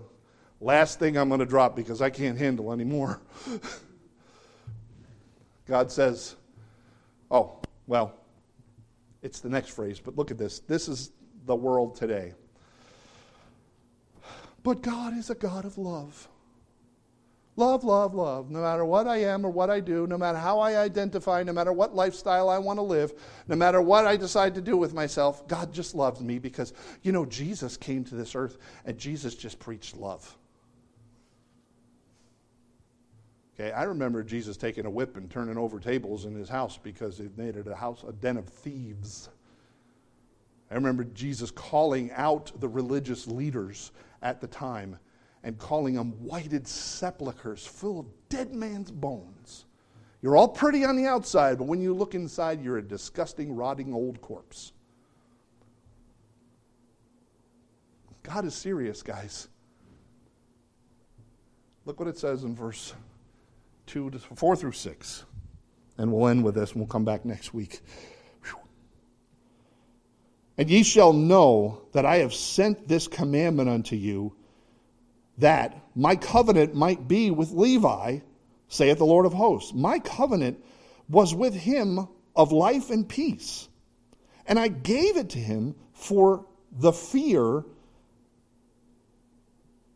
last 0.61 0.99
thing 0.99 1.17
I'm 1.17 1.29
going 1.29 1.39
to 1.39 1.47
drop 1.47 1.77
because 1.77 2.03
I 2.03 2.11
can't 2.11 2.37
handle 2.37 2.73
anymore. 2.73 3.21
God 5.69 5.93
says, 5.93 6.35
Oh, 7.31 7.61
well, 7.87 8.15
it's 9.23 9.39
the 9.39 9.49
next 9.49 9.69
phrase, 9.69 10.01
but 10.01 10.17
look 10.17 10.33
at 10.33 10.39
this. 10.39 10.59
This 10.59 10.89
is 10.89 11.13
the 11.47 11.55
world 11.55 11.95
today. 11.95 12.35
But 14.63 14.83
God 14.83 15.17
is 15.17 15.31
a 15.31 15.35
God 15.35 15.65
of 15.65 15.79
love. 15.79 16.29
Love, 17.57 17.85
love, 17.85 18.15
love. 18.15 18.51
No 18.51 18.63
matter 18.63 18.85
what 18.85 19.07
I 19.07 19.19
am 19.19 19.45
or 19.45 19.51
what 19.51 19.69
I 19.69 19.81
do, 19.81 20.07
no 20.07 20.17
matter 20.17 20.39
how 20.39 20.59
I 20.59 20.79
identify, 20.79 21.43
no 21.43 21.53
matter 21.53 21.73
what 21.73 21.95
lifestyle 21.95 22.49
I 22.49 22.57
want 22.57 22.79
to 22.79 22.83
live, 22.83 23.13
no 23.47 23.57
matter 23.57 23.83
what 23.83 24.07
I 24.07 24.17
decide 24.17 24.55
to 24.55 24.63
do 24.63 24.77
with 24.77 24.95
myself, 24.95 25.47
God 25.49 25.73
just 25.73 25.95
loves 25.95 26.21
me 26.21 26.39
because, 26.39 26.73
you 27.03 27.13
know, 27.13 27.27
Jesus 27.27 27.77
came 27.77 28.05
to 28.05 28.15
this 28.15 28.35
earth 28.35 28.57
and 28.87 28.97
Jesus 28.97 29.35
just 29.35 29.59
preached 29.59 29.97
love. 29.97 30.37
Okay, 33.55 33.71
I 33.71 33.83
remember 33.83 34.23
Jesus 34.23 34.57
taking 34.57 34.87
a 34.87 34.91
whip 34.91 35.19
and 35.19 35.31
turning 35.31 35.59
over 35.59 35.79
tables 35.79 36.25
in 36.25 36.35
his 36.35 36.49
house 36.49 36.79
because 36.83 37.21
it 37.21 37.37
made 37.37 37.57
it 37.57 37.67
a 37.67 37.75
house, 37.75 38.03
a 38.09 38.13
den 38.13 38.39
of 38.39 38.49
thieves. 38.49 39.29
I 40.73 40.75
remember 40.75 41.05
Jesus 41.05 41.51
calling 41.51 42.11
out 42.13 42.51
the 42.59 42.69
religious 42.69 43.27
leaders 43.27 43.93
at 44.23 44.41
the 44.41 44.47
time 44.47 44.99
and 45.43 45.59
calling 45.59 45.95
them 45.95 46.13
whited 46.13 46.67
sepulchres 46.67 47.67
full 47.67 48.01
of 48.01 48.07
dead 48.31 48.55
man's 48.55 48.91
bones. 48.91 49.67
You're 50.23 50.35
all 50.35 50.49
pretty 50.49 50.83
on 50.87 50.97
the 50.97 51.05
outside, 51.05 51.59
but 51.59 51.65
when 51.65 51.83
you 51.83 51.93
look 51.93 52.15
inside, 52.15 52.65
you're 52.65 52.79
a 52.79 52.83
disgusting, 52.83 53.55
rotting 53.55 53.93
old 53.93 54.23
corpse. 54.23 54.73
God 58.23 58.47
is 58.47 58.55
serious, 58.55 59.03
guys. 59.03 59.49
Look 61.85 62.01
what 62.01 62.09
it 62.09 62.17
says 62.17 62.45
in 62.45 62.57
verse 62.57 62.95
2 63.89 64.09
to 64.09 64.19
4 64.19 64.57
through 64.57 64.73
6. 64.73 65.25
And 65.99 66.11
we'll 66.11 66.29
end 66.29 66.43
with 66.43 66.55
this 66.55 66.71
and 66.71 66.81
we'll 66.81 66.89
come 66.89 67.05
back 67.05 67.27
next 67.27 67.53
week. 67.53 67.83
And 70.59 70.71
ye 70.71 70.83
shall 70.83 71.13
know 71.13 71.83
that 71.93 72.05
I 72.05 72.19
have 72.19 72.35
sent 72.35 72.87
this 72.87 73.09
commandment 73.09 73.69
unto 73.69 73.97
you, 73.97 74.35
that 75.39 75.77
my 75.95 76.17
covenant 76.17 76.75
might 76.75 77.09
be 77.09 77.31
with 77.31 77.53
Levi, 77.53 78.19
saith 78.69 78.99
the 78.99 79.07
Lord 79.07 79.27
of 79.27 79.33
hosts. 79.33 79.73
My 79.73 79.99
covenant 79.99 80.63
was 81.09 81.35
with 81.35 81.55
him 81.55 82.07
of 82.37 82.53
life 82.53 82.91
and 82.91 83.09
peace. 83.09 83.69
And 84.47 84.59
I 84.59 84.69
gave 84.69 85.17
it 85.17 85.31
to 85.31 85.39
him 85.39 85.75
for 85.93 86.47
the 86.71 86.93
fear 86.93 87.65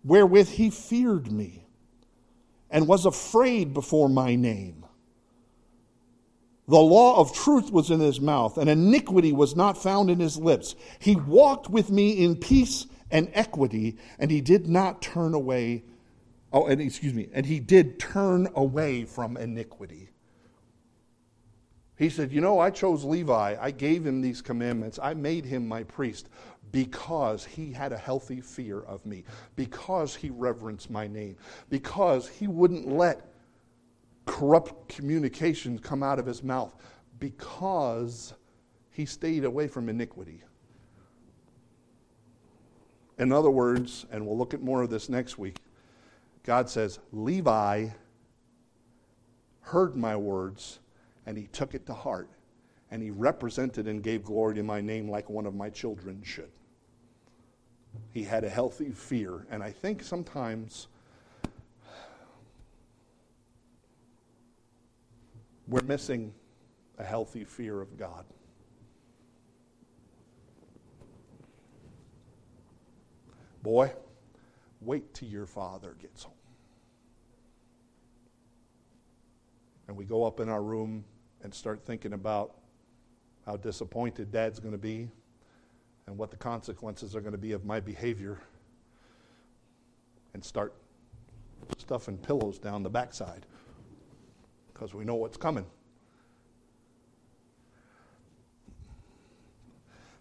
wherewith 0.04 0.48
he 0.48 0.70
feared 0.70 1.30
me 1.30 1.66
and 2.70 2.86
was 2.86 3.06
afraid 3.06 3.74
before 3.74 4.08
my 4.08 4.36
name. 4.36 4.85
The 6.68 6.78
law 6.78 7.20
of 7.20 7.32
truth 7.32 7.70
was 7.70 7.90
in 7.90 8.00
his 8.00 8.20
mouth, 8.20 8.58
and 8.58 8.68
iniquity 8.68 9.32
was 9.32 9.54
not 9.54 9.80
found 9.80 10.10
in 10.10 10.18
his 10.18 10.36
lips. 10.36 10.74
He 10.98 11.14
walked 11.14 11.70
with 11.70 11.90
me 11.90 12.24
in 12.24 12.36
peace 12.36 12.86
and 13.10 13.30
equity, 13.34 13.98
and 14.18 14.30
he 14.30 14.40
did 14.40 14.66
not 14.66 15.00
turn 15.00 15.32
away. 15.32 15.84
Oh, 16.52 16.66
and 16.66 16.80
excuse 16.80 17.14
me, 17.14 17.28
and 17.32 17.46
he 17.46 17.60
did 17.60 18.00
turn 18.00 18.48
away 18.54 19.04
from 19.04 19.36
iniquity. 19.36 20.10
He 21.96 22.10
said, 22.10 22.32
You 22.32 22.40
know, 22.40 22.58
I 22.58 22.70
chose 22.70 23.04
Levi. 23.04 23.56
I 23.60 23.70
gave 23.70 24.04
him 24.04 24.20
these 24.20 24.42
commandments. 24.42 24.98
I 25.00 25.14
made 25.14 25.44
him 25.44 25.68
my 25.68 25.84
priest 25.84 26.28
because 26.72 27.44
he 27.44 27.72
had 27.72 27.92
a 27.92 27.96
healthy 27.96 28.40
fear 28.40 28.80
of 28.80 29.06
me, 29.06 29.22
because 29.54 30.16
he 30.16 30.30
reverenced 30.30 30.90
my 30.90 31.06
name, 31.06 31.36
because 31.70 32.28
he 32.28 32.48
wouldn't 32.48 32.88
let 32.88 33.35
corrupt 34.26 34.88
communications 34.88 35.80
come 35.80 36.02
out 36.02 36.18
of 36.18 36.26
his 36.26 36.42
mouth, 36.42 36.74
because 37.18 38.34
he 38.90 39.06
stayed 39.06 39.44
away 39.44 39.68
from 39.68 39.88
iniquity. 39.88 40.42
In 43.18 43.32
other 43.32 43.50
words, 43.50 44.04
and 44.10 44.26
we'll 44.26 44.36
look 44.36 44.52
at 44.52 44.60
more 44.60 44.82
of 44.82 44.90
this 44.90 45.08
next 45.08 45.38
week, 45.38 45.58
God 46.42 46.68
says, 46.68 46.98
Levi 47.12 47.88
heard 49.60 49.96
my 49.96 50.14
words 50.14 50.78
and 51.24 51.36
he 51.36 51.46
took 51.48 51.74
it 51.74 51.86
to 51.86 51.94
heart 51.94 52.28
and 52.90 53.02
he 53.02 53.10
represented 53.10 53.88
and 53.88 54.02
gave 54.02 54.22
glory 54.22 54.54
to 54.54 54.62
my 54.62 54.80
name 54.80 55.10
like 55.10 55.28
one 55.28 55.46
of 55.46 55.54
my 55.54 55.70
children 55.70 56.20
should. 56.22 56.52
He 58.12 58.22
had 58.22 58.44
a 58.44 58.50
healthy 58.50 58.90
fear. 58.90 59.46
And 59.50 59.62
I 59.62 59.70
think 59.70 60.02
sometimes 60.02 60.88
we're 65.68 65.82
missing 65.82 66.32
a 66.98 67.04
healthy 67.04 67.44
fear 67.44 67.80
of 67.80 67.96
God. 67.96 68.24
Boy, 73.62 73.92
wait 74.80 75.12
till 75.12 75.28
your 75.28 75.46
father 75.46 75.96
gets 76.00 76.22
home. 76.22 76.32
And 79.88 79.96
we 79.96 80.04
go 80.04 80.24
up 80.24 80.40
in 80.40 80.48
our 80.48 80.62
room 80.62 81.04
and 81.42 81.52
start 81.52 81.84
thinking 81.84 82.12
about 82.12 82.54
how 83.44 83.56
disappointed 83.56 84.30
dad's 84.30 84.60
going 84.60 84.72
to 84.72 84.78
be 84.78 85.08
and 86.06 86.16
what 86.16 86.30
the 86.30 86.36
consequences 86.36 87.14
are 87.16 87.20
going 87.20 87.32
to 87.32 87.38
be 87.38 87.52
of 87.52 87.64
my 87.64 87.80
behavior 87.80 88.38
and 90.34 90.44
start 90.44 90.74
stuffing 91.78 92.18
pillows 92.18 92.58
down 92.58 92.82
the 92.82 92.90
backside 92.90 93.46
because 94.76 94.92
we 94.92 95.04
know 95.04 95.14
what's 95.14 95.38
coming. 95.38 95.64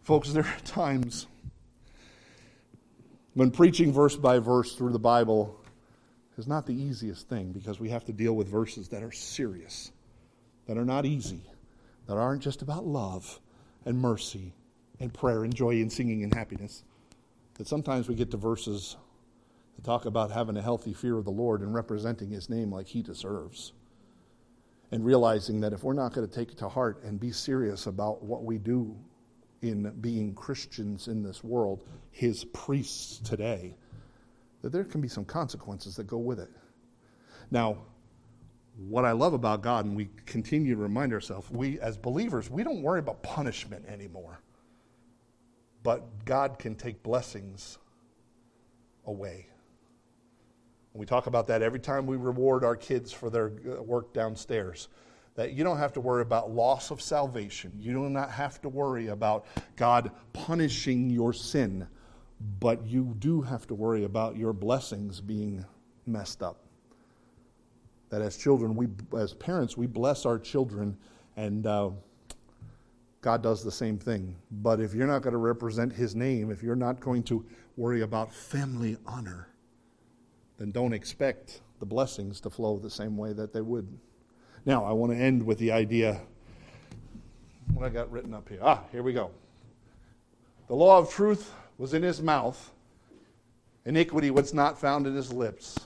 Folks, 0.01 0.31
there 0.31 0.45
are 0.45 0.59
times 0.63 1.27
when 3.33 3.51
preaching 3.51 3.91
verse 3.91 4.15
by 4.15 4.39
verse 4.39 4.75
through 4.75 4.93
the 4.93 4.99
Bible 4.99 5.59
is 6.37 6.47
not 6.47 6.65
the 6.65 6.73
easiest 6.73 7.27
thing 7.27 7.51
because 7.51 7.81
we 7.81 7.89
have 7.89 8.05
to 8.05 8.13
deal 8.13 8.33
with 8.33 8.47
verses 8.47 8.87
that 8.89 9.03
are 9.03 9.11
serious, 9.11 9.91
that 10.67 10.77
are 10.77 10.85
not 10.85 11.05
easy, 11.05 11.41
that 12.07 12.15
aren't 12.15 12.41
just 12.41 12.61
about 12.61 12.85
love 12.85 13.41
and 13.83 13.97
mercy 13.97 14.53
and 15.01 15.13
prayer 15.13 15.43
and 15.43 15.53
joy 15.53 15.71
and 15.71 15.91
singing 15.91 16.23
and 16.23 16.33
happiness. 16.33 16.83
That 17.55 17.67
sometimes 17.67 18.07
we 18.07 18.15
get 18.15 18.31
to 18.31 18.37
verses 18.37 18.95
that 19.75 19.83
talk 19.83 20.05
about 20.05 20.31
having 20.31 20.55
a 20.55 20.61
healthy 20.61 20.93
fear 20.93 21.17
of 21.17 21.25
the 21.25 21.31
Lord 21.31 21.59
and 21.59 21.73
representing 21.73 22.29
his 22.29 22.49
name 22.49 22.71
like 22.71 22.87
he 22.87 23.01
deserves. 23.01 23.73
And 24.95 25.05
realizing 25.05 25.59
that 25.59 25.73
if 25.73 25.83
we're 25.83 25.91
not 25.91 26.13
going 26.13 26.25
to 26.25 26.33
take 26.33 26.53
it 26.53 26.57
to 26.59 26.69
heart 26.69 27.03
and 27.03 27.19
be 27.19 27.29
serious 27.29 27.87
about 27.87 28.23
what 28.23 28.45
we 28.45 28.57
do 28.57 28.95
in 29.61 29.91
being 29.99 30.33
Christians 30.33 31.09
in 31.09 31.21
this 31.21 31.43
world, 31.43 31.83
his 32.11 32.45
priests 32.45 33.19
today, 33.19 33.75
that 34.61 34.71
there 34.71 34.85
can 34.85 35.01
be 35.01 35.09
some 35.09 35.25
consequences 35.25 35.97
that 35.97 36.07
go 36.07 36.17
with 36.17 36.39
it. 36.39 36.49
Now, 37.51 37.79
what 38.87 39.03
I 39.03 39.11
love 39.11 39.33
about 39.33 39.61
God, 39.61 39.83
and 39.83 39.97
we 39.97 40.07
continue 40.25 40.75
to 40.75 40.81
remind 40.81 41.11
ourselves, 41.11 41.51
we 41.51 41.77
as 41.81 41.97
believers, 41.97 42.49
we 42.49 42.63
don't 42.63 42.81
worry 42.81 42.99
about 42.99 43.21
punishment 43.21 43.85
anymore. 43.89 44.39
But 45.83 46.23
God 46.23 46.57
can 46.57 46.73
take 46.73 47.03
blessings 47.03 47.79
away. 49.05 49.49
We 50.95 51.05
talk 51.05 51.27
about 51.27 51.47
that 51.47 51.61
every 51.61 51.79
time 51.79 52.05
we 52.05 52.15
reward 52.15 52.63
our 52.63 52.75
kids 52.75 53.11
for 53.11 53.29
their 53.29 53.51
uh, 53.67 53.83
work 53.83 54.13
downstairs. 54.13 54.87
That 55.35 55.51
you 55.51 55.65
don't 55.65 55.77
have 55.77 55.91
to 55.93 55.99
worry 55.99 56.21
about 56.21 56.51
loss 56.51 56.91
of 56.91 57.01
salvation. 57.01 57.73
You 57.77 57.91
do 57.91 58.09
not 58.09 58.31
have 58.31 58.61
to 58.61 58.69
worry 58.69 59.07
about 59.07 59.45
God 59.75 60.11
punishing 60.31 61.09
your 61.09 61.33
sin. 61.33 61.85
But 62.59 62.85
you 62.85 63.15
do 63.19 63.41
have 63.41 63.67
to 63.67 63.75
worry 63.75 64.05
about 64.05 64.37
your 64.37 64.53
blessings 64.53 65.19
being 65.19 65.65
messed 66.05 66.41
up. 66.41 66.61
That 68.09 68.21
as 68.21 68.37
children, 68.37 68.75
we, 68.75 68.87
as 69.17 69.33
parents, 69.33 69.75
we 69.75 69.87
bless 69.87 70.25
our 70.25 70.39
children, 70.39 70.97
and 71.35 71.67
uh, 71.67 71.89
God 73.19 73.41
does 73.41 73.63
the 73.63 73.71
same 73.71 73.97
thing. 73.97 74.35
But 74.51 74.79
if 74.79 74.93
you're 74.93 75.07
not 75.07 75.21
going 75.21 75.33
to 75.33 75.39
represent 75.39 75.91
His 75.91 76.15
name, 76.15 76.51
if 76.51 76.63
you're 76.63 76.75
not 76.75 77.01
going 77.01 77.23
to 77.23 77.45
worry 77.75 78.01
about 78.01 78.33
family 78.33 78.97
honor, 79.05 79.49
then 80.57 80.71
don't 80.71 80.93
expect 80.93 81.61
the 81.79 81.85
blessings 81.85 82.39
to 82.41 82.49
flow 82.49 82.77
the 82.77 82.89
same 82.89 83.17
way 83.17 83.33
that 83.33 83.53
they 83.53 83.61
would. 83.61 83.87
Now, 84.65 84.85
I 84.85 84.93
want 84.93 85.11
to 85.11 85.17
end 85.17 85.43
with 85.43 85.57
the 85.59 85.71
idea 85.71 86.21
what 87.73 87.85
I 87.85 87.89
got 87.89 88.11
written 88.11 88.33
up 88.33 88.47
here. 88.47 88.59
Ah, 88.61 88.83
here 88.91 89.03
we 89.03 89.13
go. 89.13 89.31
The 90.67 90.75
law 90.75 90.97
of 90.97 91.11
truth 91.11 91.53
was 91.77 91.93
in 91.93 92.01
his 92.01 92.21
mouth, 92.21 92.71
iniquity 93.85 94.31
was 94.31 94.53
not 94.53 94.79
found 94.79 95.05
in 95.05 95.15
his 95.15 95.31
lips. 95.31 95.77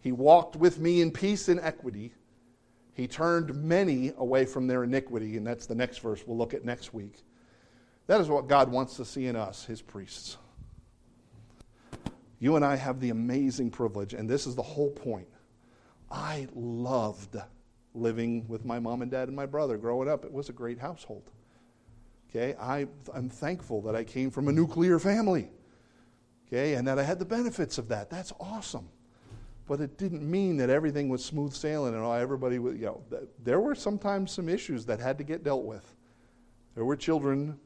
He 0.00 0.12
walked 0.12 0.56
with 0.56 0.78
me 0.78 1.00
in 1.00 1.10
peace 1.10 1.48
and 1.48 1.60
equity. 1.60 2.12
He 2.94 3.06
turned 3.06 3.54
many 3.54 4.12
away 4.16 4.46
from 4.46 4.66
their 4.66 4.84
iniquity, 4.84 5.36
and 5.36 5.46
that's 5.46 5.66
the 5.66 5.74
next 5.74 5.98
verse 5.98 6.24
we'll 6.26 6.38
look 6.38 6.54
at 6.54 6.64
next 6.64 6.94
week. 6.94 7.22
That 8.06 8.20
is 8.20 8.28
what 8.28 8.48
God 8.48 8.70
wants 8.70 8.96
to 8.96 9.04
see 9.04 9.26
in 9.26 9.36
us, 9.36 9.64
his 9.64 9.82
priests. 9.82 10.38
You 12.38 12.56
and 12.56 12.64
I 12.64 12.76
have 12.76 13.00
the 13.00 13.10
amazing 13.10 13.70
privilege, 13.70 14.12
and 14.12 14.28
this 14.28 14.46
is 14.46 14.54
the 14.54 14.62
whole 14.62 14.90
point. 14.90 15.28
I 16.10 16.48
loved 16.54 17.36
living 17.94 18.46
with 18.46 18.64
my 18.64 18.78
mom 18.78 19.02
and 19.02 19.10
dad 19.10 19.28
and 19.28 19.36
my 19.36 19.46
brother 19.46 19.78
growing 19.78 20.08
up. 20.08 20.24
It 20.24 20.32
was 20.32 20.48
a 20.48 20.52
great 20.52 20.78
household. 20.78 21.30
Okay, 22.28 22.54
I, 22.60 22.86
I'm 23.14 23.30
thankful 23.30 23.80
that 23.82 23.96
I 23.96 24.04
came 24.04 24.30
from 24.30 24.48
a 24.48 24.52
nuclear 24.52 24.98
family. 24.98 25.48
Okay, 26.46 26.74
and 26.74 26.86
that 26.86 26.98
I 26.98 27.02
had 27.02 27.18
the 27.18 27.24
benefits 27.24 27.78
of 27.78 27.88
that. 27.88 28.10
That's 28.10 28.32
awesome. 28.38 28.88
But 29.66 29.80
it 29.80 29.98
didn't 29.98 30.28
mean 30.28 30.58
that 30.58 30.70
everything 30.70 31.08
was 31.08 31.24
smooth 31.24 31.52
sailing 31.52 31.94
and 31.94 32.04
everybody 32.04 32.60
was, 32.60 32.76
you 32.76 32.86
know, 32.86 33.02
there 33.42 33.58
were 33.58 33.74
sometimes 33.74 34.30
some 34.30 34.48
issues 34.48 34.86
that 34.86 35.00
had 35.00 35.18
to 35.18 35.24
get 35.24 35.42
dealt 35.42 35.64
with. 35.64 35.94
There 36.76 36.84
were 36.84 36.94
children 36.94 37.58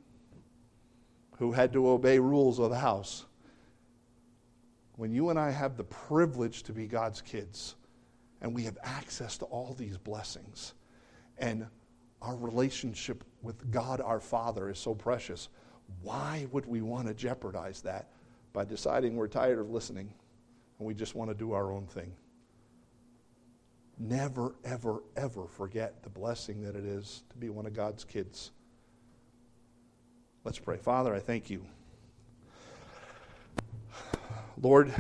who 1.36 1.52
had 1.52 1.74
to 1.74 1.88
obey 1.88 2.18
rules 2.18 2.58
of 2.58 2.70
the 2.70 2.78
house 2.78 3.26
when 5.00 5.14
you 5.14 5.30
and 5.30 5.38
I 5.38 5.50
have 5.50 5.78
the 5.78 5.84
privilege 5.84 6.62
to 6.64 6.74
be 6.74 6.86
God's 6.86 7.22
kids 7.22 7.74
and 8.42 8.54
we 8.54 8.64
have 8.64 8.76
access 8.82 9.38
to 9.38 9.46
all 9.46 9.72
these 9.72 9.96
blessings 9.96 10.74
and 11.38 11.66
our 12.20 12.36
relationship 12.36 13.24
with 13.40 13.70
God 13.70 14.02
our 14.02 14.20
Father 14.20 14.68
is 14.68 14.78
so 14.78 14.94
precious, 14.94 15.48
why 16.02 16.46
would 16.52 16.66
we 16.66 16.82
want 16.82 17.08
to 17.08 17.14
jeopardize 17.14 17.80
that 17.80 18.10
by 18.52 18.66
deciding 18.66 19.16
we're 19.16 19.26
tired 19.26 19.58
of 19.58 19.70
listening 19.70 20.12
and 20.78 20.86
we 20.86 20.92
just 20.92 21.14
want 21.14 21.30
to 21.30 21.34
do 21.34 21.52
our 21.52 21.72
own 21.72 21.86
thing? 21.86 22.12
Never, 23.98 24.54
ever, 24.64 25.02
ever 25.16 25.46
forget 25.46 26.02
the 26.02 26.10
blessing 26.10 26.60
that 26.64 26.76
it 26.76 26.84
is 26.84 27.22
to 27.30 27.38
be 27.38 27.48
one 27.48 27.64
of 27.64 27.72
God's 27.72 28.04
kids. 28.04 28.50
Let's 30.44 30.58
pray. 30.58 30.76
Father, 30.76 31.14
I 31.14 31.20
thank 31.20 31.48
you. 31.48 31.64
Lord, 34.60 34.94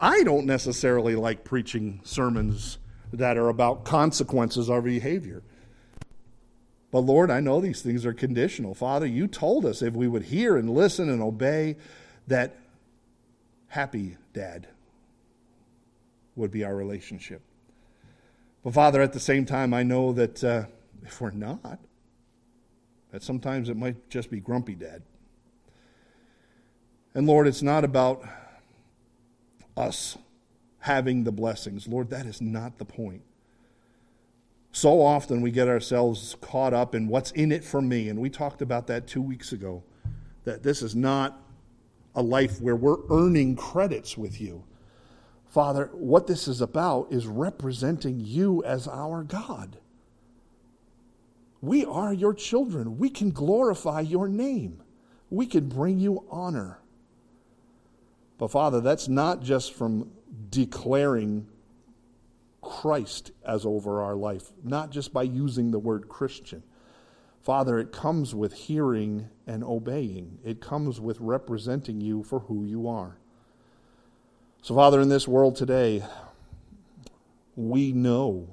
I 0.00 0.22
don't 0.22 0.46
necessarily 0.46 1.14
like 1.14 1.44
preaching 1.44 2.00
sermons 2.02 2.78
that 3.12 3.36
are 3.36 3.48
about 3.48 3.84
consequences 3.84 4.68
of 4.68 4.84
behavior. 4.84 5.42
But 6.90 7.00
Lord, 7.00 7.30
I 7.30 7.40
know 7.40 7.60
these 7.60 7.82
things 7.82 8.04
are 8.06 8.12
conditional. 8.12 8.74
Father, 8.74 9.06
you 9.06 9.26
told 9.26 9.64
us 9.64 9.82
if 9.82 9.94
we 9.94 10.08
would 10.08 10.24
hear 10.24 10.56
and 10.56 10.70
listen 10.70 11.10
and 11.10 11.22
obey, 11.22 11.76
that 12.26 12.56
happy 13.68 14.16
dad 14.32 14.66
would 16.34 16.50
be 16.50 16.64
our 16.64 16.74
relationship. 16.74 17.42
But 18.64 18.74
Father, 18.74 19.00
at 19.00 19.12
the 19.12 19.20
same 19.20 19.44
time, 19.44 19.72
I 19.72 19.82
know 19.82 20.12
that 20.12 20.42
uh, 20.42 20.64
if 21.04 21.20
we're 21.20 21.30
not, 21.30 21.78
that 23.12 23.22
sometimes 23.22 23.68
it 23.68 23.76
might 23.76 24.08
just 24.10 24.30
be 24.30 24.40
grumpy 24.40 24.74
dad. 24.74 25.02
And 27.18 27.26
Lord, 27.26 27.48
it's 27.48 27.62
not 27.62 27.82
about 27.82 28.22
us 29.76 30.16
having 30.78 31.24
the 31.24 31.32
blessings. 31.32 31.88
Lord, 31.88 32.10
that 32.10 32.26
is 32.26 32.40
not 32.40 32.78
the 32.78 32.84
point. 32.84 33.22
So 34.70 35.02
often 35.02 35.40
we 35.40 35.50
get 35.50 35.66
ourselves 35.66 36.36
caught 36.40 36.72
up 36.72 36.94
in 36.94 37.08
what's 37.08 37.32
in 37.32 37.50
it 37.50 37.64
for 37.64 37.82
me. 37.82 38.08
And 38.08 38.20
we 38.20 38.30
talked 38.30 38.62
about 38.62 38.86
that 38.86 39.08
two 39.08 39.20
weeks 39.20 39.50
ago. 39.50 39.82
That 40.44 40.62
this 40.62 40.80
is 40.80 40.94
not 40.94 41.42
a 42.14 42.22
life 42.22 42.60
where 42.60 42.76
we're 42.76 43.00
earning 43.10 43.56
credits 43.56 44.16
with 44.16 44.40
you. 44.40 44.62
Father, 45.44 45.90
what 45.94 46.28
this 46.28 46.46
is 46.46 46.60
about 46.60 47.08
is 47.10 47.26
representing 47.26 48.20
you 48.20 48.62
as 48.62 48.86
our 48.86 49.24
God. 49.24 49.78
We 51.60 51.84
are 51.84 52.12
your 52.12 52.32
children. 52.32 52.96
We 52.96 53.10
can 53.10 53.32
glorify 53.32 54.02
your 54.02 54.28
name. 54.28 54.84
We 55.30 55.46
can 55.46 55.68
bring 55.68 55.98
you 55.98 56.24
honor. 56.30 56.78
But 58.38 58.52
Father, 58.52 58.80
that's 58.80 59.08
not 59.08 59.42
just 59.42 59.74
from 59.74 60.10
declaring 60.48 61.48
Christ 62.62 63.32
as 63.44 63.66
over 63.66 64.02
our 64.02 64.14
life, 64.14 64.52
not 64.62 64.90
just 64.90 65.12
by 65.12 65.24
using 65.24 65.70
the 65.70 65.78
word 65.78 66.08
Christian. 66.08 66.62
Father, 67.42 67.78
it 67.78 67.92
comes 67.92 68.34
with 68.34 68.52
hearing 68.52 69.28
and 69.46 69.64
obeying. 69.64 70.38
It 70.44 70.60
comes 70.60 71.00
with 71.00 71.18
representing 71.20 72.00
you 72.00 72.22
for 72.22 72.40
who 72.40 72.64
you 72.64 72.88
are. 72.88 73.16
So, 74.62 74.74
Father, 74.74 75.00
in 75.00 75.08
this 75.08 75.26
world 75.26 75.56
today, 75.56 76.04
we 77.56 77.92
know 77.92 78.48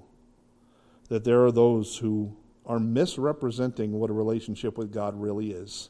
that 1.09 1.23
there 1.23 1.43
are 1.45 1.51
those 1.51 1.97
who 1.97 2.35
are 2.65 2.79
misrepresenting 2.79 3.91
what 3.93 4.09
a 4.09 4.13
relationship 4.13 4.77
with 4.77 4.91
God 4.91 5.19
really 5.19 5.51
is. 5.51 5.89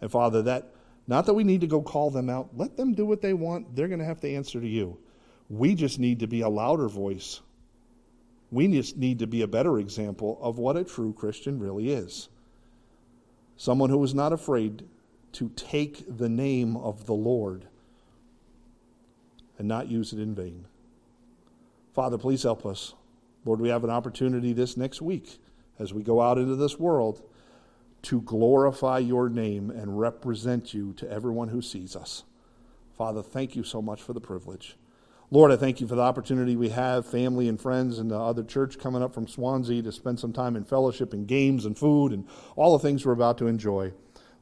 And 0.00 0.10
Father, 0.10 0.42
that 0.42 0.75
not 1.06 1.26
that 1.26 1.34
we 1.34 1.44
need 1.44 1.60
to 1.62 1.66
go 1.66 1.82
call 1.82 2.10
them 2.10 2.28
out. 2.30 2.50
Let 2.56 2.76
them 2.76 2.94
do 2.94 3.06
what 3.06 3.22
they 3.22 3.32
want. 3.32 3.76
They're 3.76 3.88
going 3.88 4.00
to 4.00 4.04
have 4.06 4.20
to 4.20 4.34
answer 4.34 4.60
to 4.60 4.66
you. 4.66 4.98
We 5.48 5.74
just 5.74 5.98
need 5.98 6.20
to 6.20 6.26
be 6.26 6.40
a 6.40 6.48
louder 6.48 6.88
voice 6.88 7.40
We 8.50 8.68
just 8.68 8.96
need 8.96 9.18
to 9.20 9.26
be 9.26 9.42
a 9.42 9.48
better 9.48 9.78
example 9.78 10.38
of 10.40 10.58
what 10.58 10.76
a 10.76 10.84
true 10.84 11.12
Christian 11.12 11.58
really 11.58 11.90
is. 11.90 12.28
Someone 13.56 13.90
who 13.90 14.02
is 14.04 14.14
not 14.14 14.32
afraid 14.32 14.84
to 15.32 15.50
take 15.56 16.04
the 16.16 16.28
name 16.28 16.76
of 16.76 17.06
the 17.06 17.14
Lord 17.14 17.66
and 19.58 19.66
not 19.66 19.88
use 19.88 20.12
it 20.12 20.20
in 20.20 20.34
vain. 20.34 20.66
Father, 21.94 22.18
please 22.18 22.42
help 22.42 22.64
us. 22.66 22.94
Lord, 23.44 23.60
we 23.60 23.68
have 23.70 23.84
an 23.84 23.90
opportunity 23.90 24.52
this 24.52 24.76
next 24.76 25.02
week 25.02 25.38
as 25.78 25.92
we 25.94 26.02
go 26.02 26.20
out 26.20 26.38
into 26.38 26.56
this 26.56 26.78
world 26.78 27.22
to 28.02 28.20
glorify 28.20 28.98
your 28.98 29.28
name 29.28 29.70
and 29.70 29.98
represent 29.98 30.72
you 30.72 30.92
to 30.94 31.10
everyone 31.10 31.48
who 31.48 31.60
sees 31.60 31.96
us. 31.96 32.24
Father, 32.96 33.22
thank 33.22 33.56
you 33.56 33.62
so 33.62 33.82
much 33.82 34.02
for 34.02 34.12
the 34.12 34.20
privilege. 34.20 34.76
Lord, 35.30 35.50
I 35.50 35.56
thank 35.56 35.80
you 35.80 35.88
for 35.88 35.96
the 35.96 36.02
opportunity 36.02 36.54
we 36.54 36.68
have, 36.68 37.04
family 37.04 37.48
and 37.48 37.60
friends 37.60 37.98
and 37.98 38.10
the 38.10 38.18
other 38.18 38.44
church 38.44 38.78
coming 38.78 39.02
up 39.02 39.12
from 39.12 39.26
Swansea 39.26 39.82
to 39.82 39.90
spend 39.90 40.20
some 40.20 40.32
time 40.32 40.54
in 40.54 40.64
fellowship 40.64 41.12
and 41.12 41.26
games 41.26 41.64
and 41.64 41.76
food 41.76 42.12
and 42.12 42.26
all 42.54 42.78
the 42.78 42.82
things 42.82 43.04
we're 43.04 43.12
about 43.12 43.38
to 43.38 43.48
enjoy. 43.48 43.92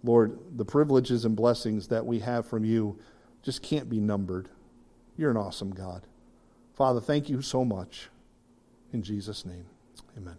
Lord, 0.02 0.38
the 0.57 0.66
privileges 0.66 1.24
and 1.24 1.34
blessings 1.34 1.88
that 1.88 2.05
we 2.05 2.18
have 2.18 2.46
from 2.46 2.64
you 2.64 2.98
just 3.42 3.62
can't 3.62 3.88
be 3.88 3.98
numbered. 3.98 4.50
You're 5.16 5.30
an 5.30 5.38
awesome 5.38 5.70
God. 5.70 6.07
Father, 6.74 7.00
thank 7.00 7.30
you 7.30 7.40
so 7.40 7.64
much. 7.64 8.11
In 8.92 9.02
Jesus' 9.02 9.46
name, 9.46 9.66
amen. 10.18 10.36